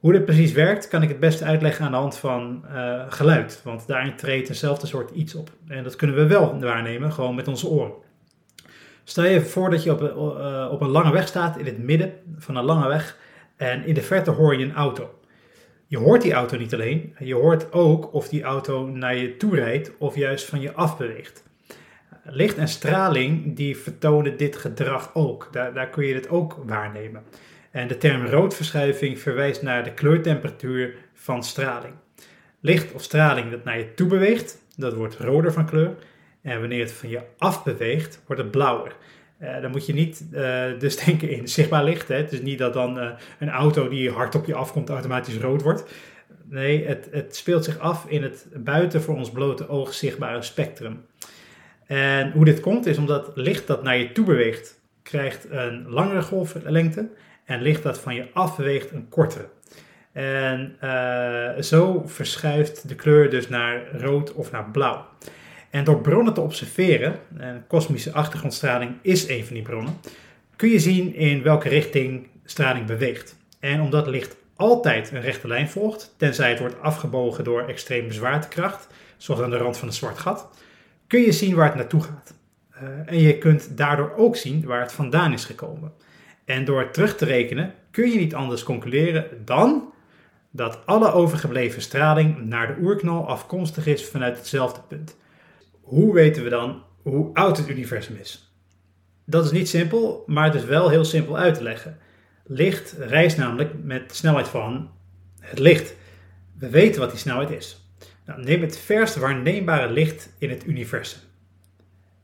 Hoe 0.00 0.12
dit 0.12 0.24
precies 0.24 0.52
werkt, 0.52 0.88
kan 0.88 1.02
ik 1.02 1.08
het 1.08 1.20
beste 1.20 1.44
uitleggen 1.44 1.84
aan 1.84 1.90
de 1.90 1.96
hand 1.96 2.16
van 2.16 2.64
uh, 2.70 3.02
geluid, 3.08 3.60
want 3.64 3.86
daarin 3.86 4.16
treedt 4.16 4.48
eenzelfde 4.48 4.86
soort 4.86 5.10
iets 5.10 5.34
op. 5.34 5.50
En 5.68 5.82
dat 5.82 5.96
kunnen 5.96 6.16
we 6.16 6.26
wel 6.26 6.60
waarnemen, 6.60 7.12
gewoon 7.12 7.34
met 7.34 7.48
onze 7.48 7.68
oren. 7.68 7.92
Stel 9.04 9.24
je 9.24 9.40
voor 9.40 9.70
dat 9.70 9.82
je 9.82 9.92
op, 9.92 10.02
uh, 10.02 10.68
op 10.72 10.80
een 10.80 10.88
lange 10.88 11.12
weg 11.12 11.28
staat, 11.28 11.58
in 11.58 11.66
het 11.66 11.78
midden 11.78 12.12
van 12.38 12.56
een 12.56 12.64
lange 12.64 12.88
weg, 12.88 13.18
en 13.56 13.84
in 13.84 13.94
de 13.94 14.02
verte 14.02 14.30
hoor 14.30 14.56
je 14.56 14.64
een 14.64 14.74
auto. 14.74 15.18
Je 15.86 15.98
hoort 15.98 16.22
die 16.22 16.32
auto 16.32 16.56
niet 16.56 16.74
alleen, 16.74 17.14
je 17.18 17.34
hoort 17.34 17.72
ook 17.72 18.14
of 18.14 18.28
die 18.28 18.42
auto 18.42 18.86
naar 18.86 19.16
je 19.16 19.36
toe 19.36 19.54
rijdt 19.54 19.92
of 19.98 20.16
juist 20.16 20.44
van 20.46 20.60
je 20.60 20.72
af 20.72 20.98
beweegt. 20.98 21.45
Licht 22.28 22.56
en 22.56 22.68
straling 22.68 23.56
die 23.56 23.76
vertonen 23.76 24.36
dit 24.36 24.56
gedrag 24.56 25.10
ook. 25.14 25.48
Daar, 25.52 25.74
daar 25.74 25.88
kun 25.88 26.06
je 26.06 26.14
het 26.14 26.28
ook 26.28 26.62
waarnemen. 26.64 27.22
En 27.70 27.88
de 27.88 27.98
term 27.98 28.26
roodverschuiving 28.26 29.18
verwijst 29.18 29.62
naar 29.62 29.84
de 29.84 29.92
kleurtemperatuur 29.92 30.94
van 31.14 31.44
straling. 31.44 31.94
Licht 32.60 32.92
of 32.92 33.02
straling 33.02 33.50
dat 33.50 33.64
naar 33.64 33.78
je 33.78 33.94
toe 33.94 34.08
beweegt, 34.08 34.58
dat 34.76 34.94
wordt 34.94 35.14
roder 35.14 35.52
van 35.52 35.66
kleur. 35.66 35.94
En 36.42 36.60
wanneer 36.60 36.80
het 36.80 36.92
van 36.92 37.08
je 37.08 37.20
af 37.38 37.64
beweegt, 37.64 38.22
wordt 38.26 38.42
het 38.42 38.50
blauwer. 38.50 38.96
Uh, 39.42 39.60
dan 39.60 39.70
moet 39.70 39.86
je 39.86 39.94
niet 39.94 40.24
uh, 40.32 40.64
dus 40.78 40.96
denken 41.04 41.30
in 41.30 41.48
zichtbaar 41.48 41.84
licht. 41.84 42.08
Hè. 42.08 42.16
Het 42.16 42.32
is 42.32 42.40
niet 42.40 42.58
dat 42.58 42.72
dan 42.72 42.98
uh, 42.98 43.10
een 43.38 43.50
auto 43.50 43.88
die 43.88 44.10
hard 44.10 44.34
op 44.34 44.46
je 44.46 44.54
afkomt 44.54 44.88
automatisch 44.88 45.36
rood 45.36 45.62
wordt. 45.62 45.84
Nee, 46.48 46.86
het, 46.86 47.08
het, 47.10 47.36
speelt 47.36 47.64
zich 47.64 47.78
af 47.78 48.06
in 48.08 48.22
het 48.22 48.46
buiten 48.54 49.02
voor 49.02 49.16
ons 49.16 49.30
blote 49.30 49.68
oog 49.68 49.94
zichtbare 49.94 50.42
spectrum. 50.42 51.04
En 51.86 52.30
hoe 52.30 52.44
dit 52.44 52.60
komt 52.60 52.86
is 52.86 52.98
omdat 52.98 53.30
licht 53.34 53.66
dat 53.66 53.82
naar 53.82 53.96
je 53.96 54.12
toe 54.12 54.24
beweegt, 54.24 54.80
krijgt 55.02 55.46
een 55.50 55.88
langere 55.88 56.22
golflengte. 56.22 57.08
En 57.44 57.62
licht 57.62 57.82
dat 57.82 57.98
van 57.98 58.14
je 58.14 58.26
af 58.32 58.56
beweegt, 58.56 58.90
een 58.90 59.08
kortere. 59.08 59.48
En 60.12 60.76
zo 61.60 62.02
verschuift 62.06 62.88
de 62.88 62.94
kleur 62.94 63.30
dus 63.30 63.48
naar 63.48 63.82
rood 63.98 64.32
of 64.32 64.50
naar 64.50 64.70
blauw. 64.70 65.06
En 65.70 65.84
door 65.84 66.00
bronnen 66.00 66.34
te 66.34 66.40
observeren, 66.40 67.14
en 67.36 67.64
kosmische 67.66 68.12
achtergrondstraling 68.12 68.90
is 69.02 69.28
een 69.28 69.44
van 69.44 69.54
die 69.54 69.62
bronnen, 69.62 69.96
kun 70.56 70.68
je 70.68 70.78
zien 70.78 71.14
in 71.14 71.42
welke 71.42 71.68
richting 71.68 72.26
straling 72.44 72.86
beweegt. 72.86 73.36
En 73.60 73.80
omdat 73.80 74.06
licht 74.06 74.36
altijd 74.56 75.10
een 75.10 75.20
rechte 75.20 75.48
lijn 75.48 75.68
volgt, 75.68 76.14
tenzij 76.16 76.50
het 76.50 76.58
wordt 76.58 76.80
afgebogen 76.80 77.44
door 77.44 77.62
extreme 77.62 78.12
zwaartekracht, 78.12 78.86
zoals 79.16 79.40
aan 79.40 79.50
de 79.50 79.56
rand 79.56 79.76
van 79.76 79.88
een 79.88 79.94
zwart 79.94 80.18
gat, 80.18 80.48
kun 81.06 81.20
je 81.20 81.32
zien 81.32 81.54
waar 81.54 81.66
het 81.66 81.74
naartoe 81.74 82.02
gaat. 82.02 82.34
Uh, 82.74 82.88
en 83.06 83.18
je 83.18 83.38
kunt 83.38 83.76
daardoor 83.76 84.12
ook 84.16 84.36
zien 84.36 84.64
waar 84.64 84.80
het 84.80 84.92
vandaan 84.92 85.32
is 85.32 85.44
gekomen. 85.44 85.92
En 86.44 86.64
door 86.64 86.80
het 86.80 86.94
terug 86.94 87.16
te 87.16 87.24
rekenen 87.24 87.74
kun 87.90 88.10
je 88.10 88.18
niet 88.18 88.34
anders 88.34 88.62
concluderen 88.62 89.26
dan 89.44 89.92
dat 90.50 90.86
alle 90.86 91.12
overgebleven 91.12 91.82
straling 91.82 92.44
naar 92.44 92.66
de 92.66 92.80
oerknal 92.82 93.28
afkomstig 93.28 93.86
is 93.86 94.04
vanuit 94.04 94.36
hetzelfde 94.36 94.80
punt 94.88 95.16
hoe 95.86 96.14
weten 96.14 96.44
we 96.44 96.48
dan 96.48 96.82
hoe 97.02 97.34
oud 97.34 97.56
het 97.56 97.68
universum 97.68 98.16
is? 98.16 98.52
Dat 99.24 99.44
is 99.44 99.50
niet 99.50 99.68
simpel, 99.68 100.22
maar 100.26 100.44
het 100.44 100.54
is 100.54 100.64
wel 100.64 100.88
heel 100.88 101.04
simpel 101.04 101.36
uit 101.36 101.54
te 101.54 101.62
leggen. 101.62 101.98
Licht 102.44 102.94
reist 102.98 103.36
namelijk 103.36 103.70
met 103.82 104.08
de 104.08 104.14
snelheid 104.14 104.48
van 104.48 104.90
het 105.40 105.58
licht. 105.58 105.94
We 106.58 106.70
weten 106.70 107.00
wat 107.00 107.10
die 107.10 107.18
snelheid 107.18 107.50
is. 107.50 107.85
Nou, 108.26 108.42
neem 108.42 108.60
het 108.60 108.78
verst 108.78 109.16
waarneembare 109.16 109.92
licht 109.92 110.32
in 110.38 110.50
het 110.50 110.66
universum. 110.66 111.20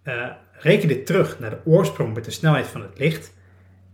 Uh, 0.05 0.27
reken 0.53 0.89
dit 0.89 1.07
terug 1.07 1.39
naar 1.39 1.51
de 1.51 1.61
oorsprong 1.65 2.15
met 2.15 2.25
de 2.25 2.31
snelheid 2.31 2.67
van 2.67 2.83
het 2.83 2.99
licht 2.99 3.35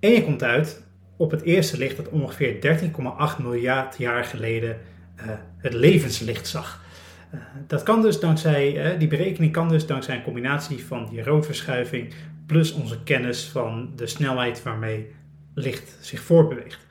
en 0.00 0.10
je 0.10 0.24
komt 0.24 0.42
uit 0.42 0.82
op 1.16 1.30
het 1.30 1.42
eerste 1.42 1.78
licht 1.78 1.96
dat 1.96 2.08
ongeveer 2.08 2.80
13,8 3.38 3.42
miljard 3.42 3.98
jaar 3.98 4.24
geleden 4.24 4.78
uh, 5.16 5.24
het 5.58 5.72
levenslicht 5.72 6.46
zag. 6.46 6.84
Uh, 7.34 7.40
dat 7.66 7.82
kan 7.82 8.02
dus 8.02 8.20
dankzij, 8.20 8.96
die 8.98 9.08
berekening 9.08 9.52
kan 9.52 9.68
dus 9.68 9.86
dankzij 9.86 10.16
een 10.16 10.22
combinatie 10.22 10.84
van 10.84 11.08
die 11.10 11.22
roodverschuiving 11.22 12.12
plus 12.46 12.72
onze 12.72 13.02
kennis 13.02 13.44
van 13.44 13.92
de 13.96 14.06
snelheid 14.06 14.62
waarmee 14.62 15.10
licht 15.54 15.96
zich 16.00 16.20
voortbeweegt. 16.20 16.86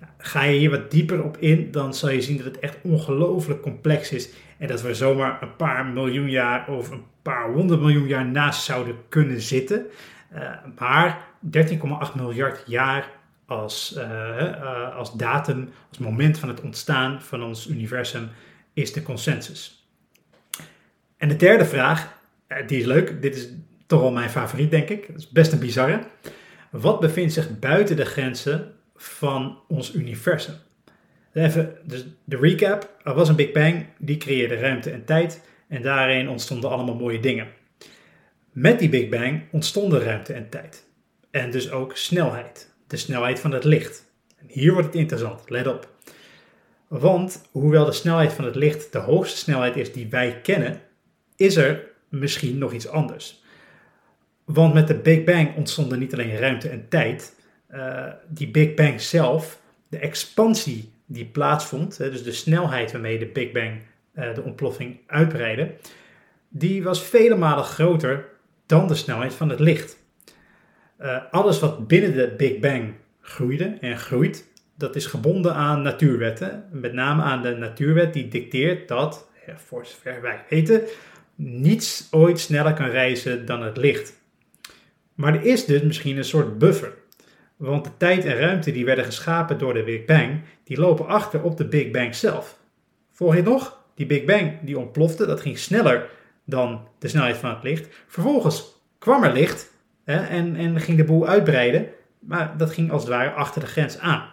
Nou, 0.00 0.12
ga 0.18 0.42
je 0.42 0.58
hier 0.58 0.70
wat 0.70 0.90
dieper 0.90 1.24
op 1.24 1.36
in, 1.36 1.70
dan 1.70 1.94
zal 1.94 2.10
je 2.10 2.22
zien 2.22 2.36
dat 2.36 2.46
het 2.46 2.58
echt 2.58 2.76
ongelooflijk 2.82 3.60
complex 3.60 4.12
is 4.12 4.28
en 4.58 4.66
dat 4.66 4.82
we 4.82 4.94
zomaar 4.94 5.42
een 5.42 5.56
paar 5.56 5.86
miljoen 5.86 6.30
jaar 6.30 6.68
of 6.68 6.90
een 6.90 7.04
paar 7.22 7.52
honderd 7.52 7.80
miljoen 7.80 8.06
jaar 8.06 8.26
naast 8.26 8.62
zouden 8.62 8.96
kunnen 9.08 9.40
zitten. 9.40 9.86
Uh, 10.34 10.50
maar 10.78 11.24
13,8 11.56 12.14
miljard 12.14 12.62
jaar 12.66 13.10
als, 13.46 13.98
als 14.94 15.12
datum, 15.12 15.68
als 15.88 15.98
moment 15.98 16.38
van 16.38 16.48
het 16.48 16.60
ontstaan 16.60 17.22
van 17.22 17.42
ons 17.42 17.68
universum 17.68 18.28
is 18.72 18.92
de 18.92 19.02
consensus. 19.02 19.78
En 21.18 21.28
de 21.28 21.36
derde 21.36 21.64
vraag, 21.64 22.20
eh, 22.46 22.66
die 22.66 22.78
is 22.78 22.84
leuk, 22.84 23.22
dit 23.22 23.36
is 23.36 23.48
toch 23.86 24.00
wel 24.00 24.12
mijn 24.12 24.30
favoriet 24.30 24.70
denk 24.70 24.88
ik, 24.88 25.06
het 25.06 25.16
is 25.16 25.28
best 25.28 25.52
een 25.52 25.58
bizarre. 25.58 26.00
Wat 26.70 27.00
bevindt 27.00 27.32
zich 27.32 27.58
buiten 27.58 27.96
de 27.96 28.04
grenzen 28.04 28.74
van 28.96 29.58
ons 29.68 29.94
universum? 29.94 30.54
Even 31.38 31.76
dus 31.84 32.06
de 32.24 32.36
recap, 32.36 32.96
er 33.02 33.14
was 33.14 33.28
een 33.28 33.36
Big 33.36 33.52
Bang, 33.52 33.86
die 33.98 34.16
creëerde 34.16 34.54
ruimte 34.54 34.90
en 34.90 35.04
tijd 35.04 35.42
en 35.68 35.82
daarin 35.82 36.28
ontstonden 36.28 36.70
allemaal 36.70 36.94
mooie 36.94 37.20
dingen. 37.20 37.46
Met 38.52 38.78
die 38.78 38.88
Big 38.88 39.08
Bang 39.08 39.42
ontstonden 39.50 40.00
ruimte 40.00 40.32
en 40.32 40.48
tijd. 40.48 40.86
En 41.30 41.50
dus 41.50 41.70
ook 41.70 41.96
snelheid, 41.96 42.74
de 42.86 42.96
snelheid 42.96 43.40
van 43.40 43.52
het 43.52 43.64
licht. 43.64 44.04
Hier 44.46 44.72
wordt 44.72 44.86
het 44.86 44.96
interessant, 44.96 45.50
let 45.50 45.66
op. 45.66 45.92
Want 46.88 47.48
hoewel 47.50 47.84
de 47.84 47.92
snelheid 47.92 48.32
van 48.32 48.44
het 48.44 48.54
licht 48.54 48.92
de 48.92 48.98
hoogste 48.98 49.36
snelheid 49.36 49.76
is 49.76 49.92
die 49.92 50.06
wij 50.10 50.40
kennen, 50.42 50.80
is 51.36 51.56
er 51.56 51.90
misschien 52.08 52.58
nog 52.58 52.72
iets 52.72 52.88
anders. 52.88 53.42
Want 54.44 54.74
met 54.74 54.88
de 54.88 54.94
Big 54.94 55.24
Bang 55.24 55.56
ontstonden 55.56 55.98
niet 55.98 56.12
alleen 56.12 56.36
ruimte 56.36 56.68
en 56.68 56.88
tijd. 56.88 57.36
Uh, 57.70 58.06
die 58.28 58.50
Big 58.50 58.74
Bang 58.74 59.00
zelf, 59.00 59.60
de 59.88 59.98
expansie 59.98 60.96
die 61.08 61.24
plaatsvond, 61.24 61.96
dus 61.96 62.22
de 62.22 62.32
snelheid 62.32 62.92
waarmee 62.92 63.18
de 63.18 63.26
Big 63.26 63.52
Bang 63.52 63.80
uh, 64.14 64.34
de 64.34 64.42
ontploffing 64.42 64.98
uitbreidde, 65.06 65.74
die 66.48 66.82
was 66.82 67.02
vele 67.02 67.36
malen 67.36 67.64
groter 67.64 68.28
dan 68.66 68.88
de 68.88 68.94
snelheid 68.94 69.34
van 69.34 69.48
het 69.48 69.60
licht. 69.60 69.98
Uh, 71.00 71.16
alles 71.30 71.58
wat 71.58 71.88
binnen 71.88 72.12
de 72.12 72.34
Big 72.36 72.58
Bang 72.58 72.94
groeide 73.20 73.76
en 73.80 73.98
groeit, 73.98 74.50
dat 74.76 74.96
is 74.96 75.06
gebonden 75.06 75.54
aan 75.54 75.82
natuurwetten. 75.82 76.68
Met 76.72 76.92
name 76.92 77.22
aan 77.22 77.42
de 77.42 77.56
natuurwet 77.56 78.12
die 78.12 78.28
dicteert 78.28 78.88
dat, 78.88 79.28
voor 79.56 79.86
zover 79.86 80.22
wij 80.22 80.44
weten, 80.48 80.82
niets 81.34 82.08
ooit 82.10 82.40
sneller 82.40 82.74
kan 82.74 82.88
reizen 82.88 83.46
dan 83.46 83.62
het 83.62 83.76
licht. 83.76 84.20
Maar 85.14 85.34
er 85.34 85.44
is 85.44 85.64
dus 85.64 85.82
misschien 85.82 86.16
een 86.16 86.24
soort 86.24 86.58
buffer. 86.58 86.94
Want 87.58 87.84
de 87.84 87.90
tijd 87.96 88.24
en 88.24 88.36
ruimte 88.36 88.72
die 88.72 88.84
werden 88.84 89.04
geschapen 89.04 89.58
door 89.58 89.74
de 89.74 89.82
Big 89.82 90.04
Bang, 90.04 90.40
die 90.64 90.80
lopen 90.80 91.06
achter 91.06 91.42
op 91.42 91.56
de 91.56 91.64
Big 91.68 91.90
Bang 91.90 92.14
zelf. 92.14 92.58
Volg 93.12 93.34
je 93.34 93.42
nog? 93.42 93.78
Die 93.94 94.06
Big 94.06 94.24
Bang 94.24 94.52
die 94.62 94.78
ontplofte, 94.78 95.26
dat 95.26 95.40
ging 95.40 95.58
sneller 95.58 96.10
dan 96.44 96.88
de 96.98 97.08
snelheid 97.08 97.36
van 97.36 97.50
het 97.50 97.62
licht. 97.62 97.88
Vervolgens 98.06 98.82
kwam 98.98 99.24
er 99.24 99.32
licht 99.32 99.72
hè, 100.04 100.16
en, 100.16 100.56
en 100.56 100.80
ging 100.80 100.96
de 100.96 101.04
boel 101.04 101.26
uitbreiden, 101.26 101.86
maar 102.18 102.54
dat 102.56 102.70
ging 102.70 102.90
als 102.90 103.02
het 103.02 103.10
ware 103.10 103.30
achter 103.30 103.60
de 103.60 103.66
grens 103.66 103.98
aan. 103.98 104.28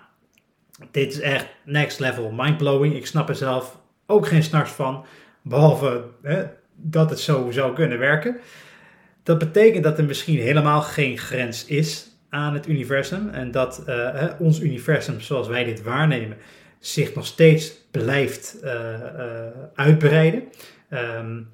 Dit 0.92 1.12
is 1.12 1.20
echt 1.20 1.48
next 1.64 2.00
level 2.00 2.32
mindblowing. 2.32 2.96
Ik 2.96 3.06
snap 3.06 3.30
er 3.30 3.36
zelf 3.36 3.78
ook 4.06 4.28
geen 4.28 4.44
snars 4.44 4.72
van, 4.72 5.06
behalve 5.42 6.04
hè, 6.22 6.44
dat 6.76 7.10
het 7.10 7.20
zo 7.20 7.52
zou 7.52 7.74
kunnen 7.74 8.00
werken. 8.00 8.38
Dat 9.24 9.38
betekent 9.38 9.84
dat 9.84 9.98
er 9.98 10.06
misschien 10.06 10.40
helemaal 10.40 10.82
geen 10.82 11.18
grens 11.18 11.66
is 11.66 12.15
aan 12.36 12.54
het 12.54 12.68
universum 12.68 13.30
en 13.30 13.52
dat 13.52 13.84
uh, 13.88 14.26
ons 14.40 14.60
universum 14.60 15.22
zoals 15.22 15.48
wij 15.48 15.64
dit 15.64 15.84
waarnemen 15.84 16.38
zich 16.80 17.16
nog 17.16 17.26
steeds 17.26 17.74
blijft 17.92 18.58
uh, 18.64 18.74
uh, 18.74 19.30
uitbreiden. 19.76 20.44
Um, 20.90 21.50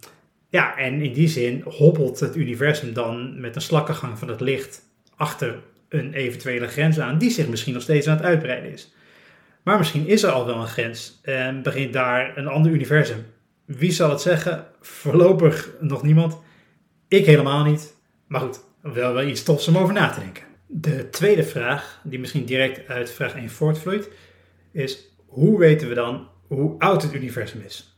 ja, 0.50 0.78
en 0.78 1.02
in 1.02 1.14
die 1.14 1.28
zin 1.28 1.62
hobbelt 1.66 2.20
het 2.20 2.36
universum 2.36 2.94
dan 2.94 3.40
met 3.40 3.56
een 3.56 3.62
slakkengang 3.62 4.20
van 4.20 4.28
het 4.28 4.42
licht 4.42 4.82
achter 5.16 5.56
een 5.90 6.14
eventuele 6.14 6.68
grens 6.68 7.00
aan, 7.00 7.18
die 7.18 7.32
zich 7.32 7.48
misschien 7.48 7.74
nog 7.74 7.84
steeds 7.84 8.08
aan 8.08 8.18
het 8.18 8.26
uitbreiden 8.26 8.72
is. 8.72 8.94
Maar 9.64 9.78
misschien 9.78 10.08
is 10.08 10.24
er 10.24 10.32
al 10.32 10.46
wel 10.46 10.58
een 10.58 10.68
grens 10.68 11.20
en 11.22 11.62
begint 11.62 11.94
daar 11.94 12.38
een 12.38 12.48
ander 12.48 12.72
universum. 12.72 13.26
Wie 13.66 13.92
zal 13.92 14.10
het 14.10 14.22
zeggen? 14.22 14.66
Voorlopig 14.82 15.70
nog 15.80 16.04
niemand. 16.04 16.38
Ik 17.08 17.26
helemaal 17.26 17.64
niet. 17.64 17.96
Maar 18.28 18.42
goed, 18.42 18.60
wel 18.82 19.14
wel 19.14 19.28
iets 19.28 19.44
tofs 19.44 19.68
om 19.68 19.78
over 19.78 19.94
na 19.94 20.10
te 20.10 20.20
denken. 20.20 20.51
De 20.74 21.10
tweede 21.10 21.44
vraag, 21.44 22.02
die 22.04 22.20
misschien 22.20 22.46
direct 22.46 22.88
uit 22.88 23.12
vraag 23.12 23.36
1 23.36 23.50
voortvloeit, 23.50 24.10
is 24.72 25.08
hoe 25.26 25.60
weten 25.60 25.88
we 25.90 25.94
dan 25.94 26.28
hoe 26.48 26.80
oud 26.80 27.02
het 27.04 27.14
universum 27.14 27.62
is? 27.62 27.98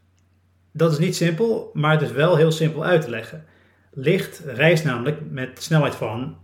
Dat 0.72 0.92
is 0.92 0.98
niet 0.98 1.16
simpel, 1.16 1.70
maar 1.74 1.92
het 1.92 2.02
is 2.02 2.12
wel 2.12 2.36
heel 2.36 2.52
simpel 2.52 2.86
uit 2.86 3.02
te 3.02 3.10
leggen. 3.10 3.46
Licht 3.92 4.42
reist 4.46 4.84
namelijk 4.84 5.18
met 5.30 5.56
de 5.56 5.62
snelheid 5.62 5.96
van 5.96 6.38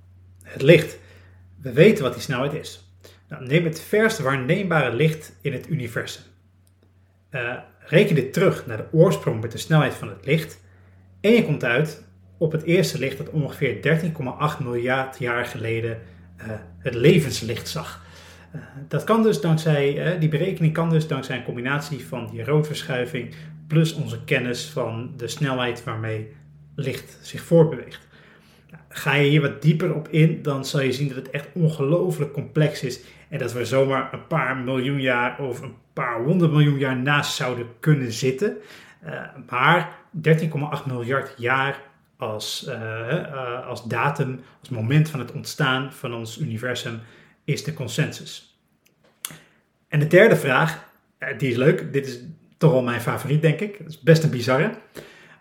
het 0.43 0.61
licht. 0.61 0.99
We 1.61 1.73
weten 1.73 2.03
wat 2.03 2.13
die 2.13 2.21
snelheid 2.21 2.53
is. 2.53 2.93
Nou, 3.27 3.45
neem 3.45 3.63
het 3.63 3.81
verst 3.81 4.19
waarneembare 4.19 4.95
licht 4.95 5.35
in 5.41 5.53
het 5.53 5.69
universum. 5.69 6.23
Uh, 7.31 7.57
reken 7.79 8.15
dit 8.15 8.33
terug 8.33 8.65
naar 8.65 8.77
de 8.77 8.87
oorsprong 8.91 9.41
met 9.41 9.51
de 9.51 9.57
snelheid 9.57 9.93
van 9.93 10.09
het 10.09 10.25
licht 10.25 10.61
en 11.21 11.31
je 11.31 11.45
komt 11.45 11.63
uit 11.63 12.03
op 12.37 12.51
het 12.51 12.63
eerste 12.63 12.99
licht 12.99 13.17
dat 13.17 13.29
ongeveer 13.29 14.01
13,8 14.59 14.63
miljard 14.63 15.19
jaar 15.19 15.45
geleden 15.45 16.01
het 16.79 16.93
levenslicht 16.93 17.67
zag. 17.67 18.07
Uh, 18.55 18.61
dat 18.87 19.03
kan 19.03 19.23
dus 19.23 19.41
dankzij, 19.41 20.13
uh, 20.13 20.19
die 20.19 20.29
berekening 20.29 20.73
kan 20.73 20.89
dus 20.89 21.07
dankzij 21.07 21.37
een 21.37 21.43
combinatie 21.43 22.05
van 22.05 22.27
die 22.31 22.43
roodverschuiving 22.43 23.33
plus 23.67 23.93
onze 23.93 24.23
kennis 24.23 24.65
van 24.69 25.13
de 25.17 25.27
snelheid 25.27 25.83
waarmee 25.83 26.31
licht 26.75 27.17
zich 27.21 27.41
voortbeweegt. 27.41 28.07
Ga 28.89 29.13
je 29.13 29.29
hier 29.29 29.41
wat 29.41 29.61
dieper 29.61 29.95
op 29.95 30.07
in, 30.07 30.41
dan 30.41 30.65
zal 30.65 30.81
je 30.81 30.91
zien 30.91 31.07
dat 31.07 31.17
het 31.17 31.29
echt 31.29 31.47
ongelooflijk 31.53 32.33
complex 32.33 32.83
is 32.83 32.99
en 33.29 33.37
dat 33.37 33.53
we 33.53 33.65
zomaar 33.65 34.13
een 34.13 34.27
paar 34.27 34.57
miljoen 34.57 35.01
jaar 35.01 35.39
of 35.39 35.61
een 35.61 35.75
paar 35.93 36.23
honderd 36.23 36.51
miljoen 36.51 36.77
jaar 36.77 36.97
naast 36.97 37.35
zouden 37.35 37.65
kunnen 37.79 38.11
zitten. 38.11 38.57
maar 39.49 39.95
13,8 40.13 40.49
miljard 40.85 41.33
jaar 41.37 41.88
als, 42.19 42.65
uh, 42.67 43.67
als 43.67 43.83
datum, 43.83 44.41
als 44.59 44.69
moment 44.69 45.09
van 45.09 45.19
het 45.19 45.31
ontstaan 45.31 45.93
van 45.93 46.13
ons 46.13 46.37
universum, 46.37 46.99
is 47.43 47.63
de 47.63 47.73
consensus. 47.73 48.59
En 49.87 49.99
de 49.99 50.07
derde 50.07 50.35
vraag, 50.35 50.91
uh, 51.19 51.37
die 51.37 51.49
is 51.49 51.55
leuk, 51.55 51.93
dit 51.93 52.07
is 52.07 52.19
toch 52.57 52.71
wel 52.71 52.81
mijn 52.81 53.01
favoriet 53.01 53.41
denk 53.41 53.59
ik, 53.59 53.77
dat 53.77 53.87
is 53.87 53.99
best 53.99 54.23
een 54.23 54.29
bizarre. 54.29 54.71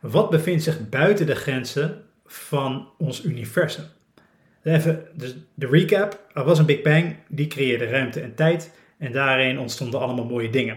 Wat 0.00 0.30
bevindt 0.30 0.62
zich 0.62 0.88
buiten 0.88 1.26
de 1.26 1.34
grenzen 1.34 2.02
van 2.26 2.88
ons 2.98 3.24
universum? 3.24 3.84
Even 4.62 5.06
dus 5.14 5.36
de 5.54 5.66
recap, 5.66 6.26
er 6.32 6.44
was 6.44 6.58
een 6.58 6.66
Big 6.66 6.82
Bang, 6.82 7.16
die 7.28 7.46
creëerde 7.46 7.86
ruimte 7.86 8.20
en 8.20 8.34
tijd 8.34 8.74
en 8.98 9.12
daarin 9.12 9.58
ontstonden 9.58 10.00
allemaal 10.00 10.24
mooie 10.24 10.50
dingen. 10.50 10.76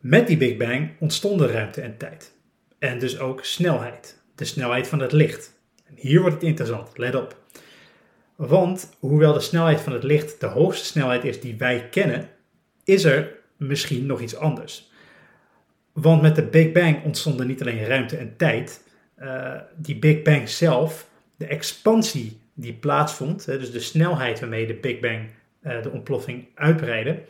Met 0.00 0.26
die 0.26 0.36
Big 0.36 0.56
Bang 0.56 0.90
ontstonden 0.98 1.48
ruimte 1.48 1.80
en 1.80 1.96
tijd. 1.96 2.34
En 2.78 2.98
dus 2.98 3.18
ook 3.18 3.44
snelheid 3.44 4.15
de 4.36 4.44
snelheid 4.44 4.88
van 4.88 5.00
het 5.00 5.12
licht. 5.12 5.54
En 5.84 5.94
hier 5.96 6.20
wordt 6.20 6.34
het 6.34 6.44
interessant, 6.44 6.98
let 6.98 7.14
op. 7.14 7.36
Want 8.36 8.96
hoewel 8.98 9.32
de 9.32 9.40
snelheid 9.40 9.80
van 9.80 9.92
het 9.92 10.02
licht 10.02 10.40
de 10.40 10.46
hoogste 10.46 10.84
snelheid 10.84 11.24
is 11.24 11.40
die 11.40 11.56
wij 11.56 11.88
kennen, 11.90 12.28
is 12.84 13.04
er 13.04 13.34
misschien 13.56 14.06
nog 14.06 14.20
iets 14.20 14.36
anders. 14.36 14.90
Want 15.92 16.22
met 16.22 16.36
de 16.36 16.42
Big 16.42 16.72
Bang 16.72 17.04
ontstonden 17.04 17.46
niet 17.46 17.60
alleen 17.60 17.84
ruimte 17.84 18.16
en 18.16 18.36
tijd. 18.36 18.84
Uh, 19.18 19.52
die 19.76 19.98
Big 19.98 20.22
Bang 20.22 20.48
zelf, 20.48 21.08
de 21.36 21.46
expansie 21.46 22.40
die 22.54 22.72
plaatsvond, 22.72 23.44
dus 23.44 23.72
de 23.72 23.80
snelheid 23.80 24.40
waarmee 24.40 24.66
de 24.66 24.74
Big 24.74 25.00
Bang 25.00 25.28
uh, 25.62 25.82
de 25.82 25.90
ontploffing 25.90 26.46
uitbreidde, 26.54 27.22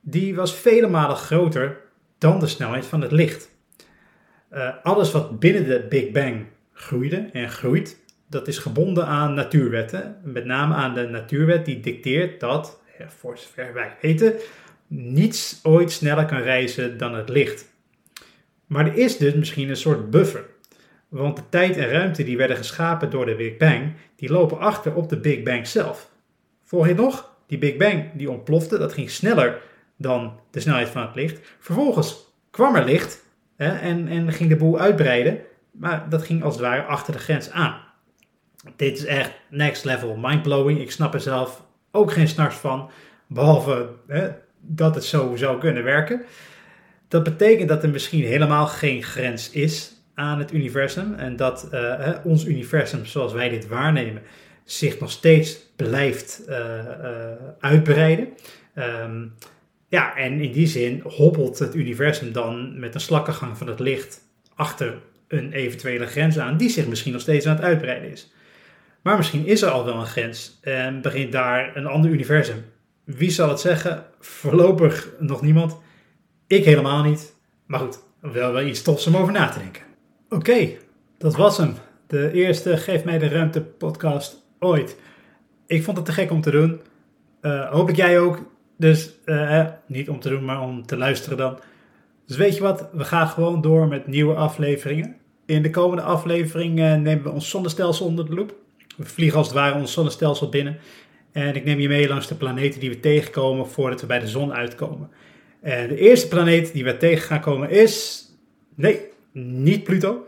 die 0.00 0.34
was 0.34 0.54
vele 0.54 0.88
malen 0.88 1.16
groter 1.16 1.80
dan 2.18 2.40
de 2.40 2.46
snelheid 2.46 2.86
van 2.86 3.00
het 3.00 3.12
licht. 3.12 3.49
Uh, 4.52 4.68
alles 4.82 5.12
wat 5.12 5.40
binnen 5.40 5.64
de 5.64 5.86
Big 5.88 6.10
Bang 6.10 6.46
groeide 6.72 7.28
en 7.32 7.48
groeit, 7.50 7.96
dat 8.28 8.48
is 8.48 8.58
gebonden 8.58 9.06
aan 9.06 9.34
natuurwetten. 9.34 10.16
Met 10.24 10.44
name 10.44 10.74
aan 10.74 10.94
de 10.94 11.08
natuurwet 11.08 11.64
die 11.64 11.80
dicteert 11.80 12.40
dat, 12.40 12.80
voor 13.06 13.38
zover 13.38 13.74
wij 13.74 13.96
weten, 14.00 14.34
niets 14.86 15.60
ooit 15.62 15.92
sneller 15.92 16.26
kan 16.26 16.40
reizen 16.40 16.98
dan 16.98 17.14
het 17.14 17.28
licht. 17.28 17.68
Maar 18.66 18.86
er 18.86 18.96
is 18.96 19.16
dus 19.16 19.34
misschien 19.34 19.68
een 19.68 19.76
soort 19.76 20.10
buffer. 20.10 20.44
Want 21.08 21.36
de 21.36 21.42
tijd 21.48 21.76
en 21.76 21.88
ruimte 21.88 22.24
die 22.24 22.36
werden 22.36 22.56
geschapen 22.56 23.10
door 23.10 23.26
de 23.26 23.34
Big 23.34 23.56
Bang, 23.56 23.92
die 24.16 24.32
lopen 24.32 24.58
achter 24.58 24.94
op 24.94 25.08
de 25.08 25.20
Big 25.20 25.42
Bang 25.42 25.66
zelf. 25.66 26.10
Volg 26.64 26.86
je 26.86 26.94
nog? 26.94 27.30
Die 27.46 27.58
Big 27.58 27.76
Bang 27.76 28.04
die 28.14 28.30
ontplofte, 28.30 28.78
dat 28.78 28.92
ging 28.92 29.10
sneller 29.10 29.62
dan 29.96 30.40
de 30.50 30.60
snelheid 30.60 30.88
van 30.88 31.02
het 31.02 31.14
licht. 31.14 31.40
Vervolgens 31.58 32.34
kwam 32.50 32.76
er 32.76 32.84
licht 32.84 33.24
Hè, 33.60 33.78
en, 33.78 34.08
en 34.08 34.32
ging 34.32 34.48
de 34.48 34.56
boel 34.56 34.78
uitbreiden. 34.78 35.38
Maar 35.70 36.06
dat 36.08 36.22
ging 36.22 36.42
als 36.42 36.54
het 36.54 36.62
ware 36.62 36.82
achter 36.82 37.12
de 37.12 37.18
grens 37.18 37.50
aan. 37.50 37.80
Dit 38.76 38.96
is 38.96 39.04
echt 39.04 39.32
next 39.48 39.84
level 39.84 40.16
mindblowing. 40.16 40.80
Ik 40.80 40.90
snap 40.90 41.14
er 41.14 41.20
zelf 41.20 41.62
ook 41.90 42.12
geen 42.12 42.28
snars 42.28 42.54
van. 42.54 42.90
Behalve 43.26 43.88
hè, 44.06 44.28
dat 44.60 44.94
het 44.94 45.04
zo 45.04 45.36
zou 45.36 45.58
kunnen 45.58 45.84
werken. 45.84 46.22
Dat 47.08 47.22
betekent 47.22 47.68
dat 47.68 47.82
er 47.82 47.90
misschien 47.90 48.24
helemaal 48.24 48.66
geen 48.66 49.02
grens 49.02 49.50
is 49.50 49.92
aan 50.14 50.38
het 50.38 50.52
universum. 50.52 51.14
En 51.14 51.36
dat 51.36 51.68
uh, 51.72 52.10
ons 52.24 52.44
universum 52.44 53.04
zoals 53.06 53.32
wij 53.32 53.48
dit 53.48 53.68
waarnemen 53.68 54.22
zich 54.64 55.00
nog 55.00 55.10
steeds 55.10 55.58
blijft 55.76 56.42
uh, 56.48 56.56
uh, 56.56 57.30
uitbreiden. 57.60 58.28
Um, 58.74 59.34
ja, 59.90 60.16
en 60.16 60.40
in 60.40 60.52
die 60.52 60.66
zin 60.66 61.00
hobbelt 61.04 61.58
het 61.58 61.74
universum 61.74 62.32
dan 62.32 62.78
met 62.78 62.94
een 62.94 63.00
slakkengang 63.00 63.58
van 63.58 63.66
het 63.66 63.80
licht 63.80 64.20
achter 64.54 64.98
een 65.28 65.52
eventuele 65.52 66.06
grens 66.06 66.38
aan, 66.38 66.56
die 66.56 66.68
zich 66.68 66.86
misschien 66.86 67.12
nog 67.12 67.20
steeds 67.20 67.46
aan 67.46 67.56
het 67.56 67.64
uitbreiden 67.64 68.10
is. 68.10 68.32
Maar 69.02 69.16
misschien 69.16 69.46
is 69.46 69.62
er 69.62 69.70
al 69.70 69.84
wel 69.84 69.94
een 69.94 70.06
grens 70.06 70.58
en 70.60 71.00
begint 71.00 71.32
daar 71.32 71.76
een 71.76 71.86
ander 71.86 72.10
universum. 72.10 72.64
Wie 73.04 73.30
zal 73.30 73.48
het 73.48 73.60
zeggen? 73.60 74.04
Voorlopig 74.20 75.08
nog 75.18 75.42
niemand. 75.42 75.76
Ik 76.46 76.64
helemaal 76.64 77.02
niet. 77.02 77.34
Maar 77.66 77.80
goed, 77.80 77.98
wel 78.20 78.52
wel 78.52 78.66
iets 78.66 78.82
tofs 78.82 79.06
om 79.06 79.16
over 79.16 79.32
na 79.32 79.48
te 79.48 79.58
denken. 79.58 79.82
Oké, 80.28 80.68
dat 81.18 81.36
was 81.36 81.56
hem. 81.56 81.74
De 82.06 82.32
eerste 82.32 82.76
Geef 82.76 83.04
mij 83.04 83.18
de 83.18 83.28
ruimte 83.28 83.60
podcast 83.60 84.36
ooit. 84.58 84.96
Ik 85.66 85.82
vond 85.82 85.96
het 85.96 86.06
te 86.06 86.12
gek 86.12 86.30
om 86.30 86.40
te 86.40 86.50
doen. 86.50 86.80
Uh, 87.42 87.70
hopelijk 87.70 87.96
jij 87.96 88.20
ook 88.20 88.49
Dus 88.80 89.10
uh, 89.24 89.66
niet 89.86 90.08
om 90.08 90.20
te 90.20 90.28
doen, 90.28 90.44
maar 90.44 90.60
om 90.60 90.86
te 90.86 90.96
luisteren 90.96 91.38
dan. 91.38 91.58
Dus 92.26 92.36
weet 92.36 92.54
je 92.54 92.62
wat, 92.62 92.88
we 92.92 93.04
gaan 93.04 93.28
gewoon 93.28 93.60
door 93.60 93.88
met 93.88 94.06
nieuwe 94.06 94.34
afleveringen. 94.34 95.16
In 95.46 95.62
de 95.62 95.70
komende 95.70 96.02
aflevering 96.02 96.74
nemen 96.74 97.22
we 97.22 97.30
ons 97.30 97.50
zonnestelsel 97.50 98.06
onder 98.06 98.26
de 98.26 98.34
loep. 98.34 98.54
We 98.96 99.04
vliegen 99.04 99.38
als 99.38 99.46
het 99.46 99.56
ware 99.56 99.78
ons 99.78 99.92
zonnestelsel 99.92 100.48
binnen. 100.48 100.78
En 101.32 101.56
ik 101.56 101.64
neem 101.64 101.80
je 101.80 101.88
mee 101.88 102.08
langs 102.08 102.26
de 102.26 102.34
planeten 102.34 102.80
die 102.80 102.88
we 102.88 103.00
tegenkomen 103.00 103.68
voordat 103.68 104.00
we 104.00 104.06
bij 104.06 104.18
de 104.18 104.28
zon 104.28 104.52
uitkomen. 104.52 105.10
En 105.60 105.88
de 105.88 105.96
eerste 105.96 106.28
planeet 106.28 106.72
die 106.72 106.84
we 106.84 106.96
tegen 106.96 107.26
gaan 107.26 107.40
komen 107.40 107.70
is. 107.70 108.24
Nee, 108.74 109.00
niet 109.32 109.84
Pluto. 109.84 110.26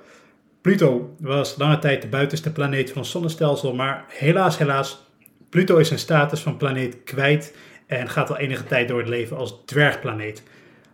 Pluto 0.61 1.15
was 1.19 1.57
lange 1.57 1.79
tijd 1.79 2.03
de 2.03 2.09
buitenste 2.09 2.53
planeet 2.53 2.89
van 2.89 2.99
ons 2.99 3.11
zonnestelsel, 3.11 3.75
maar 3.75 4.05
helaas, 4.09 4.59
helaas, 4.59 5.07
Pluto 5.49 5.77
is 5.77 5.89
zijn 5.89 5.99
status 5.99 6.41
van 6.41 6.57
planeet 6.57 7.03
kwijt 7.05 7.55
en 7.99 8.09
gaat 8.09 8.31
al 8.31 8.39
enige 8.39 8.65
tijd 8.65 8.89
door 8.89 8.99
het 8.99 9.09
leven 9.09 9.37
als 9.37 9.63
dwergplaneet. 9.65 10.43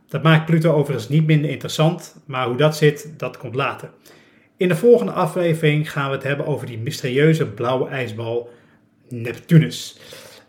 Dat 0.09 0.23
maakt 0.23 0.47
Pluto 0.47 0.73
overigens 0.73 1.09
niet 1.09 1.27
minder 1.27 1.51
interessant, 1.51 2.17
maar 2.27 2.47
hoe 2.47 2.57
dat 2.57 2.77
zit, 2.77 3.13
dat 3.17 3.37
komt 3.37 3.55
later. 3.55 3.91
In 4.57 4.69
de 4.69 4.77
volgende 4.77 5.13
aflevering 5.13 5.91
gaan 5.93 6.09
we 6.09 6.15
het 6.15 6.25
hebben 6.25 6.47
over 6.47 6.67
die 6.67 6.79
mysterieuze 6.79 7.47
blauwe 7.47 7.89
ijsbal 7.89 8.51
Neptunus. 9.09 9.99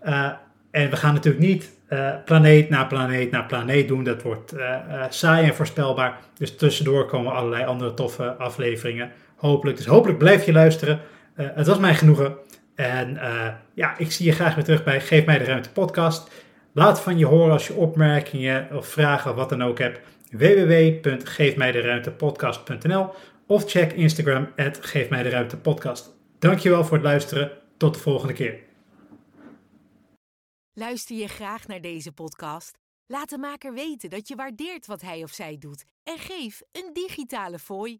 Uh, 0.04 0.32
en 0.72 0.90
we 0.90 0.96
gaan 0.96 1.14
natuurlijk 1.14 1.46
niet 1.46 1.78
uh, 1.90 2.10
planeet 2.26 2.70
na 2.70 2.86
planeet 2.86 3.32
na 3.32 3.42
planeet 3.42 3.88
doen. 3.88 4.04
Dat 4.04 4.22
wordt 4.22 4.54
uh, 4.54 5.04
saai 5.10 5.48
en 5.48 5.56
voorspelbaar. 5.56 6.20
Dus 6.38 6.56
tussendoor 6.56 7.06
komen 7.06 7.34
allerlei 7.34 7.66
andere 7.66 7.94
toffe 7.94 8.34
afleveringen. 8.34 9.12
Hopelijk. 9.36 9.78
Dus 9.78 9.86
hopelijk 9.86 10.18
blijf 10.18 10.46
je 10.46 10.52
luisteren. 10.52 11.00
het 11.36 11.68
was 11.68 11.80
mij 11.80 11.96
genoegen. 11.96 12.36
En 12.80 13.18
ja, 13.74 13.98
ik 13.98 14.12
zie 14.12 14.26
je 14.26 14.32
graag 14.32 14.56
weer 14.56 14.64
terug 14.64 14.84
bij 14.84 15.02
Geef 15.02 15.26
mij 15.26 15.38
de 15.38 15.44
ruimte 15.44 15.72
podcast. 15.72 16.32
Laat 16.72 17.02
van 17.02 17.18
je 17.18 17.26
horen 17.26 17.52
als 17.52 17.68
je 17.68 17.74
opmerkingen 17.74 18.76
of 18.76 18.88
vragen 18.88 19.32
of 19.32 19.38
wat 19.38 19.50
dan 19.50 19.64
ook 19.64 19.78
hebt. 19.78 20.00
www.geefmijderuimtepodcast.nl 20.32 23.14
of 23.48 23.70
check 23.70 23.94
Instagram 23.94 24.52
at 24.56 24.86
Geef 24.86 25.10
mij 25.10 25.24
de. 25.24 26.12
Dankjewel 26.40 26.84
voor 26.84 26.98
het 26.98 27.06
luisteren. 27.06 27.52
Tot 27.78 27.94
de 27.94 28.00
volgende 28.00 28.34
keer. 28.34 28.60
Luister 30.74 31.16
je 31.16 31.28
graag 31.28 31.68
naar 31.68 31.82
deze 31.82 32.12
podcast? 32.12 32.78
Laat 33.06 33.30
de 33.30 33.38
maker 33.38 33.74
weten 33.74 34.10
dat 34.10 34.28
je 34.28 34.36
waardeert 34.36 34.86
wat 34.86 35.02
hij 35.02 35.24
of 35.24 35.32
zij 35.32 35.58
doet 35.58 35.86
en 36.04 36.18
geef 36.18 36.62
een 36.72 36.90
digitale 36.94 37.60
fooi. 37.60 38.00